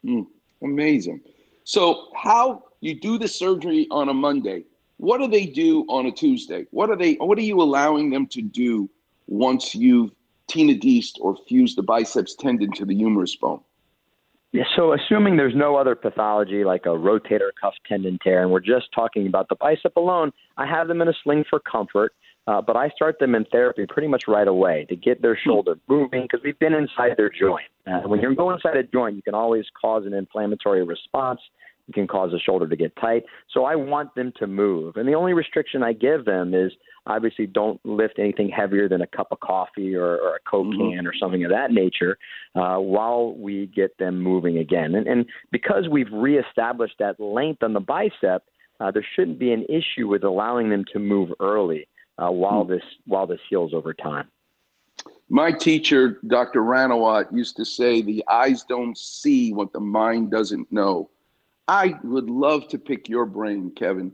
Mm, 0.04 0.26
amazing. 0.62 1.20
So, 1.64 2.08
how 2.14 2.64
you 2.80 2.98
do 2.98 3.18
the 3.18 3.28
surgery 3.28 3.86
on 3.90 4.08
a 4.08 4.14
Monday? 4.14 4.64
What 4.96 5.18
do 5.18 5.28
they 5.28 5.44
do 5.44 5.84
on 5.88 6.06
a 6.06 6.12
Tuesday? 6.12 6.66
What 6.70 6.88
are 6.88 6.96
they? 6.96 7.14
What 7.14 7.36
are 7.36 7.42
you 7.42 7.60
allowing 7.60 8.10
them 8.10 8.26
to 8.28 8.40
do 8.40 8.88
once 9.26 9.74
you've 9.74 10.12
Tina 10.46 10.74
tenodesed 10.74 11.18
or 11.20 11.36
fused 11.48 11.76
the 11.76 11.82
biceps 11.82 12.34
tendon 12.34 12.72
to 12.72 12.84
the 12.84 12.94
humerus 12.94 13.34
bone? 13.36 13.60
Yeah, 14.54 14.62
so 14.76 14.92
assuming 14.92 15.36
there's 15.36 15.56
no 15.56 15.74
other 15.74 15.96
pathology 15.96 16.62
like 16.62 16.86
a 16.86 16.90
rotator 16.90 17.50
cuff 17.60 17.74
tendon 17.88 18.20
tear, 18.22 18.42
and 18.42 18.52
we're 18.52 18.60
just 18.60 18.86
talking 18.94 19.26
about 19.26 19.48
the 19.48 19.56
bicep 19.56 19.96
alone, 19.96 20.30
I 20.56 20.64
have 20.64 20.86
them 20.86 21.02
in 21.02 21.08
a 21.08 21.12
sling 21.24 21.44
for 21.50 21.58
comfort. 21.58 22.12
Uh, 22.46 22.60
but 22.60 22.76
I 22.76 22.90
start 22.90 23.18
them 23.18 23.34
in 23.34 23.46
therapy 23.46 23.86
pretty 23.88 24.06
much 24.06 24.24
right 24.28 24.46
away 24.46 24.86
to 24.90 24.96
get 24.96 25.22
their 25.22 25.36
shoulder 25.36 25.76
moving 25.88 26.22
because 26.22 26.40
we've 26.44 26.58
been 26.58 26.74
inside 26.74 27.16
their 27.16 27.30
joint. 27.30 27.64
Uh, 27.86 28.02
when 28.06 28.20
you 28.20 28.34
go 28.36 28.52
inside 28.52 28.76
a 28.76 28.82
joint, 28.82 29.16
you 29.16 29.22
can 29.22 29.34
always 29.34 29.64
cause 29.80 30.04
an 30.06 30.12
inflammatory 30.12 30.84
response 30.84 31.40
can 31.92 32.06
cause 32.06 32.30
the 32.30 32.38
shoulder 32.38 32.66
to 32.66 32.76
get 32.76 32.94
tight. 32.96 33.24
So 33.50 33.64
I 33.64 33.74
want 33.74 34.14
them 34.14 34.32
to 34.38 34.46
move. 34.46 34.96
And 34.96 35.08
the 35.08 35.14
only 35.14 35.34
restriction 35.34 35.82
I 35.82 35.92
give 35.92 36.24
them 36.24 36.54
is 36.54 36.72
obviously 37.06 37.46
don't 37.46 37.80
lift 37.84 38.18
anything 38.18 38.48
heavier 38.48 38.88
than 38.88 39.02
a 39.02 39.06
cup 39.06 39.28
of 39.30 39.40
coffee 39.40 39.94
or, 39.94 40.16
or 40.16 40.36
a 40.36 40.50
Coke 40.50 40.66
mm-hmm. 40.66 40.96
can 40.96 41.06
or 41.06 41.12
something 41.14 41.44
of 41.44 41.50
that 41.50 41.70
nature 41.70 42.18
uh, 42.54 42.76
while 42.76 43.34
we 43.34 43.66
get 43.66 43.96
them 43.98 44.20
moving 44.20 44.58
again. 44.58 44.94
And, 44.94 45.06
and 45.06 45.26
because 45.50 45.88
we've 45.90 46.12
reestablished 46.12 46.96
that 46.98 47.20
length 47.20 47.62
on 47.62 47.74
the 47.74 47.80
bicep, 47.80 48.44
uh, 48.80 48.90
there 48.90 49.06
shouldn't 49.14 49.38
be 49.38 49.52
an 49.52 49.64
issue 49.68 50.08
with 50.08 50.24
allowing 50.24 50.70
them 50.70 50.84
to 50.92 50.98
move 50.98 51.30
early 51.40 51.86
uh, 52.18 52.30
while 52.30 52.62
mm-hmm. 52.62 52.72
this 52.72 52.82
while 53.06 53.26
this 53.26 53.40
heals 53.48 53.74
over 53.74 53.92
time. 53.92 54.28
My 55.28 55.50
teacher, 55.52 56.20
Dr. 56.26 56.60
Ranawat, 56.60 57.32
used 57.32 57.56
to 57.56 57.64
say, 57.64 58.02
The 58.02 58.24
eyes 58.28 58.64
don't 58.64 58.96
see 58.96 59.52
what 59.52 59.72
the 59.72 59.80
mind 59.80 60.30
doesn't 60.30 60.70
know. 60.70 61.10
I 61.68 61.94
would 62.02 62.28
love 62.28 62.68
to 62.68 62.78
pick 62.78 63.08
your 63.08 63.26
brain, 63.26 63.72
Kevin. 63.76 64.12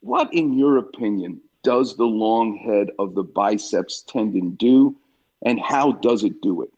What, 0.00 0.32
in 0.32 0.56
your 0.56 0.78
opinion, 0.78 1.40
does 1.62 1.96
the 1.96 2.04
long 2.04 2.56
head 2.56 2.90
of 2.98 3.14
the 3.14 3.22
biceps 3.22 4.02
tendon 4.02 4.52
do, 4.52 4.96
and 5.44 5.60
how 5.60 5.92
does 5.92 6.24
it 6.24 6.40
do 6.40 6.62
it? 6.62 6.70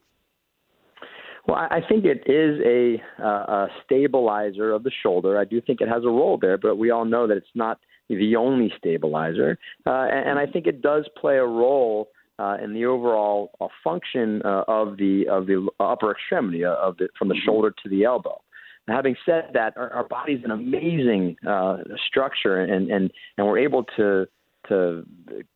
Well, 1.47 1.57
I 1.57 1.81
think 1.89 2.05
it 2.05 2.23
is 2.27 2.61
a, 2.65 3.03
uh, 3.21 3.67
a 3.67 3.69
stabilizer 3.85 4.73
of 4.73 4.85
the 4.85 4.93
shoulder. 5.03 5.39
I 5.39 5.45
do 5.45 5.61
think 5.61 5.81
it 5.81 5.89
has 5.89 6.05
a 6.05 6.09
role 6.09 6.39
there, 6.41 6.57
but 6.57 6.77
we 6.77 6.91
all 6.91 7.05
know 7.05 7.27
that 7.27 7.37
it's 7.37 7.47
not 7.55 7.81
the 8.09 8.37
only 8.37 8.73
stabilizer. 8.79 9.59
Uh, 9.85 9.91
and, 9.91 10.31
and 10.31 10.39
I 10.39 10.47
think 10.47 10.67
it 10.67 10.83
does 10.83 11.09
play 11.21 11.39
a 11.39 11.45
role 11.45 12.11
uh, 12.39 12.59
in 12.63 12.73
the 12.75 12.87
overall 12.87 13.53
uh, 13.61 13.69
function 13.83 14.43
uh, 14.45 14.65
of 14.69 14.97
the 14.97 15.29
of 15.29 15.47
the 15.47 15.69
upper 15.81 16.13
extremity 16.13 16.65
uh, 16.65 16.75
of 16.75 16.97
the 16.97 17.09
from 17.19 17.29
the 17.29 17.35
mm-hmm. 17.35 17.45
shoulder 17.45 17.75
to 17.83 17.89
the 17.89 18.05
elbow. 18.05 18.41
Having 18.89 19.17
said 19.25 19.51
that, 19.55 19.75
our, 19.77 19.91
our 19.91 20.09
body's 20.09 20.43
an 20.45 20.51
amazing 20.51 21.37
uh, 21.47 21.79
structure, 22.09 22.61
and, 22.61 22.91
and 22.91 23.11
and 23.39 23.47
we're 23.47 23.59
able 23.59 23.85
to 23.97 24.27
to 24.69 25.05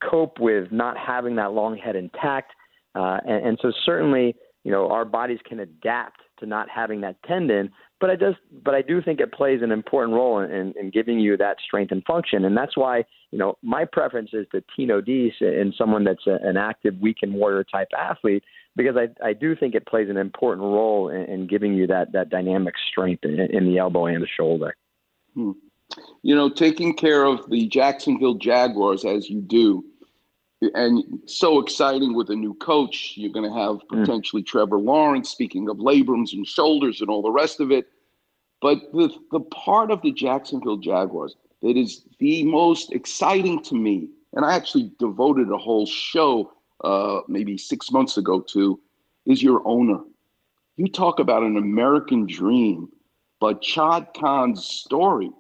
cope 0.03 0.39
with 0.39 0.70
not 0.72 0.97
having 0.97 1.37
that 1.37 1.53
long 1.53 1.77
head 1.77 1.97
intact. 1.97 2.53
Uh, 2.95 3.18
and, 3.27 3.47
and 3.47 3.59
so 3.61 3.72
certainly, 3.85 4.35
you 4.64 4.70
know, 4.70 4.91
our 4.91 5.05
bodies 5.05 5.39
can 5.47 5.61
adapt 5.61 6.20
to 6.39 6.47
not 6.47 6.68
having 6.68 7.01
that 7.03 7.22
tendon, 7.22 7.70
but 8.01 8.11
I 8.11 8.16
does, 8.16 8.34
but 8.64 8.74
I 8.74 8.82
do 8.82 9.01
think 9.01 9.20
it 9.20 9.32
plays 9.32 9.62
an 9.62 9.72
important 9.72 10.14
role 10.14 10.41
in, 10.41 10.74
in 10.78 10.91
giving 10.91 11.18
you 11.18 11.37
that 11.37 11.57
strength 11.64 11.93
and 11.93 12.05
function, 12.05 12.45
and 12.45 12.57
that's 12.57 12.76
why 12.76 13.05
you 13.30 13.39
know 13.39 13.57
my 13.62 13.84
preference 13.84 14.30
is 14.32 14.47
to 14.53 14.62
tenodese 14.78 15.41
and 15.41 15.74
someone 15.76 16.05
that's 16.05 16.26
a, 16.26 16.39
an 16.43 16.57
active 16.57 16.95
weekend 17.01 17.34
warrior 17.34 17.64
type 17.64 17.89
athlete 17.99 18.45
because 18.76 18.97
I 18.97 19.09
I 19.26 19.32
do 19.32 19.57
think 19.57 19.74
it 19.74 19.87
plays 19.87 20.11
an 20.11 20.18
important 20.18 20.64
role 20.64 21.09
in, 21.09 21.24
in 21.24 21.47
giving 21.47 21.74
you 21.74 21.87
that 21.87 22.12
that 22.12 22.28
dynamic 22.28 22.74
strength 22.91 23.24
in, 23.24 23.41
in 23.41 23.66
the 23.66 23.78
elbow 23.78 24.07
and 24.07 24.22
the 24.22 24.28
shoulder. 24.28 24.76
Hmm. 25.34 25.53
You 26.22 26.34
know, 26.34 26.51
taking 26.51 26.95
care 26.95 27.24
of 27.24 27.49
the 27.49 27.66
Jacksonville 27.68 28.34
Jaguars 28.34 29.05
as 29.05 29.30
you 29.30 29.41
do, 29.41 29.84
and 30.61 31.03
so 31.27 31.59
exciting 31.59 32.15
with 32.15 32.31
a 32.31 32.37
new 32.37 32.55
coach. 32.55 33.15
You're 33.17 33.33
going 33.33 33.51
to 33.51 33.57
have 33.57 33.77
hmm. 33.89 34.01
potentially 34.01 34.43
mm. 34.43 34.47
Trevor 34.47 34.79
Lawrence. 34.79 35.31
Speaking 35.31 35.69
of 35.69 35.77
labrums 35.79 36.33
and 36.33 36.47
shoulders 36.47 37.01
and 37.01 37.11
all 37.11 37.23
the 37.23 37.31
rest 37.31 37.61
of 37.61 37.71
it, 37.71 37.87
but 38.61 38.81
the 38.93 39.11
the 39.33 39.41
part 39.41 39.91
of 39.91 40.03
the 40.03 40.13
Jacksonville 40.13 40.79
Jaguars 40.79 41.37
that 41.63 41.77
is 41.77 42.05
the 42.19 42.45
most 42.45 42.93
exciting 42.93 43.63
to 43.65 43.75
me, 43.75 44.09
and 44.33 44.45
I 44.45 44.55
actually 44.55 44.93
devoted 44.99 45.51
a 45.51 45.59
whole 45.59 45.87
show 45.87 46.53
uh, 46.85 47.21
maybe 47.29 47.57
six 47.59 47.91
months 47.91 48.17
ago 48.17 48.41
to, 48.41 48.79
is 49.25 49.43
your 49.43 49.63
owner. 49.67 50.01
You 50.77 50.89
talk 50.89 51.19
about 51.19 51.43
an 51.43 51.57
American 51.57 52.27
dream, 52.27 52.89
but 53.41 53.65
Shad 53.65 54.09
Khan's 54.15 54.65
story. 54.65 55.31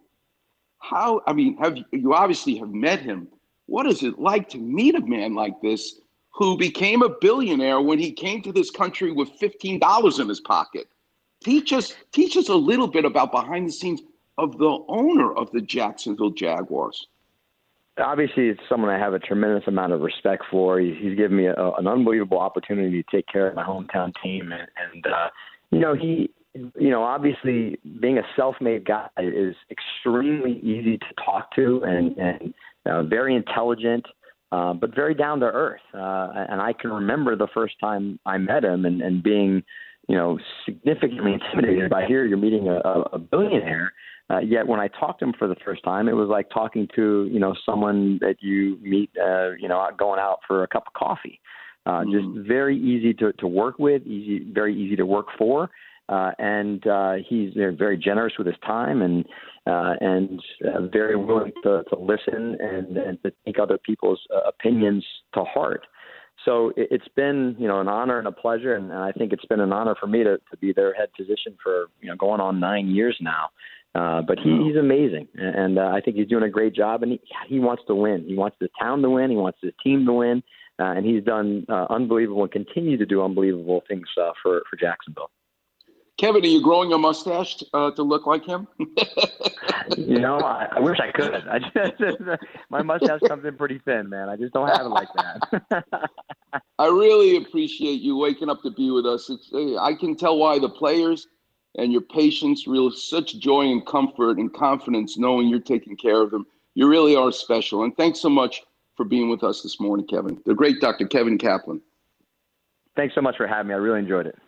How 0.78 1.20
I 1.26 1.32
mean, 1.32 1.56
have 1.58 1.76
you 1.92 2.14
obviously 2.14 2.56
have 2.56 2.70
met 2.70 3.00
him? 3.00 3.28
What 3.66 3.86
is 3.86 4.02
it 4.02 4.18
like 4.18 4.48
to 4.50 4.58
meet 4.58 4.94
a 4.94 5.00
man 5.00 5.34
like 5.34 5.60
this 5.60 6.00
who 6.32 6.56
became 6.56 7.02
a 7.02 7.08
billionaire 7.08 7.80
when 7.80 7.98
he 7.98 8.12
came 8.12 8.42
to 8.42 8.52
this 8.52 8.70
country 8.70 9.12
with 9.12 9.28
$15 9.40 10.20
in 10.20 10.28
his 10.28 10.40
pocket? 10.40 10.88
Teach 11.42 11.72
us, 11.72 11.94
teach 12.12 12.36
us 12.36 12.48
a 12.48 12.54
little 12.54 12.86
bit 12.86 13.04
about 13.04 13.32
behind 13.32 13.68
the 13.68 13.72
scenes 13.72 14.00
of 14.38 14.58
the 14.58 14.84
owner 14.88 15.34
of 15.34 15.50
the 15.52 15.60
Jacksonville 15.60 16.30
Jaguars. 16.30 17.06
Obviously, 17.98 18.48
it's 18.48 18.60
someone 18.68 18.90
I 18.90 18.98
have 18.98 19.14
a 19.14 19.18
tremendous 19.18 19.66
amount 19.66 19.92
of 19.92 20.02
respect 20.02 20.44
for. 20.50 20.78
He's, 20.78 21.16
given 21.16 21.38
me 21.38 21.46
a, 21.46 21.70
an 21.78 21.86
unbelievable 21.86 22.38
opportunity 22.38 23.02
to 23.02 23.10
take 23.10 23.26
care 23.26 23.48
of 23.48 23.54
my 23.54 23.64
hometown 23.64 24.12
team, 24.22 24.52
and, 24.52 24.68
and 24.92 25.06
uh, 25.06 25.28
you 25.70 25.78
know 25.78 25.94
he 25.94 26.30
you 26.78 26.90
know, 26.90 27.02
obviously 27.02 27.78
being 28.00 28.18
a 28.18 28.22
self-made 28.34 28.84
guy 28.84 29.08
is 29.18 29.54
extremely 29.70 30.58
easy 30.60 30.98
to 30.98 31.06
talk 31.24 31.54
to 31.54 31.82
and, 31.84 32.16
and 32.18 32.54
uh, 32.86 33.02
very 33.02 33.34
intelligent, 33.34 34.04
uh, 34.52 34.72
but 34.72 34.94
very 34.94 35.14
down 35.14 35.40
to 35.40 35.46
earth. 35.46 35.80
Uh, 35.94 36.46
and 36.48 36.60
I 36.60 36.72
can 36.72 36.90
remember 36.92 37.36
the 37.36 37.48
first 37.52 37.74
time 37.80 38.18
I 38.26 38.38
met 38.38 38.64
him 38.64 38.84
and, 38.84 39.02
and 39.02 39.22
being, 39.22 39.62
you 40.08 40.16
know, 40.16 40.38
significantly 40.64 41.32
intimidated 41.34 41.90
by 41.90 42.06
here 42.06 42.24
you're 42.24 42.38
meeting 42.38 42.68
a, 42.68 42.78
a 43.12 43.18
billionaire. 43.18 43.92
Uh, 44.28 44.40
yet 44.40 44.66
when 44.66 44.80
I 44.80 44.88
talked 44.88 45.20
to 45.20 45.26
him 45.26 45.34
for 45.38 45.46
the 45.46 45.54
first 45.64 45.84
time, 45.84 46.08
it 46.08 46.12
was 46.12 46.28
like 46.28 46.50
talking 46.50 46.88
to 46.96 47.28
you 47.30 47.38
know 47.38 47.54
someone 47.64 48.18
that 48.20 48.36
you 48.40 48.76
meet, 48.82 49.10
uh, 49.20 49.50
you 49.52 49.68
know, 49.68 49.88
going 49.96 50.18
out 50.18 50.38
for 50.48 50.64
a 50.64 50.68
cup 50.68 50.84
of 50.88 50.92
coffee. 50.94 51.40
Uh, 51.86 52.02
mm. 52.02 52.12
Just 52.12 52.48
very 52.48 52.76
easy 52.76 53.14
to, 53.14 53.32
to 53.34 53.46
work 53.46 53.78
with, 53.78 54.02
easy, 54.02 54.44
very 54.52 54.74
easy 54.74 54.96
to 54.96 55.06
work 55.06 55.26
for, 55.38 55.70
uh, 56.08 56.32
and 56.38 56.84
uh, 56.86 57.14
he's 57.28 57.52
very 57.54 57.96
generous 57.96 58.34
with 58.38 58.46
his 58.48 58.56
time 58.66 59.02
and 59.02 59.24
uh, 59.66 59.94
and 60.00 60.40
uh, 60.64 60.86
very 60.92 61.16
willing 61.16 61.52
to, 61.62 61.82
to 61.90 61.98
listen 61.98 62.56
and, 62.60 62.96
and 62.96 63.22
to 63.22 63.32
take 63.44 63.58
other 63.58 63.78
people's 63.78 64.20
uh, 64.34 64.48
opinions 64.48 65.04
to 65.34 65.42
heart. 65.44 65.86
So 66.44 66.68
it, 66.76 66.88
it's 66.90 67.08
been 67.16 67.56
you 67.58 67.66
know 67.66 67.80
an 67.80 67.88
honor 67.88 68.18
and 68.18 68.28
a 68.28 68.32
pleasure, 68.32 68.74
and, 68.74 68.90
and 68.90 69.00
I 69.00 69.12
think 69.12 69.32
it's 69.32 69.44
been 69.46 69.60
an 69.60 69.72
honor 69.72 69.94
for 69.98 70.06
me 70.06 70.22
to, 70.22 70.38
to 70.50 70.56
be 70.60 70.72
their 70.72 70.94
head 70.94 71.08
physician 71.16 71.56
for 71.62 71.86
you 72.00 72.08
know 72.08 72.16
going 72.16 72.40
on 72.40 72.60
nine 72.60 72.88
years 72.88 73.16
now. 73.20 73.48
Uh, 73.94 74.20
but 74.20 74.38
he, 74.38 74.50
he's 74.62 74.76
amazing, 74.76 75.26
and 75.36 75.78
uh, 75.78 75.86
I 75.86 76.02
think 76.02 76.16
he's 76.18 76.28
doing 76.28 76.44
a 76.44 76.50
great 76.50 76.74
job. 76.74 77.02
And 77.02 77.12
he, 77.12 77.20
he 77.48 77.58
wants 77.58 77.82
to 77.86 77.94
win. 77.94 78.24
He 78.28 78.34
wants 78.34 78.58
the 78.60 78.68
town 78.78 79.00
to 79.00 79.08
win. 79.08 79.30
He 79.30 79.36
wants 79.36 79.58
his 79.62 79.72
team 79.82 80.04
to 80.04 80.12
win, 80.12 80.42
uh, 80.78 80.92
and 80.92 81.06
he's 81.06 81.24
done 81.24 81.64
uh, 81.70 81.86
unbelievable 81.88 82.42
and 82.42 82.52
continue 82.52 82.98
to 82.98 83.06
do 83.06 83.22
unbelievable 83.22 83.82
things 83.88 84.06
uh, 84.20 84.32
for 84.42 84.62
for 84.68 84.76
Jacksonville. 84.76 85.30
Kevin, 86.18 86.42
are 86.42 86.48
you 86.48 86.62
growing 86.62 86.92
a 86.94 86.98
mustache 86.98 87.62
uh, 87.74 87.90
to 87.90 88.02
look 88.02 88.26
like 88.26 88.44
him? 88.44 88.66
you 89.98 90.18
know, 90.18 90.38
I, 90.38 90.66
I, 90.72 90.80
wish 90.80 90.98
I 90.98 91.10
could. 91.12 91.46
I 91.46 91.58
just, 91.58 92.20
my 92.70 92.82
mustache 92.82 93.20
comes 93.28 93.44
in 93.44 93.56
pretty 93.56 93.80
thin, 93.84 94.08
man. 94.08 94.30
I 94.30 94.36
just 94.36 94.54
don't 94.54 94.68
have 94.68 94.86
it 94.86 94.88
like 94.88 95.08
that. 95.14 95.84
I 96.78 96.86
really 96.86 97.36
appreciate 97.36 98.00
you 98.00 98.16
waking 98.16 98.48
up 98.48 98.62
to 98.62 98.70
be 98.70 98.90
with 98.90 99.04
us. 99.04 99.28
It's, 99.28 99.50
I 99.78 99.92
can 99.94 100.16
tell 100.16 100.38
why 100.38 100.58
the 100.58 100.70
players 100.70 101.26
and 101.76 101.92
your 101.92 102.00
patients 102.00 102.66
real 102.66 102.90
such 102.90 103.38
joy 103.38 103.70
and 103.70 103.86
comfort 103.86 104.38
and 104.38 104.52
confidence 104.54 105.18
knowing 105.18 105.48
you're 105.48 105.60
taking 105.60 105.98
care 105.98 106.22
of 106.22 106.30
them. 106.30 106.46
You 106.74 106.88
really 106.88 107.14
are 107.14 107.30
special. 107.30 107.84
And 107.84 107.94
thanks 107.94 108.20
so 108.20 108.30
much 108.30 108.62
for 108.96 109.04
being 109.04 109.28
with 109.28 109.44
us 109.44 109.62
this 109.62 109.78
morning, 109.78 110.06
Kevin. 110.06 110.40
The 110.46 110.54
great 110.54 110.80
Dr. 110.80 111.06
Kevin 111.06 111.36
Kaplan. 111.36 111.82
Thanks 112.96 113.14
so 113.14 113.20
much 113.20 113.36
for 113.36 113.46
having 113.46 113.68
me. 113.68 113.74
I 113.74 113.76
really 113.76 113.98
enjoyed 113.98 114.26
it. 114.26 114.38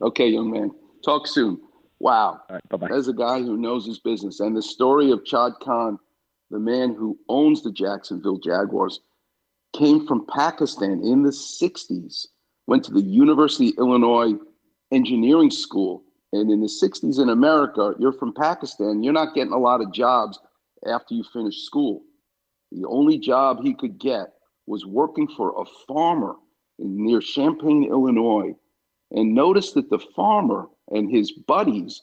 Okay, 0.00 0.28
young 0.28 0.52
man. 0.52 0.70
Talk 1.04 1.26
soon. 1.26 1.60
Wow. 2.00 2.40
All 2.48 2.54
right, 2.54 2.68
bye-bye. 2.68 2.88
There's 2.88 3.08
a 3.08 3.12
guy 3.12 3.40
who 3.40 3.56
knows 3.56 3.86
his 3.86 3.98
business. 3.98 4.40
And 4.40 4.56
the 4.56 4.62
story 4.62 5.10
of 5.10 5.22
Shad 5.24 5.52
Khan, 5.62 5.98
the 6.50 6.58
man 6.58 6.94
who 6.94 7.18
owns 7.28 7.62
the 7.62 7.72
Jacksonville 7.72 8.38
Jaguars, 8.38 9.00
came 9.76 10.06
from 10.06 10.26
Pakistan 10.26 11.02
in 11.04 11.22
the 11.22 11.30
60s, 11.30 12.26
went 12.66 12.84
to 12.84 12.92
the 12.92 13.02
University 13.02 13.70
of 13.70 13.78
Illinois 13.78 14.32
Engineering 14.92 15.50
School. 15.50 16.04
And 16.32 16.50
in 16.50 16.60
the 16.60 16.66
60s 16.66 17.20
in 17.20 17.30
America, 17.30 17.94
you're 17.98 18.12
from 18.12 18.34
Pakistan, 18.34 19.02
you're 19.02 19.12
not 19.12 19.34
getting 19.34 19.52
a 19.52 19.58
lot 19.58 19.80
of 19.80 19.92
jobs 19.92 20.38
after 20.86 21.14
you 21.14 21.24
finish 21.32 21.62
school. 21.62 22.02
The 22.70 22.86
only 22.86 23.18
job 23.18 23.60
he 23.62 23.74
could 23.74 23.98
get 23.98 24.34
was 24.66 24.84
working 24.84 25.26
for 25.26 25.60
a 25.60 25.64
farmer 25.86 26.36
in, 26.78 27.04
near 27.04 27.20
Champaign, 27.20 27.84
Illinois. 27.84 28.54
And 29.10 29.34
notice 29.34 29.72
that 29.72 29.90
the 29.90 29.98
farmer 29.98 30.68
and 30.88 31.10
his 31.10 31.32
buddies 31.32 32.02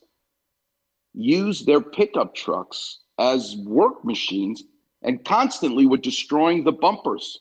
used 1.13 1.65
their 1.65 1.81
pickup 1.81 2.35
trucks 2.35 2.99
as 3.19 3.55
work 3.65 4.03
machines 4.03 4.63
and 5.01 5.23
constantly 5.23 5.85
were 5.85 5.97
destroying 5.97 6.63
the 6.63 6.71
bumpers. 6.71 7.39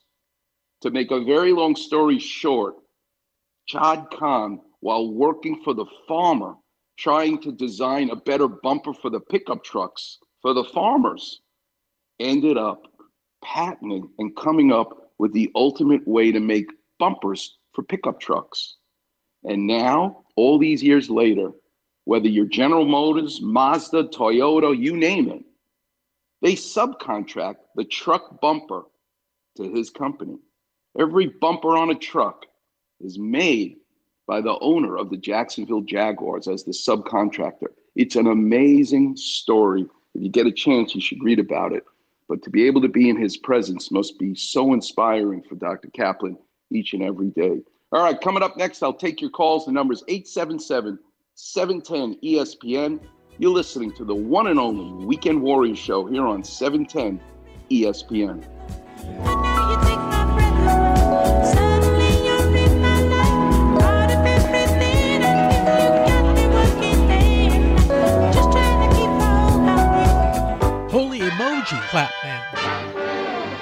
To 0.81 0.91
make 0.91 1.11
a 1.11 1.23
very 1.23 1.51
long 1.51 1.75
story 1.75 2.19
short, 2.19 2.75
Shad 3.65 4.05
Khan, 4.11 4.59
while 4.81 5.11
working 5.11 5.61
for 5.63 5.73
the 5.73 5.85
farmer, 6.07 6.55
trying 6.97 7.41
to 7.41 7.51
design 7.51 8.11
a 8.11 8.15
better 8.15 8.47
bumper 8.47 8.93
for 8.93 9.09
the 9.09 9.19
pickup 9.19 9.63
trucks 9.63 10.19
for 10.41 10.53
the 10.53 10.63
farmers, 10.63 11.41
ended 12.19 12.57
up 12.57 12.83
patenting 13.43 14.07
and 14.19 14.35
coming 14.35 14.71
up 14.71 15.11
with 15.17 15.33
the 15.33 15.51
ultimate 15.55 16.07
way 16.07 16.31
to 16.31 16.39
make 16.39 16.67
bumpers 16.99 17.57
for 17.73 17.83
pickup 17.83 18.19
trucks. 18.19 18.77
And 19.45 19.67
now, 19.67 20.23
all 20.35 20.57
these 20.57 20.81
years 20.81 21.09
later, 21.09 21.51
whether 22.05 22.27
you're 22.27 22.45
General 22.45 22.85
Motors, 22.85 23.41
Mazda, 23.41 24.05
Toyota, 24.05 24.77
you 24.77 24.95
name 24.95 25.29
it. 25.29 25.43
They 26.41 26.53
subcontract 26.53 27.57
the 27.75 27.85
truck 27.85 28.41
bumper 28.41 28.83
to 29.57 29.73
his 29.73 29.89
company. 29.89 30.37
Every 30.99 31.27
bumper 31.27 31.77
on 31.77 31.89
a 31.91 31.95
truck 31.95 32.45
is 33.01 33.17
made 33.17 33.77
by 34.27 34.41
the 34.41 34.57
owner 34.59 34.97
of 34.97 35.09
the 35.09 35.17
Jacksonville 35.17 35.81
Jaguars 35.81 36.47
as 36.47 36.63
the 36.63 36.71
subcontractor. 36.71 37.67
It's 37.95 38.15
an 38.15 38.27
amazing 38.27 39.15
story. 39.15 39.85
If 40.13 40.23
you 40.23 40.29
get 40.29 40.47
a 40.47 40.51
chance, 40.51 40.95
you 40.95 41.01
should 41.01 41.23
read 41.23 41.39
about 41.39 41.73
it. 41.73 41.83
But 42.27 42.41
to 42.43 42.49
be 42.49 42.65
able 42.65 42.81
to 42.81 42.87
be 42.87 43.09
in 43.09 43.17
his 43.17 43.37
presence 43.37 43.91
must 43.91 44.17
be 44.17 44.33
so 44.35 44.73
inspiring 44.73 45.43
for 45.43 45.55
Dr. 45.55 45.89
Kaplan 45.89 46.37
each 46.71 46.93
and 46.93 47.03
every 47.03 47.29
day. 47.29 47.61
All 47.95 48.03
right, 48.03 48.19
coming 48.19 48.43
up 48.43 48.57
next, 48.57 48.83
I'll 48.83 48.91
take 48.91 49.21
your 49.21 49.29
calls. 49.29 49.65
The 49.65 49.71
number 49.71 49.93
is 49.93 50.03
877 50.09 50.99
710 51.35 52.19
ESPN. 52.21 52.99
You're 53.37 53.53
listening 53.53 53.93
to 53.93 54.03
the 54.03 54.13
one 54.13 54.47
and 54.47 54.59
only 54.59 55.05
Weekend 55.05 55.41
Warriors 55.41 55.79
show 55.79 56.05
here 56.05 56.27
on 56.27 56.43
710 56.43 57.21
ESPN. 57.71 58.43
Holy 70.91 71.19
emoji 71.19 71.81
clap 71.87 72.11
man. 72.25 72.64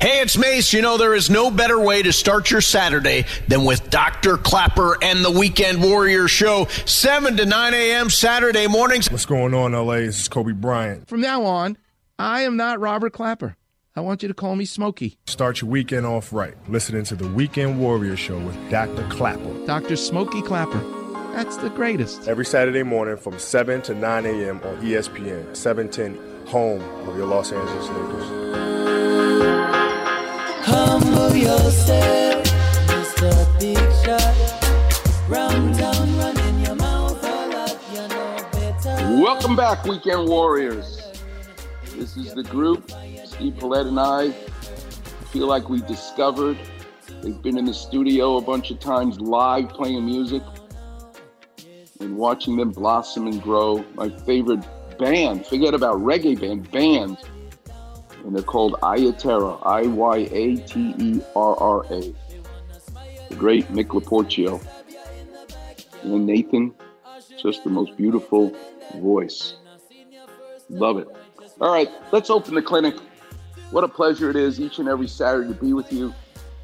Hey, 0.00 0.20
it's 0.20 0.38
Mace. 0.38 0.72
You 0.72 0.82
know, 0.82 0.96
there 0.96 1.14
is 1.14 1.28
no 1.28 1.50
better 1.50 1.80
way 1.80 2.02
to 2.02 2.12
start 2.12 2.50
your 2.50 2.60
Saturday 2.60 3.24
than 3.48 3.64
with 3.64 3.90
Dr. 3.90 4.36
Clapper 4.36 4.96
and 5.02 5.24
the 5.24 5.30
Weekend 5.30 5.82
Warrior 5.82 6.28
Show, 6.28 6.66
7 6.86 7.36
to 7.36 7.44
9 7.44 7.74
a.m. 7.74 8.08
Saturday 8.08 8.68
mornings. 8.68 9.10
What's 9.10 9.26
going 9.26 9.54
on, 9.54 9.72
LA? 9.72 9.96
This 9.96 10.20
is 10.20 10.28
Kobe 10.28 10.52
Bryant. 10.52 11.08
From 11.08 11.20
now 11.20 11.44
on, 11.44 11.76
I 12.18 12.42
am 12.42 12.56
not 12.56 12.78
Robert 12.78 13.12
Clapper. 13.12 13.56
I 13.96 14.00
want 14.00 14.22
you 14.22 14.28
to 14.28 14.34
call 14.34 14.54
me 14.54 14.64
Smokey. 14.64 15.18
Start 15.26 15.60
your 15.60 15.70
weekend 15.70 16.06
off 16.06 16.32
right. 16.32 16.54
Listening 16.68 17.02
to 17.04 17.16
the 17.16 17.28
Weekend 17.28 17.80
Warrior 17.80 18.16
Show 18.16 18.38
with 18.38 18.70
Dr. 18.70 19.04
Clapper. 19.08 19.66
Dr. 19.66 19.96
Smokey 19.96 20.42
Clapper. 20.42 20.78
That's 21.32 21.56
the 21.56 21.70
greatest. 21.70 22.28
Every 22.28 22.44
Saturday 22.44 22.84
morning 22.84 23.16
from 23.16 23.38
7 23.38 23.82
to 23.82 23.94
9 23.94 24.26
a.m. 24.26 24.56
on 24.64 24.76
ESPN, 24.82 25.56
710, 25.56 26.27
home 26.48 26.80
of 27.06 27.14
your 27.14 27.26
Los 27.26 27.52
Angeles 27.52 27.88
Lakers. 27.90 28.24
Humble 30.64 31.36
yourself, 31.36 32.42
Mr. 32.86 33.60
Big 33.60 33.76
Shot. 34.02 35.28
Round 35.28 35.74
town 35.74 36.16
running 36.16 36.60
your 36.64 36.74
mouth 36.76 37.22
a 37.22 37.48
lot, 37.48 37.78
you 37.92 38.08
know 38.08 38.48
better. 38.52 39.22
Welcome 39.22 39.56
back, 39.56 39.84
Weekend 39.84 40.26
Warriors. 40.26 41.02
This 41.94 42.16
is 42.16 42.32
the 42.32 42.44
group. 42.44 42.90
Steve 43.26 43.58
Paulette 43.58 43.84
and 43.84 44.00
I 44.00 44.30
feel 45.30 45.48
like 45.48 45.68
we 45.68 45.82
discovered. 45.82 46.56
They've 47.22 47.42
been 47.42 47.58
in 47.58 47.66
the 47.66 47.74
studio 47.74 48.38
a 48.38 48.40
bunch 48.40 48.70
of 48.70 48.80
times 48.80 49.20
live 49.20 49.68
playing 49.68 50.06
music 50.06 50.42
and 52.00 52.16
watching 52.16 52.56
them 52.56 52.70
blossom 52.70 53.26
and 53.26 53.42
grow. 53.42 53.84
My 53.94 54.08
favorite 54.08 54.64
band, 54.98 55.46
forget 55.46 55.74
about 55.74 55.96
reggae 55.96 56.38
band, 56.38 56.70
band. 56.70 57.18
And 58.24 58.34
they're 58.34 58.42
called 58.42 58.76
Iya 58.82 59.12
Terra, 59.12 59.54
I 59.62 59.82
Y 59.82 60.16
A 60.32 60.56
T 60.56 60.94
E 60.98 61.20
R 61.34 61.56
R 61.56 61.84
A. 61.86 62.00
The 63.28 63.36
great 63.36 63.68
Mick 63.68 63.88
Laportio. 63.88 64.60
And 66.02 66.26
Nathan, 66.26 66.74
just 67.40 67.64
the 67.64 67.70
most 67.70 67.96
beautiful 67.96 68.54
voice. 68.96 69.54
Love 70.68 70.98
it. 70.98 71.08
All 71.60 71.72
right, 71.72 71.88
let's 72.12 72.30
open 72.30 72.54
the 72.54 72.62
clinic. 72.62 72.94
What 73.70 73.84
a 73.84 73.88
pleasure 73.88 74.30
it 74.30 74.36
is 74.36 74.60
each 74.60 74.78
and 74.78 74.88
every 74.88 75.08
Saturday 75.08 75.48
to 75.48 75.54
be 75.54 75.72
with 75.72 75.92
you, 75.92 76.14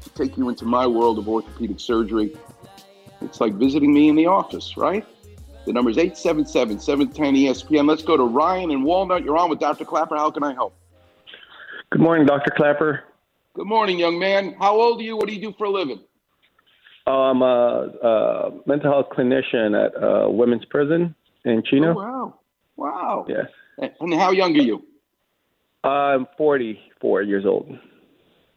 to 0.01 0.09
take 0.11 0.37
you 0.37 0.49
into 0.49 0.65
my 0.65 0.87
world 0.87 1.19
of 1.19 1.27
orthopedic 1.29 1.79
surgery. 1.79 2.35
It's 3.21 3.39
like 3.39 3.53
visiting 3.53 3.93
me 3.93 4.09
in 4.09 4.15
the 4.15 4.27
office, 4.27 4.77
right? 4.77 5.05
The 5.65 5.73
number 5.73 5.89
is 5.89 5.97
877 5.97 6.79
710 6.79 7.35
ESPN. 7.35 7.87
Let's 7.87 8.03
go 8.03 8.15
to 8.15 8.23
Ryan 8.23 8.69
in 8.69 8.83
Walnut. 8.83 9.23
You're 9.23 9.37
on 9.37 9.49
with 9.49 9.59
Dr. 9.59 9.83
Clapper. 9.83 10.15
How 10.15 10.29
can 10.29 10.43
I 10.43 10.53
help? 10.53 10.75
Good 11.89 12.01
morning, 12.01 12.27
Dr. 12.27 12.51
Clapper. 12.55 13.03
Good 13.55 13.65
morning, 13.65 13.97
young 13.97 14.19
man. 14.19 14.55
How 14.59 14.79
old 14.79 14.99
are 14.99 15.03
you? 15.03 15.17
What 15.17 15.27
do 15.27 15.33
you 15.33 15.41
do 15.41 15.53
for 15.57 15.65
a 15.65 15.69
living? 15.69 16.01
Oh, 17.07 17.23
I'm 17.23 17.41
a, 17.41 17.45
a 17.45 18.51
mental 18.67 18.91
health 18.91 19.07
clinician 19.15 19.75
at 19.75 19.93
a 19.95 20.29
women's 20.29 20.65
prison 20.65 21.15
in 21.45 21.63
Chino. 21.63 21.91
Oh, 21.91 21.95
wow. 21.95 22.33
Wow. 22.75 23.25
Yes. 23.27 23.47
And 23.99 24.13
how 24.13 24.31
young 24.31 24.55
are 24.57 24.61
you? 24.61 24.85
I'm 25.83 26.27
44 26.37 27.23
years 27.23 27.45
old. 27.45 27.77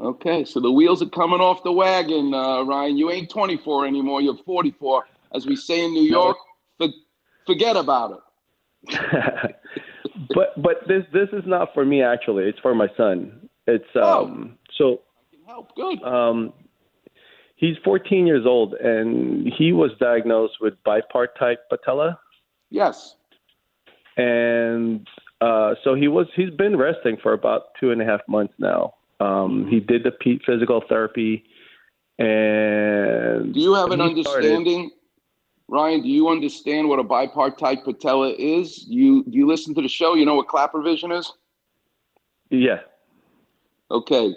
Okay, 0.01 0.45
so 0.45 0.61
the 0.61 0.71
wheels 0.71 1.03
are 1.03 1.09
coming 1.09 1.41
off 1.41 1.63
the 1.65 1.73
wagon, 1.73 2.33
uh, 2.33 2.63
Ryan. 2.63 2.97
You 2.97 3.11
ain't 3.11 3.31
24 3.31 3.87
anymore. 3.87 4.21
You're 4.21 4.37
44. 4.37 5.07
As 5.35 5.47
we 5.47 5.57
say 5.57 5.85
in 5.85 5.93
New 5.93 6.05
York, 6.05 6.37
for, 6.79 6.89
forget 7.47 7.76
about 7.76 8.12
it. 8.12 8.20
but 10.35 10.61
but 10.62 10.76
this 10.87 11.05
this 11.12 11.29
is 11.33 11.43
not 11.47 11.74
for 11.74 11.85
me 11.85 12.03
actually. 12.03 12.45
It's 12.45 12.59
for 12.61 12.74
my 12.74 12.89
son. 12.97 13.49
It's 13.66 13.85
um 13.97 14.57
so 14.76 15.01
help. 15.47 15.74
Good. 15.74 16.03
Um, 16.03 16.53
he's 17.57 17.76
14 17.85 18.26
years 18.26 18.47
old 18.47 18.74
and 18.74 19.53
he 19.59 19.72
was 19.72 19.91
diagnosed 20.01 20.55
with 20.61 20.74
bipartite 20.87 21.57
patella. 21.68 22.18
Yes. 22.70 23.16
and 24.16 25.07
uh, 25.41 25.74
so 25.85 25.95
he 25.95 26.09
was 26.09 26.26
he's 26.35 26.51
been 26.51 26.76
resting 26.76 27.16
for 27.22 27.33
about 27.33 27.74
two 27.81 27.91
and 27.91 28.03
a 28.03 28.05
half 28.05 28.20
months 28.29 28.55
now. 28.59 28.95
Um, 29.20 29.66
he 29.68 29.81
did 29.81 30.05
the 30.05 30.12
physical 30.47 30.83
therapy, 30.89 31.45
and 32.18 33.53
Do 33.55 33.61
you 33.61 33.74
have 33.74 33.91
an 33.91 34.01
he 34.01 34.22
started- 34.22 34.53
understanding, 34.53 34.91
Ryan? 35.69 36.03
Do 36.03 36.09
you 36.09 36.29
understand 36.29 36.89
what 36.89 36.99
a 36.99 37.05
bipartite 37.05 37.85
patella 37.85 38.35
is? 38.39 38.85
You 38.89 39.23
do 39.25 39.37
you 39.37 39.47
listen 39.47 39.75
to 39.75 39.83
the 39.83 39.89
show? 39.89 40.14
You 40.14 40.25
know 40.25 40.35
what 40.35 40.49
clapper 40.49 40.83
vision 40.83 41.12
is? 41.12 41.33
Yeah. 42.51 42.81
Okay. 43.91 44.35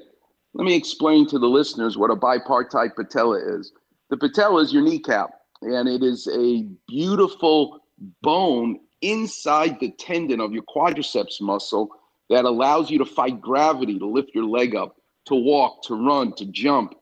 Let 0.54 0.66
me 0.66 0.76
explain 0.76 1.28
to 1.28 1.40
the 1.40 1.48
listeners 1.48 1.98
what 1.98 2.12
a 2.12 2.16
bipartite 2.16 2.96
patella 2.96 3.40
is. 3.58 3.72
The 4.10 4.18
patella 4.18 4.62
is 4.62 4.74
your 4.74 4.84
kneecap, 4.84 5.32
and 5.62 5.88
it 5.88 6.04
is 6.04 6.28
a 6.28 6.68
beautiful 6.88 7.80
bone 8.22 8.80
inside 9.02 9.80
the 9.80 9.92
tendon 9.92 10.42
of 10.42 10.52
your 10.52 10.64
quadriceps 10.64 11.40
muscle 11.40 11.90
that 12.30 12.44
allows 12.46 12.90
you 12.92 12.98
to 12.98 13.06
fight 13.06 13.40
gravity, 13.40 13.98
to 13.98 14.06
lift 14.06 14.32
your 14.36 14.46
leg 14.46 14.76
up, 14.76 14.98
to 15.26 15.36
walk, 15.36 15.84
to 15.84 15.96
run, 15.96 16.34
to 16.34 16.46
jump. 16.46 16.96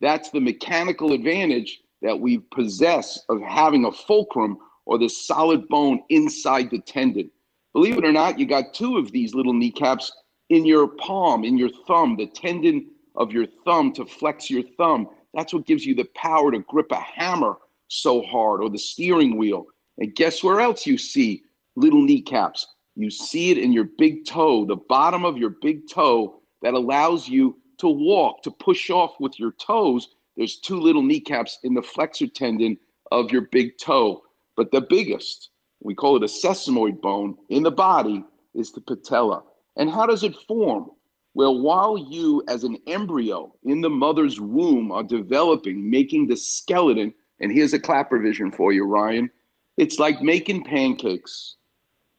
That's 0.00 0.30
the 0.30 0.40
mechanical 0.40 1.12
advantage 1.12 1.80
that 2.02 2.18
we 2.18 2.38
possess 2.38 3.20
of 3.28 3.40
having 3.40 3.84
a 3.84 3.92
fulcrum 3.92 4.58
or 4.84 4.98
the 4.98 5.08
solid 5.08 5.66
bone 5.68 6.00
inside 6.08 6.70
the 6.70 6.80
tendon. 6.80 7.30
Believe 7.72 7.98
it 7.98 8.04
or 8.04 8.12
not, 8.12 8.38
you 8.38 8.46
got 8.46 8.74
two 8.74 8.96
of 8.96 9.12
these 9.12 9.34
little 9.34 9.52
kneecaps 9.52 10.12
in 10.48 10.64
your 10.64 10.88
palm, 10.88 11.44
in 11.44 11.58
your 11.58 11.70
thumb, 11.86 12.16
the 12.16 12.26
tendon 12.26 12.86
of 13.16 13.32
your 13.32 13.46
thumb 13.64 13.92
to 13.92 14.06
flex 14.06 14.48
your 14.48 14.62
thumb. 14.76 15.08
That's 15.34 15.52
what 15.52 15.66
gives 15.66 15.84
you 15.84 15.94
the 15.94 16.08
power 16.14 16.50
to 16.52 16.60
grip 16.60 16.92
a 16.92 17.00
hammer 17.00 17.56
so 17.88 18.22
hard 18.22 18.62
or 18.62 18.70
the 18.70 18.78
steering 18.78 19.36
wheel. 19.36 19.66
And 19.98 20.14
guess 20.14 20.42
where 20.42 20.60
else 20.60 20.86
you 20.86 20.98
see 20.98 21.42
little 21.74 22.02
kneecaps? 22.02 22.66
You 22.94 23.10
see 23.10 23.50
it 23.50 23.58
in 23.58 23.72
your 23.72 23.88
big 23.98 24.24
toe, 24.24 24.64
the 24.64 24.76
bottom 24.76 25.24
of 25.24 25.36
your 25.36 25.50
big 25.50 25.88
toe 25.88 26.40
that 26.62 26.74
allows 26.74 27.28
you 27.28 27.58
to 27.78 27.88
walk, 27.88 28.42
to 28.42 28.50
push 28.50 28.88
off 28.88 29.20
with 29.20 29.38
your 29.38 29.52
toes. 29.52 30.15
There's 30.36 30.58
two 30.58 30.78
little 30.78 31.02
kneecaps 31.02 31.58
in 31.64 31.74
the 31.74 31.82
flexor 31.82 32.26
tendon 32.26 32.76
of 33.12 33.30
your 33.30 33.42
big 33.42 33.78
toe. 33.78 34.22
But 34.56 34.70
the 34.70 34.80
biggest, 34.80 35.50
we 35.80 35.94
call 35.94 36.16
it 36.16 36.22
a 36.22 36.26
sesamoid 36.26 37.00
bone 37.00 37.36
in 37.48 37.62
the 37.62 37.70
body, 37.70 38.24
is 38.54 38.72
the 38.72 38.80
patella. 38.80 39.42
And 39.76 39.90
how 39.90 40.06
does 40.06 40.24
it 40.24 40.34
form? 40.48 40.90
Well, 41.34 41.60
while 41.60 41.98
you, 41.98 42.42
as 42.48 42.64
an 42.64 42.78
embryo 42.86 43.54
in 43.64 43.82
the 43.82 43.90
mother's 43.90 44.40
womb, 44.40 44.90
are 44.90 45.02
developing, 45.02 45.90
making 45.90 46.28
the 46.28 46.36
skeleton, 46.36 47.12
and 47.40 47.52
here's 47.52 47.74
a 47.74 47.78
clapper 47.78 48.18
vision 48.18 48.50
for 48.50 48.72
you, 48.72 48.86
Ryan. 48.86 49.30
It's 49.76 49.98
like 49.98 50.22
making 50.22 50.64
pancakes. 50.64 51.56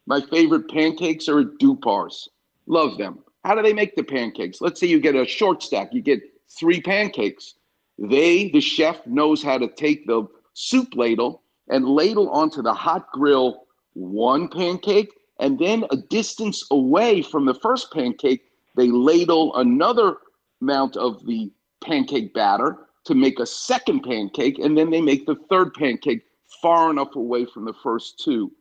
My 0.05 0.22
favorite 0.22 0.70
pancakes 0.70 1.28
are 1.28 1.39
at 1.39 1.57
Dupar's. 1.59 2.30
Love 2.68 2.99
them. 2.99 3.24
How 3.43 3.55
do 3.55 3.63
they 3.63 3.74
make 3.74 3.95
the 3.95 4.03
pancakes? 4.03 4.61
Let's 4.61 4.80
say 4.80 4.88
you 4.88 4.99
get 4.99 5.15
a 5.15 5.26
short 5.26 5.63
stack, 5.63 5.93
you 5.93 6.01
get 6.01 6.22
three 6.49 6.82
pancakes. 6.82 7.55
They, 7.97 8.49
the 8.49 8.61
chef, 8.61 9.05
knows 9.07 9.41
how 9.41 9.57
to 9.57 9.67
take 9.67 10.05
the 10.05 10.27
soup 10.53 10.95
ladle 10.95 11.41
and 11.69 11.87
ladle 11.87 12.29
onto 12.29 12.61
the 12.61 12.73
hot 12.73 13.11
grill 13.11 13.65
one 13.93 14.47
pancake, 14.47 15.11
and 15.39 15.57
then 15.57 15.85
a 15.91 15.97
distance 15.97 16.65
away 16.71 17.21
from 17.21 17.45
the 17.45 17.53
first 17.55 17.91
pancake, 17.91 18.43
they 18.75 18.89
ladle 18.89 19.55
another 19.55 20.17
amount 20.61 20.95
of 20.97 21.25
the 21.25 21.51
pancake 21.81 22.33
batter 22.33 22.77
to 23.05 23.15
make 23.15 23.39
a 23.39 23.45
second 23.45 24.01
pancake, 24.01 24.59
and 24.59 24.77
then 24.77 24.89
they 24.89 25.01
make 25.01 25.25
the 25.25 25.35
third 25.49 25.73
pancake 25.73 26.23
far 26.61 26.89
enough 26.89 27.15
away 27.15 27.45
from 27.45 27.65
the 27.65 27.73
first 27.73 28.19
two. 28.19 28.51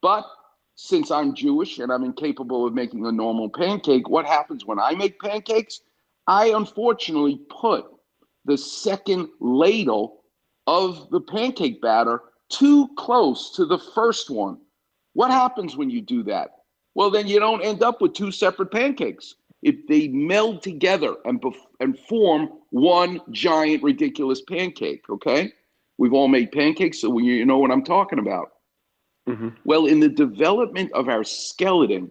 But 0.00 0.24
since 0.76 1.10
I'm 1.10 1.34
Jewish 1.34 1.78
and 1.78 1.92
I'm 1.92 2.04
incapable 2.04 2.66
of 2.66 2.74
making 2.74 3.06
a 3.06 3.12
normal 3.12 3.48
pancake, 3.48 4.08
what 4.08 4.26
happens 4.26 4.64
when 4.64 4.78
I 4.78 4.94
make 4.94 5.20
pancakes? 5.20 5.80
I 6.26 6.50
unfortunately 6.50 7.40
put 7.48 7.86
the 8.46 8.56
second 8.56 9.28
ladle 9.40 10.22
of 10.66 11.10
the 11.10 11.20
pancake 11.20 11.80
batter 11.82 12.22
too 12.48 12.88
close 12.96 13.50
to 13.56 13.66
the 13.66 13.78
first 13.78 14.30
one. 14.30 14.58
What 15.14 15.30
happens 15.30 15.76
when 15.76 15.90
you 15.90 16.00
do 16.00 16.22
that? 16.24 16.50
Well, 16.94 17.10
then 17.10 17.26
you 17.26 17.38
don't 17.38 17.64
end 17.64 17.82
up 17.82 18.00
with 18.00 18.14
two 18.14 18.30
separate 18.30 18.70
pancakes. 18.70 19.34
If 19.62 19.86
they 19.88 20.08
meld 20.08 20.62
together 20.62 21.16
and, 21.24 21.40
bef- 21.40 21.56
and 21.80 21.98
form 21.98 22.50
one 22.70 23.20
giant, 23.30 23.82
ridiculous 23.82 24.42
pancake, 24.42 25.04
okay? 25.10 25.52
We've 25.98 26.12
all 26.12 26.28
made 26.28 26.52
pancakes, 26.52 27.00
so 27.00 27.18
you 27.18 27.44
know 27.44 27.58
what 27.58 27.70
I'm 27.70 27.84
talking 27.84 28.18
about. 28.18 28.52
Mm-hmm. 29.28 29.48
Well, 29.64 29.86
in 29.86 30.00
the 30.00 30.08
development 30.08 30.92
of 30.92 31.08
our 31.08 31.24
skeleton 31.24 32.10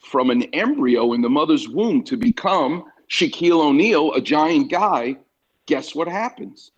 from 0.00 0.30
an 0.30 0.42
embryo 0.54 1.12
in 1.12 1.22
the 1.22 1.30
mother's 1.30 1.68
womb 1.68 2.02
to 2.04 2.16
become 2.16 2.84
Shaquille 3.08 3.60
O'Neal, 3.60 4.12
a 4.14 4.20
giant 4.20 4.70
guy, 4.70 5.16
guess 5.66 5.94
what 5.94 6.08
happens? 6.08 6.72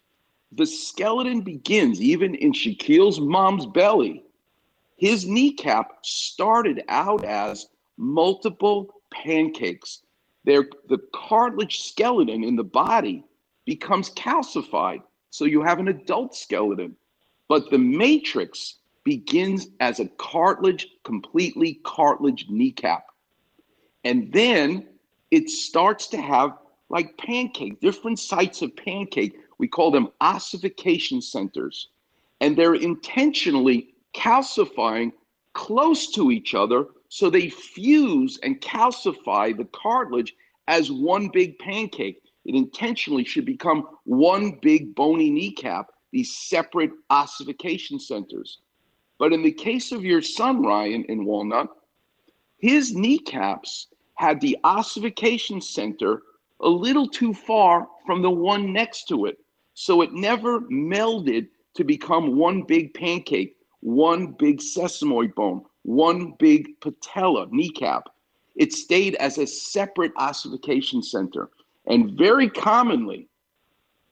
The 0.52 0.66
skeleton 0.66 1.40
begins 1.42 2.00
even 2.00 2.34
in 2.34 2.52
Shaquille's 2.52 3.20
mom's 3.20 3.66
belly. 3.66 4.24
His 4.96 5.26
kneecap 5.26 5.98
started 6.04 6.82
out 6.88 7.24
as 7.24 7.66
multiple 7.96 8.94
pancakes. 9.12 10.02
They're, 10.44 10.68
the 10.88 11.00
cartilage 11.14 11.82
skeleton 11.82 12.44
in 12.44 12.56
the 12.56 12.64
body 12.64 13.24
becomes 13.64 14.10
calcified. 14.10 15.02
So 15.30 15.44
you 15.44 15.62
have 15.62 15.78
an 15.78 15.88
adult 15.88 16.34
skeleton. 16.34 16.96
But 17.48 17.70
the 17.70 17.78
matrix 17.78 18.76
begins 19.04 19.68
as 19.80 20.00
a 20.00 20.06
cartilage, 20.18 20.88
completely 21.04 21.80
cartilage 21.84 22.46
kneecap. 22.48 23.06
And 24.04 24.32
then 24.32 24.88
it 25.30 25.50
starts 25.50 26.06
to 26.08 26.16
have 26.20 26.58
like 26.88 27.16
pancake, 27.18 27.80
different 27.80 28.18
sites 28.18 28.62
of 28.62 28.74
pancake. 28.76 29.36
We 29.58 29.68
call 29.68 29.90
them 29.90 30.08
ossification 30.20 31.20
centers. 31.20 31.88
And 32.40 32.56
they're 32.56 32.74
intentionally 32.74 33.94
calcifying 34.14 35.12
close 35.52 36.12
to 36.12 36.30
each 36.30 36.54
other 36.54 36.86
so 37.08 37.30
they 37.30 37.48
fuse 37.48 38.38
and 38.42 38.60
calcify 38.60 39.56
the 39.56 39.64
cartilage 39.66 40.34
as 40.68 40.90
one 40.90 41.28
big 41.28 41.58
pancake. 41.58 42.22
It 42.44 42.54
intentionally 42.54 43.24
should 43.24 43.44
become 43.44 43.88
one 44.04 44.58
big 44.60 44.94
bony 44.94 45.30
kneecap, 45.30 45.90
these 46.12 46.36
separate 46.36 46.90
ossification 47.10 47.98
centers. 47.98 48.58
But 49.18 49.32
in 49.32 49.42
the 49.42 49.52
case 49.52 49.92
of 49.92 50.04
your 50.04 50.22
son, 50.22 50.62
Ryan, 50.62 51.04
in 51.04 51.24
Walnut, 51.24 51.68
his 52.58 52.94
kneecaps 52.94 53.88
had 54.14 54.40
the 54.40 54.58
ossification 54.64 55.60
center 55.60 56.22
a 56.60 56.68
little 56.68 57.08
too 57.08 57.34
far 57.34 57.88
from 58.04 58.22
the 58.22 58.30
one 58.30 58.72
next 58.72 59.08
to 59.08 59.26
it. 59.26 59.38
So 59.74 60.02
it 60.02 60.12
never 60.12 60.60
melded 60.62 61.48
to 61.74 61.84
become 61.84 62.36
one 62.36 62.62
big 62.62 62.94
pancake, 62.94 63.56
one 63.80 64.32
big 64.32 64.60
sesamoid 64.60 65.34
bone, 65.34 65.62
one 65.82 66.34
big 66.38 66.80
patella, 66.80 67.46
kneecap. 67.50 68.04
It 68.56 68.72
stayed 68.72 69.16
as 69.16 69.38
a 69.38 69.46
separate 69.46 70.12
ossification 70.16 71.02
center. 71.02 71.50
And 71.86 72.12
very 72.12 72.48
commonly, 72.48 73.28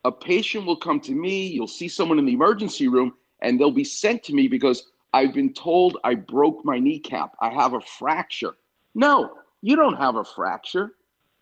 a 0.05 0.12
patient 0.12 0.66
will 0.66 0.76
come 0.76 1.01
to 1.01 1.12
me, 1.12 1.47
you'll 1.47 1.66
see 1.66 1.88
someone 1.88 2.18
in 2.18 2.26
the 2.26 2.34
emergency 2.34 2.88
room, 2.88 3.14
and 3.40 3.59
they'll 3.59 3.70
be 3.70 3.84
sent 3.84 4.22
to 4.24 4.34
me 4.34 4.49
because 4.49 4.92
I've 5.14 5.32
been 5.32 5.53
told 5.53 5.99
I 6.05 6.14
broke 6.14 6.64
my 6.64 6.78
kneecap. 6.78 7.34
I 7.40 7.49
have 7.51 7.72
a 7.72 7.80
fracture. 7.80 8.55
No, 8.95 9.38
you 9.62 9.76
don't 9.76 9.97
have 9.97 10.16
a 10.16 10.24
fracture. 10.24 10.92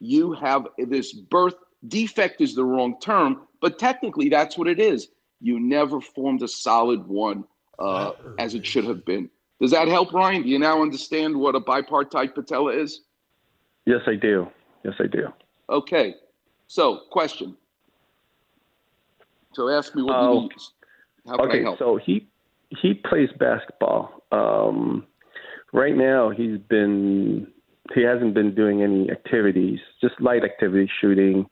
You 0.05 0.33
have 0.33 0.67
this 0.79 1.13
birth 1.13 1.55
defect, 1.87 2.41
is 2.41 2.57
the 2.57 2.65
wrong 2.65 2.99
term, 3.01 3.43
but 3.61 3.79
technically 3.79 4.29
that's 4.29 4.59
what 4.59 4.67
it 4.67 4.81
is. 4.81 5.09
You 5.41 5.61
never 5.61 6.01
formed 6.01 6.43
a 6.43 6.49
solid 6.49 7.07
one 7.07 7.45
uh, 7.79 8.11
as 8.37 8.57
it 8.57 8.67
should 8.67 8.83
have 8.85 9.05
been. 9.05 9.31
Does 9.61 9.71
that 9.71 9.87
help, 9.87 10.13
Ryan? 10.13 10.43
Do 10.43 10.49
you 10.49 10.59
now 10.59 10.83
understand 10.83 11.37
what 11.37 11.55
a 11.55 11.61
bipartite 11.61 12.35
patella 12.35 12.73
is? 12.73 13.03
Yes, 13.87 14.01
I 14.09 14.17
do. 14.17 14.49
Yes, 14.85 14.95
I 14.99 15.07
do. 15.07 15.29
Okay. 15.71 16.17
So, 16.67 17.03
question. 17.13 17.57
So, 19.53 19.69
ask 19.69 19.95
me 19.95 20.03
what 20.03 20.17
Oh, 20.17 20.35
you 20.35 20.41
need. 20.43 20.53
How 21.29 21.37
can 21.37 21.47
I 21.47 21.49
okay, 21.49 21.63
help? 21.63 21.79
so 21.79 21.97
he 21.97 22.27
he 22.71 22.95
plays 22.95 23.29
basketball. 23.39 24.25
Um, 24.33 25.07
right 25.73 25.95
now, 25.97 26.31
he's 26.31 26.59
been 26.59 27.47
he 27.95 28.03
hasn't 28.03 28.35
been 28.35 28.55
doing 28.55 28.83
any 28.83 29.11
activities, 29.11 29.81
just 30.01 30.21
light 30.21 30.45
activities, 30.45 30.91
shooting. 31.01 31.47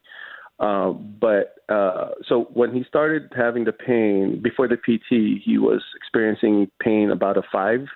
Uh, 0.59 0.91
but 0.91 1.55
uh, 1.69 2.11
so 2.29 2.49
when 2.53 2.75
he 2.75 2.85
started 2.85 3.33
having 3.35 3.65
the 3.65 3.73
pain 3.73 4.41
before 4.43 4.69
the 4.69 4.77
PT, 4.77 5.43
he 5.43 5.59
was 5.59 5.83
experiencing 5.97 6.71
pain 6.81 7.11
about 7.11 7.37
a 7.37 7.43
5 7.51 7.87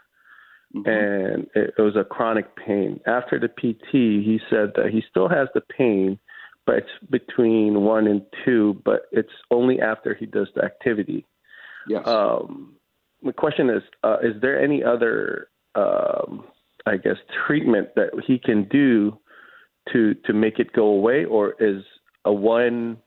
and 0.75 1.47
it, 1.55 1.75
it 1.79 1.83
was 1.83 1.97
a 1.97 2.05
chronic 2.05 2.57
pain. 2.57 3.01
After 3.07 3.39
the 3.39 3.49
PT, 3.49 3.93
he 3.93 4.41
said 4.51 4.73
that 4.77 4.91
he 4.91 5.03
still 5.09 5.29
has 5.29 5.49
the 5.55 5.61
pain, 5.61 6.19
but 6.67 6.77
it's 6.77 7.11
between 7.11 7.83
one 7.83 8.07
and 8.07 8.23
two, 8.45 8.81
but 8.85 9.03
it's 9.13 9.33
only 9.51 9.81
after 9.81 10.15
he 10.15 10.27
does 10.27 10.49
the 10.55 10.65
activity. 10.65 11.27
Yes. 11.89 12.03
Um, 12.07 12.75
the 13.23 13.33
question 13.33 13.71
is: 13.71 13.83
uh, 14.03 14.19
Is 14.23 14.41
there 14.41 14.61
any 14.61 14.83
other, 14.83 15.49
um, 15.75 16.45
I 16.87 16.97
guess, 16.99 17.17
treatment 17.47 17.89
that 17.97 18.11
he 18.27 18.39
can 18.39 18.65
do 18.65 19.19
to 19.93 20.15
to 20.15 20.33
make 20.33 20.59
it 20.59 20.73
go 20.73 20.87
away, 20.87 21.25
or 21.25 21.55
is 21.59 21.83
a 22.25 22.33
one? 22.33 22.99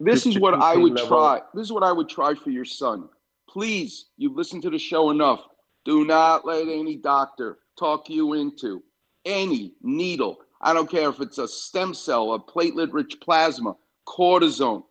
This 0.00 0.26
is 0.26 0.38
what 0.38 0.54
I 0.54 0.76
would 0.76 0.94
level- 0.94 1.08
try. 1.08 1.42
This 1.54 1.64
is 1.64 1.72
what 1.72 1.82
I 1.82 1.92
would 1.92 2.08
try 2.08 2.34
for 2.34 2.50
your 2.50 2.64
son. 2.64 3.08
Please, 3.48 4.06
you've 4.16 4.36
listened 4.36 4.62
to 4.62 4.70
the 4.70 4.78
show 4.78 5.10
enough. 5.10 5.46
Do 5.84 6.04
not 6.04 6.46
let 6.46 6.68
any 6.68 6.96
doctor 6.96 7.58
talk 7.78 8.08
you 8.08 8.34
into 8.34 8.82
any 9.24 9.74
needle. 9.82 10.38
I 10.60 10.72
don't 10.72 10.90
care 10.90 11.08
if 11.08 11.20
it's 11.20 11.38
a 11.38 11.48
stem 11.48 11.92
cell, 11.92 12.34
a 12.34 12.40
platelet 12.40 12.92
rich 12.92 13.18
plasma, 13.20 13.76
cortisone. 14.06 14.84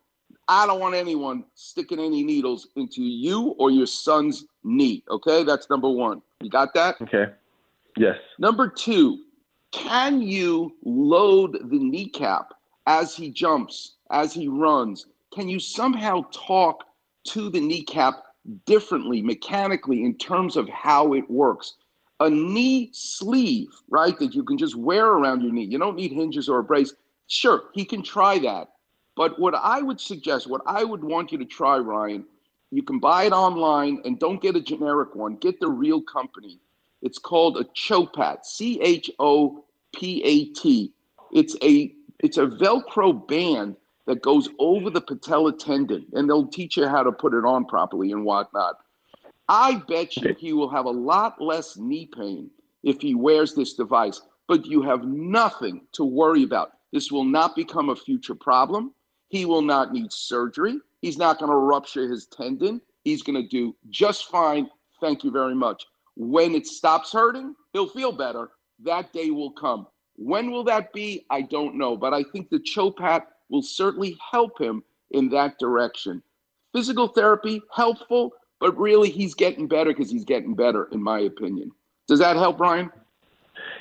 I 0.48 0.68
don't 0.68 0.80
want 0.80 0.96
anyone 0.96 1.46
sticking 1.54 2.00
any 2.00 2.24
needles 2.24 2.68
into 2.76 3.02
you 3.02 3.56
or 3.58 3.72
your 3.72 3.86
son's 3.86 4.46
knee. 4.64 5.04
Okay, 5.10 5.44
that's 5.44 5.70
number 5.70 5.90
one. 5.90 6.22
You 6.42 6.50
got 6.50 6.74
that? 6.74 7.02
Okay. 7.02 7.32
Yes. 7.98 8.18
Number 8.40 8.68
two, 8.68 9.20
can 9.72 10.22
you 10.22 10.76
load 10.84 11.70
the 11.70 11.80
kneecap 11.80 12.54
as 12.88 13.16
he 13.16 13.30
jumps, 13.30 13.96
as 14.12 14.34
he 14.34 14.48
runs? 14.48 15.08
Can 15.34 15.48
you 15.48 15.60
somehow 15.60 16.26
talk 16.32 16.84
to 17.26 17.50
the 17.50 17.60
kneecap 17.60 18.24
differently, 18.66 19.22
mechanically, 19.22 20.04
in 20.04 20.18
terms 20.18 20.58
of 20.58 20.68
how 20.70 21.14
it 21.14 21.30
works? 21.30 21.76
A 22.20 22.30
knee 22.30 22.90
sleeve, 22.94 23.70
right, 23.90 24.18
that 24.20 24.36
you 24.36 24.44
can 24.44 24.58
just 24.58 24.76
wear 24.76 25.08
around 25.08 25.42
your 25.42 25.52
knee. 25.52 25.66
You 25.66 25.80
don't 25.80 25.96
need 25.96 26.12
hinges 26.12 26.50
or 26.50 26.60
a 26.60 26.64
brace. 26.64 26.94
Sure, 27.28 27.64
he 27.74 27.86
can 27.86 28.04
try 28.04 28.38
that. 28.40 28.68
But 29.16 29.40
what 29.40 29.56
I 29.56 29.82
would 29.82 30.00
suggest, 30.00 30.48
what 30.48 30.62
I 30.66 30.84
would 30.84 31.04
want 31.04 31.32
you 31.32 31.38
to 31.38 31.46
try, 31.46 31.78
Ryan, 31.78 32.26
you 32.72 32.84
can 32.84 33.00
buy 33.00 33.26
it 33.26 33.34
online 33.34 34.02
and 34.06 34.20
don't 34.20 34.42
get 34.42 34.56
a 34.56 34.62
generic 34.62 35.16
one. 35.16 35.36
Get 35.36 35.60
the 35.60 35.68
real 35.68 36.02
company. 36.02 36.60
It's 37.02 37.18
called 37.18 37.58
a 37.58 37.64
Chopat, 37.66 38.46
C 38.46 38.80
H 38.82 39.10
O 39.20 39.64
P 39.96 40.24
A 40.24 40.46
T. 40.54 40.94
It's 41.32 41.56
a 41.64 41.94
it's 42.20 42.38
a 42.38 42.46
Velcro 42.46 43.28
band 43.28 43.76
that 44.06 44.22
goes 44.22 44.50
over 44.60 44.90
the 44.90 45.02
patella 45.02 45.58
tendon, 45.58 46.06
and 46.14 46.30
they'll 46.30 46.48
teach 46.48 46.78
you 46.78 46.88
how 46.88 47.04
to 47.04 47.12
put 47.12 47.34
it 47.34 47.46
on 47.46 47.66
properly 47.66 48.12
and 48.12 48.26
whatnot. 48.26 48.76
I 49.48 49.82
bet 49.88 50.16
you 50.18 50.36
he 50.38 50.54
will 50.54 50.70
have 50.70 50.86
a 50.86 50.92
lot 50.92 51.42
less 51.42 51.78
knee 51.78 52.08
pain 52.08 52.50
if 52.84 53.02
he 53.02 53.16
wears 53.16 53.54
this 53.54 53.74
device, 53.74 54.22
but 54.48 54.66
you 54.66 54.82
have 54.82 55.04
nothing 55.04 55.82
to 55.94 56.04
worry 56.04 56.44
about. 56.44 56.74
This 56.92 57.12
will 57.12 57.24
not 57.24 57.56
become 57.56 57.90
a 57.90 57.96
future 57.96 58.36
problem. 58.36 58.94
He 59.30 59.46
will 59.46 59.62
not 59.62 59.94
need 59.94 60.12
surgery. 60.12 60.78
He's 61.02 61.18
not 61.18 61.40
going 61.40 61.52
to 61.52 61.56
rupture 61.56 62.08
his 62.08 62.26
tendon. 62.28 62.82
He's 63.04 63.24
going 63.24 63.42
to 63.42 63.48
do 63.48 63.76
just 63.90 64.30
fine. 64.30 64.70
Thank 65.00 65.24
you 65.24 65.32
very 65.32 65.56
much. 65.56 65.86
When 66.22 66.54
it 66.54 66.68
stops 66.68 67.12
hurting, 67.12 67.56
he'll 67.74 67.88
feel 67.88 68.12
better. 68.12 68.52
That 68.84 69.12
day 69.12 69.32
will 69.32 69.50
come. 69.54 69.88
When 70.18 70.52
will 70.52 70.64
that 70.66 70.94
be? 70.94 71.26
I 71.32 71.42
don't 71.42 71.80
know, 71.80 71.98
but 71.98 72.14
I 72.14 72.22
think 72.32 72.52
the 72.52 72.60
Chopat 72.60 73.24
will 73.50 73.64
certainly 73.64 74.16
help 74.32 74.62
him 74.62 74.84
in 75.10 75.30
that 75.30 75.58
direction. 75.58 76.22
Physical 76.76 77.08
therapy, 77.08 77.60
helpful, 77.76 78.34
but 78.60 78.78
really 78.78 79.10
he's 79.10 79.34
getting 79.34 79.68
better 79.68 79.90
because 79.90 80.12
he's 80.12 80.24
getting 80.24 80.54
better, 80.54 80.90
in 80.92 81.02
my 81.02 81.22
opinion. 81.22 81.72
Does 82.08 82.20
that 82.20 82.36
help, 82.36 82.60
Brian? 82.60 82.92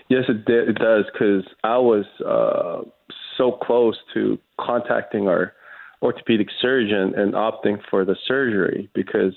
Yes, 0.09 0.25
it, 0.31 0.49
it 0.49 0.79
does 0.79 1.05
because 1.13 1.45
I 1.63 1.77
was 1.77 2.07
uh, 2.27 2.89
so 3.37 3.53
close 3.53 3.99
to 4.15 4.39
contacting 4.59 5.29
our 5.29 5.53
orthopedic 6.01 6.49
surgeon 6.59 7.13
and 7.19 7.35
opting 7.35 7.83
for 7.91 8.07
the 8.07 8.17
surgery 8.27 8.89
because 8.95 9.35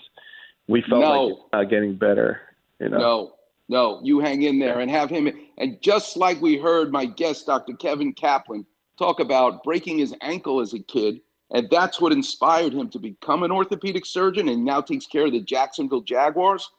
we 0.70 0.82
felt 0.90 1.02
No. 1.02 1.24
like 1.26 1.34
it's 1.34 1.42
not 1.52 1.70
getting 1.70 1.98
better. 1.98 2.40
You 2.80 2.90
know. 2.90 2.98
No, 2.98 3.34
no, 3.70 4.00
you 4.04 4.20
hang 4.20 4.44
in 4.44 4.60
there 4.60 4.80
and 4.80 4.92
have 4.92 5.10
him. 5.10 5.32
And 5.58 5.82
just 5.82 6.18
like 6.18 6.42
we 6.42 6.58
heard 6.58 6.92
my 6.92 7.06
guest, 7.06 7.46
Dr. 7.46 7.74
Kevin 7.74 8.14
Kaplan, 8.14 8.66
talk 8.98 9.20
about 9.20 9.64
breaking 9.64 9.98
his 9.98 10.14
ankle 10.22 10.60
as 10.60 10.74
a 10.74 10.80
kid, 10.80 11.22
and 11.52 11.70
that's 11.70 12.02
what 12.02 12.12
inspired 12.12 12.74
him 12.74 12.90
to 12.90 13.00
become 13.00 13.44
an 13.44 13.52
orthopedic 13.52 14.06
surgeon 14.06 14.50
and 14.50 14.64
now 14.66 14.82
takes 14.82 15.06
care 15.06 15.26
of 15.26 15.32
the 15.32 15.40
Jacksonville 15.40 16.02
Jaguars. 16.02 16.70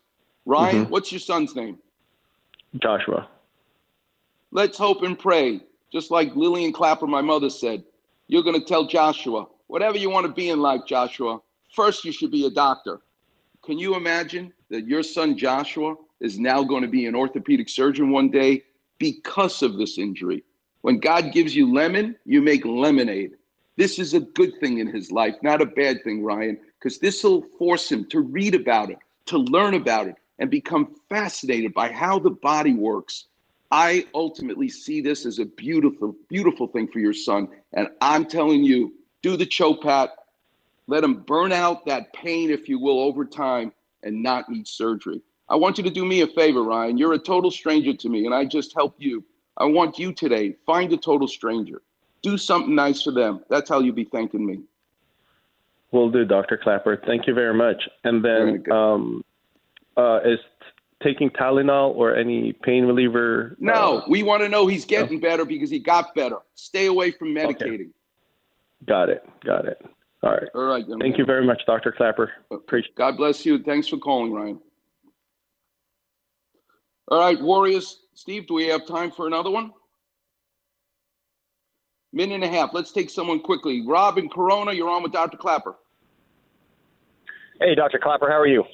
Ryan, 0.47 0.87
Mhm. 0.87 0.91
what's 0.91 1.11
your 1.11 1.21
son's 1.21 1.55
name? 1.55 1.79
Joshua. 2.77 3.29
Let's 4.51 4.79
hope 4.79 5.03
and 5.03 5.19
pray. 5.19 5.61
Just 5.93 6.11
like 6.11 6.35
Lillian 6.37 6.73
Clapper, 6.73 7.07
my 7.07 7.21
mother 7.21 7.49
said, 7.51 7.85
you're 8.27 8.43
going 8.43 8.59
to 8.59 8.67
tell 8.67 8.87
Joshua, 8.87 9.47
whatever 9.69 9.97
you 9.97 10.11
want 10.11 10.27
to 10.27 10.33
be 10.33 10.51
in 10.51 10.61
life, 10.61 10.83
Joshua, 10.87 11.41
first 11.75 12.05
you 12.05 12.13
should 12.13 12.31
be 12.31 12.47
a 12.47 12.51
doctor. 12.51 13.01
Can 13.63 13.79
you 13.79 13.95
imagine 13.95 14.53
that 14.75 14.89
your 14.89 15.05
son 15.05 15.39
Joshua 15.39 15.95
is 16.19 16.37
now 16.37 16.65
going 16.65 16.83
to 16.83 16.89
be 16.89 17.07
an 17.07 17.15
orthopedic 17.15 17.69
surgeon 17.69 18.11
one 18.11 18.29
day 18.29 18.65
because 18.99 19.63
of 19.63 19.79
this 19.79 19.99
injury? 19.99 20.43
When 20.81 20.99
God 20.99 21.33
gives 21.33 21.55
you 21.55 21.73
lemon, 21.73 22.17
you 22.27 22.43
make 22.43 22.65
lemonade. 22.65 23.37
This 23.77 24.01
is 24.01 24.15
a 24.15 24.21
good 24.21 24.59
thing 24.59 24.79
in 24.79 24.89
his 24.89 25.13
life, 25.13 25.37
not 25.43 25.63
a 25.63 25.67
bad 25.67 26.03
thing, 26.03 26.25
Ryan, 26.25 26.59
because 26.79 26.99
this 26.99 27.23
will 27.23 27.43
force 27.57 27.91
him 27.91 28.05
to 28.07 28.21
read 28.21 28.57
about 28.57 28.91
it, 28.91 28.99
to 29.27 29.39
learn 29.39 29.75
about 29.75 30.09
it, 30.09 30.17
and 30.41 30.51
become 30.51 30.97
fascinated 31.09 31.73
by 31.73 31.93
how 31.93 32.19
the 32.19 32.31
body 32.31 32.75
works. 32.75 33.27
I 33.71 34.07
ultimately 34.13 34.69
see 34.69 35.01
this 35.01 35.25
as 35.25 35.39
a 35.39 35.45
beautiful, 35.45 36.17
beautiful 36.29 36.67
thing 36.67 36.89
for 36.89 36.99
your 36.99 37.15
son. 37.15 37.49
And 37.75 37.89
I'm 38.01 38.27
telling 38.27 38.65
you, 38.65 38.93
do 39.23 39.37
the 39.37 39.47
Chopat, 39.47 40.09
let 40.89 41.05
him 41.05 41.23
burn 41.23 41.53
out 41.53 41.87
that 41.87 42.13
pain, 42.13 42.51
if 42.51 42.69
you 42.69 42.81
will, 42.81 42.99
over 42.99 43.25
time 43.25 43.73
and 44.05 44.23
not 44.23 44.49
need 44.49 44.69
surgery. 44.69 45.21
I 45.49 45.57
want 45.57 45.79
you 45.79 45.85
to 45.85 45.91
do 45.91 46.05
me 46.05 46.21
a 46.23 46.27
favor, 46.27 46.63
Ryan. 46.63 46.97
You're 46.97 47.15
a 47.15 47.19
total 47.19 47.51
stranger 47.51 47.93
to 47.95 48.09
me, 48.09 48.25
and 48.27 48.35
I 48.35 48.45
just 48.45 48.73
helped 48.75 49.01
you. 49.01 49.25
I 49.57 49.65
want 49.65 49.99
you 49.99 50.13
today, 50.13 50.57
find 50.67 50.93
a 50.93 50.97
total 50.97 51.29
stranger. 51.29 51.83
Do 52.23 52.39
something 52.39 52.75
nice 52.75 53.03
for 53.03 53.11
them. 53.11 53.45
That's 53.51 53.69
how 53.69 53.81
you'll 53.81 53.95
be 53.95 54.05
thanking 54.05 54.47
me. 54.47 54.61
Will 55.93 56.11
do, 56.11 56.25
Dr. 56.25 56.57
Clapper. 56.57 57.01
Thank 57.07 57.27
you 57.27 57.35
very 57.35 57.55
much. 57.55 57.89
And 58.03 58.25
then, 58.25 58.65
um, 58.73 59.25
uh, 59.97 60.21
is 60.25 60.41
taking 61.03 61.31
Tylenol 61.31 61.95
or 61.95 62.17
any 62.17 62.53
pain 62.53 62.87
reliever? 62.87 63.57
No, 63.61 63.99
uh, 63.99 64.05
we 64.09 64.23
want 64.23 64.43
to 64.43 64.49
know 64.49 64.67
he's 64.67 64.85
getting 64.85 65.21
better 65.21 65.45
because 65.45 65.71
he 65.71 65.79
got 65.79 66.15
better. 66.15 66.39
Stay 66.55 66.87
away 66.87 67.13
from 67.13 67.29
medicating. 67.29 67.91
got 68.87 69.09
it. 69.09 69.29
Got 69.45 69.67
it. 69.67 69.85
All 70.25 70.31
right. 70.33 70.49
All 70.55 70.65
right. 70.65 70.85
Thank 70.87 70.99
man. 71.03 71.15
you 71.17 71.27
very 71.27 71.45
much, 71.45 71.63
Dr. 71.67 71.93
Clapper. 71.93 72.33
Appreciate 72.51 72.95
God 72.97 73.19
bless 73.19 73.45
you. 73.45 73.63
Thanks 73.63 73.89
for 73.89 73.99
calling, 73.99 74.33
Ryan. 74.33 74.59
All 77.09 77.21
right, 77.21 77.41
Warriors. 77.41 78.01
Steve, 78.15 78.47
do 78.47 78.55
we 78.55 78.67
have 78.69 78.87
time 78.87 79.11
for 79.11 79.27
another 79.27 79.51
one? 79.51 79.73
Minute 82.15 82.37
and 82.37 82.45
a 82.45 82.49
half. 82.49 82.71
Let's 82.73 82.93
take 82.93 83.11
someone 83.11 83.41
quickly. 83.41 83.85
Rob 83.87 84.17
in 84.17 84.31
Corona, 84.31 84.73
you're 84.73 84.89
on 84.89 85.03
with 85.03 85.13
Dr. 85.13 85.37
Clapper. 85.37 85.75
Hey, 87.61 87.75
Dr. 87.75 87.99
Clapper, 87.99 88.31
how 88.31 88.39
are 88.39 88.47
you? 88.47 88.65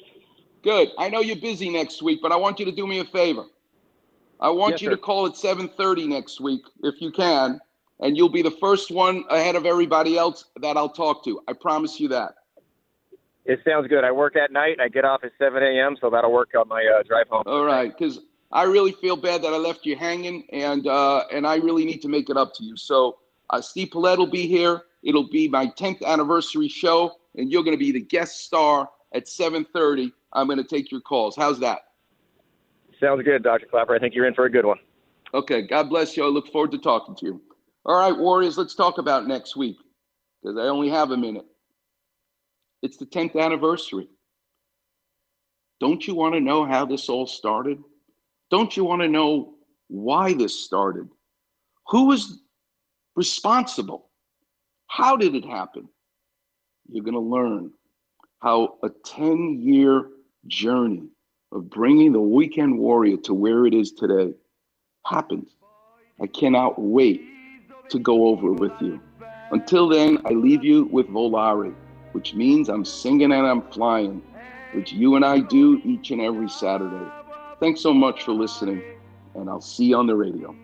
Good. 0.62 0.90
I 0.98 1.08
know 1.08 1.20
you're 1.20 1.36
busy 1.36 1.70
next 1.70 2.02
week, 2.02 2.20
but 2.22 2.32
I 2.32 2.36
want 2.36 2.60
you 2.60 2.66
to 2.66 2.72
do 2.72 2.86
me 2.86 3.00
a 3.00 3.04
favor. 3.04 3.46
I 4.38 4.50
want 4.50 4.72
Yes, 4.74 4.82
you 4.82 4.86
sir. 4.86 4.96
to 4.96 4.96
call 4.98 5.26
at 5.26 5.32
7:30 5.36 6.06
next 6.06 6.40
week 6.40 6.62
if 6.82 7.00
you 7.00 7.10
can, 7.10 7.60
and 8.00 8.16
you'll 8.16 8.28
be 8.28 8.42
the 8.42 8.50
first 8.50 8.90
one 8.90 9.24
ahead 9.30 9.56
of 9.56 9.66
everybody 9.66 10.16
else 10.16 10.46
that 10.60 10.76
I'll 10.76 10.88
talk 10.88 11.24
to. 11.24 11.40
I 11.48 11.52
promise 11.52 12.00
you 12.00 12.08
that. 12.08 12.34
It 13.44 13.60
sounds 13.66 13.88
good. 13.88 14.04
I 14.04 14.12
work 14.12 14.36
at 14.36 14.52
night. 14.52 14.78
I 14.80 14.88
get 14.88 15.04
off 15.04 15.24
at 15.24 15.32
7 15.38 15.62
a.m., 15.62 15.96
so 16.00 16.10
that'll 16.10 16.32
work 16.32 16.50
on 16.58 16.68
my 16.68 16.84
uh, 16.84 17.02
drive 17.02 17.26
home. 17.28 17.42
All 17.46 17.64
right, 17.64 17.90
because 17.96 18.20
I 18.52 18.64
really 18.64 18.92
feel 18.92 19.16
bad 19.16 19.42
that 19.42 19.52
I 19.52 19.56
left 19.56 19.86
you 19.86 19.96
hanging, 19.96 20.46
and 20.52 20.86
uh, 20.86 21.24
and 21.32 21.46
I 21.46 21.56
really 21.56 21.84
need 21.84 22.02
to 22.02 22.08
make 22.08 22.30
it 22.30 22.36
up 22.36 22.54
to 22.54 22.64
you. 22.64 22.76
So 22.76 23.18
uh, 23.50 23.60
Steve 23.60 23.90
Paulette 23.92 24.18
will 24.18 24.26
be 24.26 24.46
here. 24.46 24.82
It'll 25.02 25.28
be 25.28 25.48
my 25.48 25.66
10th 25.66 26.04
anniversary 26.04 26.68
show, 26.68 27.16
and 27.36 27.50
you're 27.50 27.62
going 27.62 27.76
to 27.76 27.82
be 27.82 27.92
the 27.92 28.00
guest 28.00 28.44
star 28.44 28.88
at 29.14 29.26
7:30. 29.26 30.12
I'm 30.32 30.46
going 30.46 30.58
to 30.58 30.64
take 30.64 30.90
your 30.92 31.00
calls. 31.00 31.34
How's 31.34 31.58
that? 31.60 31.80
Sounds 33.00 33.22
good, 33.22 33.42
Dr. 33.42 33.66
Clapper. 33.66 33.94
I 33.94 33.98
think 33.98 34.14
you're 34.14 34.26
in 34.26 34.34
for 34.34 34.44
a 34.44 34.50
good 34.50 34.66
one. 34.66 34.78
Okay. 35.32 35.62
God 35.62 35.88
bless 35.88 36.16
you. 36.16 36.24
I 36.24 36.28
look 36.28 36.52
forward 36.52 36.70
to 36.72 36.78
talking 36.78 37.16
to 37.16 37.26
you. 37.26 37.40
All 37.84 37.98
right, 37.98 38.16
Warriors. 38.16 38.58
Let's 38.58 38.74
talk 38.74 38.98
about 38.98 39.26
next 39.26 39.56
week 39.56 39.78
because 40.42 40.58
I 40.58 40.68
only 40.68 40.90
have 40.90 41.12
a 41.12 41.16
minute. 41.16 41.46
It's 42.82 42.98
the 42.98 43.06
10th 43.06 43.40
anniversary. 43.40 44.08
Don't 45.80 46.06
you 46.06 46.14
want 46.14 46.34
to 46.34 46.40
know 46.40 46.66
how 46.66 46.84
this 46.84 47.08
all 47.08 47.26
started? 47.26 47.82
Don't 48.50 48.76
you 48.76 48.84
want 48.84 49.00
to 49.00 49.08
know 49.08 49.54
why 49.88 50.34
this 50.34 50.62
started? 50.62 51.08
Who 51.88 52.06
was 52.06 52.42
responsible? 53.16 54.10
How 54.88 55.16
did 55.16 55.34
it 55.34 55.44
happen? 55.44 55.88
You're 56.88 57.04
going 57.04 57.14
to 57.14 57.20
learn 57.20 57.72
how 58.40 58.76
a 58.82 58.90
10 59.06 59.60
year 59.62 60.08
journey 60.48 61.08
of 61.52 61.70
bringing 61.70 62.12
the 62.12 62.20
weekend 62.20 62.78
warrior 62.78 63.16
to 63.18 63.32
where 63.32 63.66
it 63.66 63.72
is 63.72 63.92
today 63.92 64.34
happened. 65.06 65.48
I 66.20 66.26
cannot 66.26 66.78
wait 66.78 67.22
to 67.90 67.98
go 67.98 68.28
over 68.28 68.52
with 68.52 68.72
you. 68.80 69.00
Until 69.52 69.88
then, 69.88 70.18
I 70.24 70.30
leave 70.30 70.64
you 70.64 70.84
with 70.92 71.08
Volare, 71.08 71.74
which 72.12 72.34
means 72.34 72.68
I'm 72.68 72.84
singing 72.84 73.32
and 73.32 73.46
I'm 73.46 73.62
flying, 73.70 74.22
which 74.72 74.92
you 74.92 75.16
and 75.16 75.24
I 75.24 75.40
do 75.40 75.80
each 75.84 76.10
and 76.10 76.20
every 76.20 76.48
Saturday. 76.48 77.10
Thanks 77.58 77.80
so 77.80 77.92
much 77.92 78.22
for 78.22 78.32
listening, 78.32 78.82
and 79.34 79.50
I'll 79.50 79.60
see 79.60 79.86
you 79.86 79.96
on 79.96 80.06
the 80.06 80.16
radio. 80.16 80.54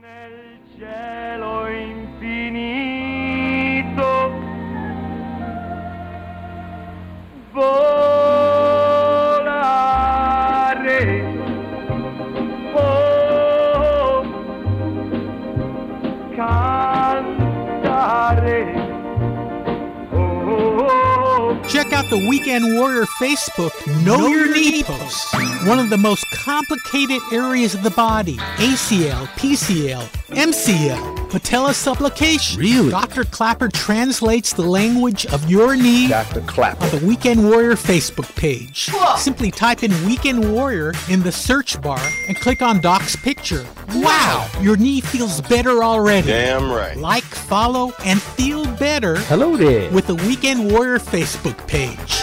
The 22.10 22.18
Weekend 22.18 22.74
Warrior 22.74 23.04
Facebook 23.20 23.72
Know, 24.04 24.26
Your 24.28 24.52
Knee 24.52 24.82
post. 24.82 25.34
One 25.66 25.80
of 25.80 25.90
the 25.90 25.98
most 25.98 26.30
complicated 26.30 27.20
areas 27.32 27.74
of 27.74 27.82
the 27.82 27.90
body 27.90 28.36
ACL, 28.36 29.26
PCL, 29.34 30.04
MCL, 30.28 31.28
patella 31.28 31.74
supplication. 31.74 32.60
Really? 32.60 32.90
Dr. 32.90 33.24
Clapper 33.24 33.68
translates 33.68 34.52
the 34.52 34.62
language 34.62 35.26
of 35.26 35.50
your 35.50 35.74
knee 35.74 36.06
Dr. 36.06 36.42
Clapper. 36.42 36.84
on 36.84 36.90
the 37.00 37.04
Weekend 37.04 37.50
Warrior 37.50 37.72
Facebook 37.72 38.32
page. 38.36 38.92
Simply 39.16 39.50
type 39.50 39.82
in 39.82 39.90
Weekend 40.06 40.52
Warrior 40.52 40.92
in 41.10 41.24
the 41.24 41.32
search 41.32 41.80
bar 41.82 42.00
and 42.28 42.36
click 42.36 42.62
on 42.62 42.80
Doc's 42.80 43.16
picture. 43.16 43.66
Wow! 43.94 44.48
Your 44.60 44.76
knee 44.76 45.00
feels 45.00 45.40
better 45.40 45.82
already. 45.82 46.28
Damn 46.28 46.70
right. 46.70 46.96
Like, 46.96 47.24
follow, 47.24 47.92
and 48.04 48.22
feel 48.22 48.66
better. 48.76 49.16
Hello 49.16 49.56
there. 49.56 49.90
With 49.90 50.06
the 50.06 50.14
Weekend 50.14 50.70
Warrior 50.70 51.00
Facebook 51.00 51.66
page. 51.66 52.22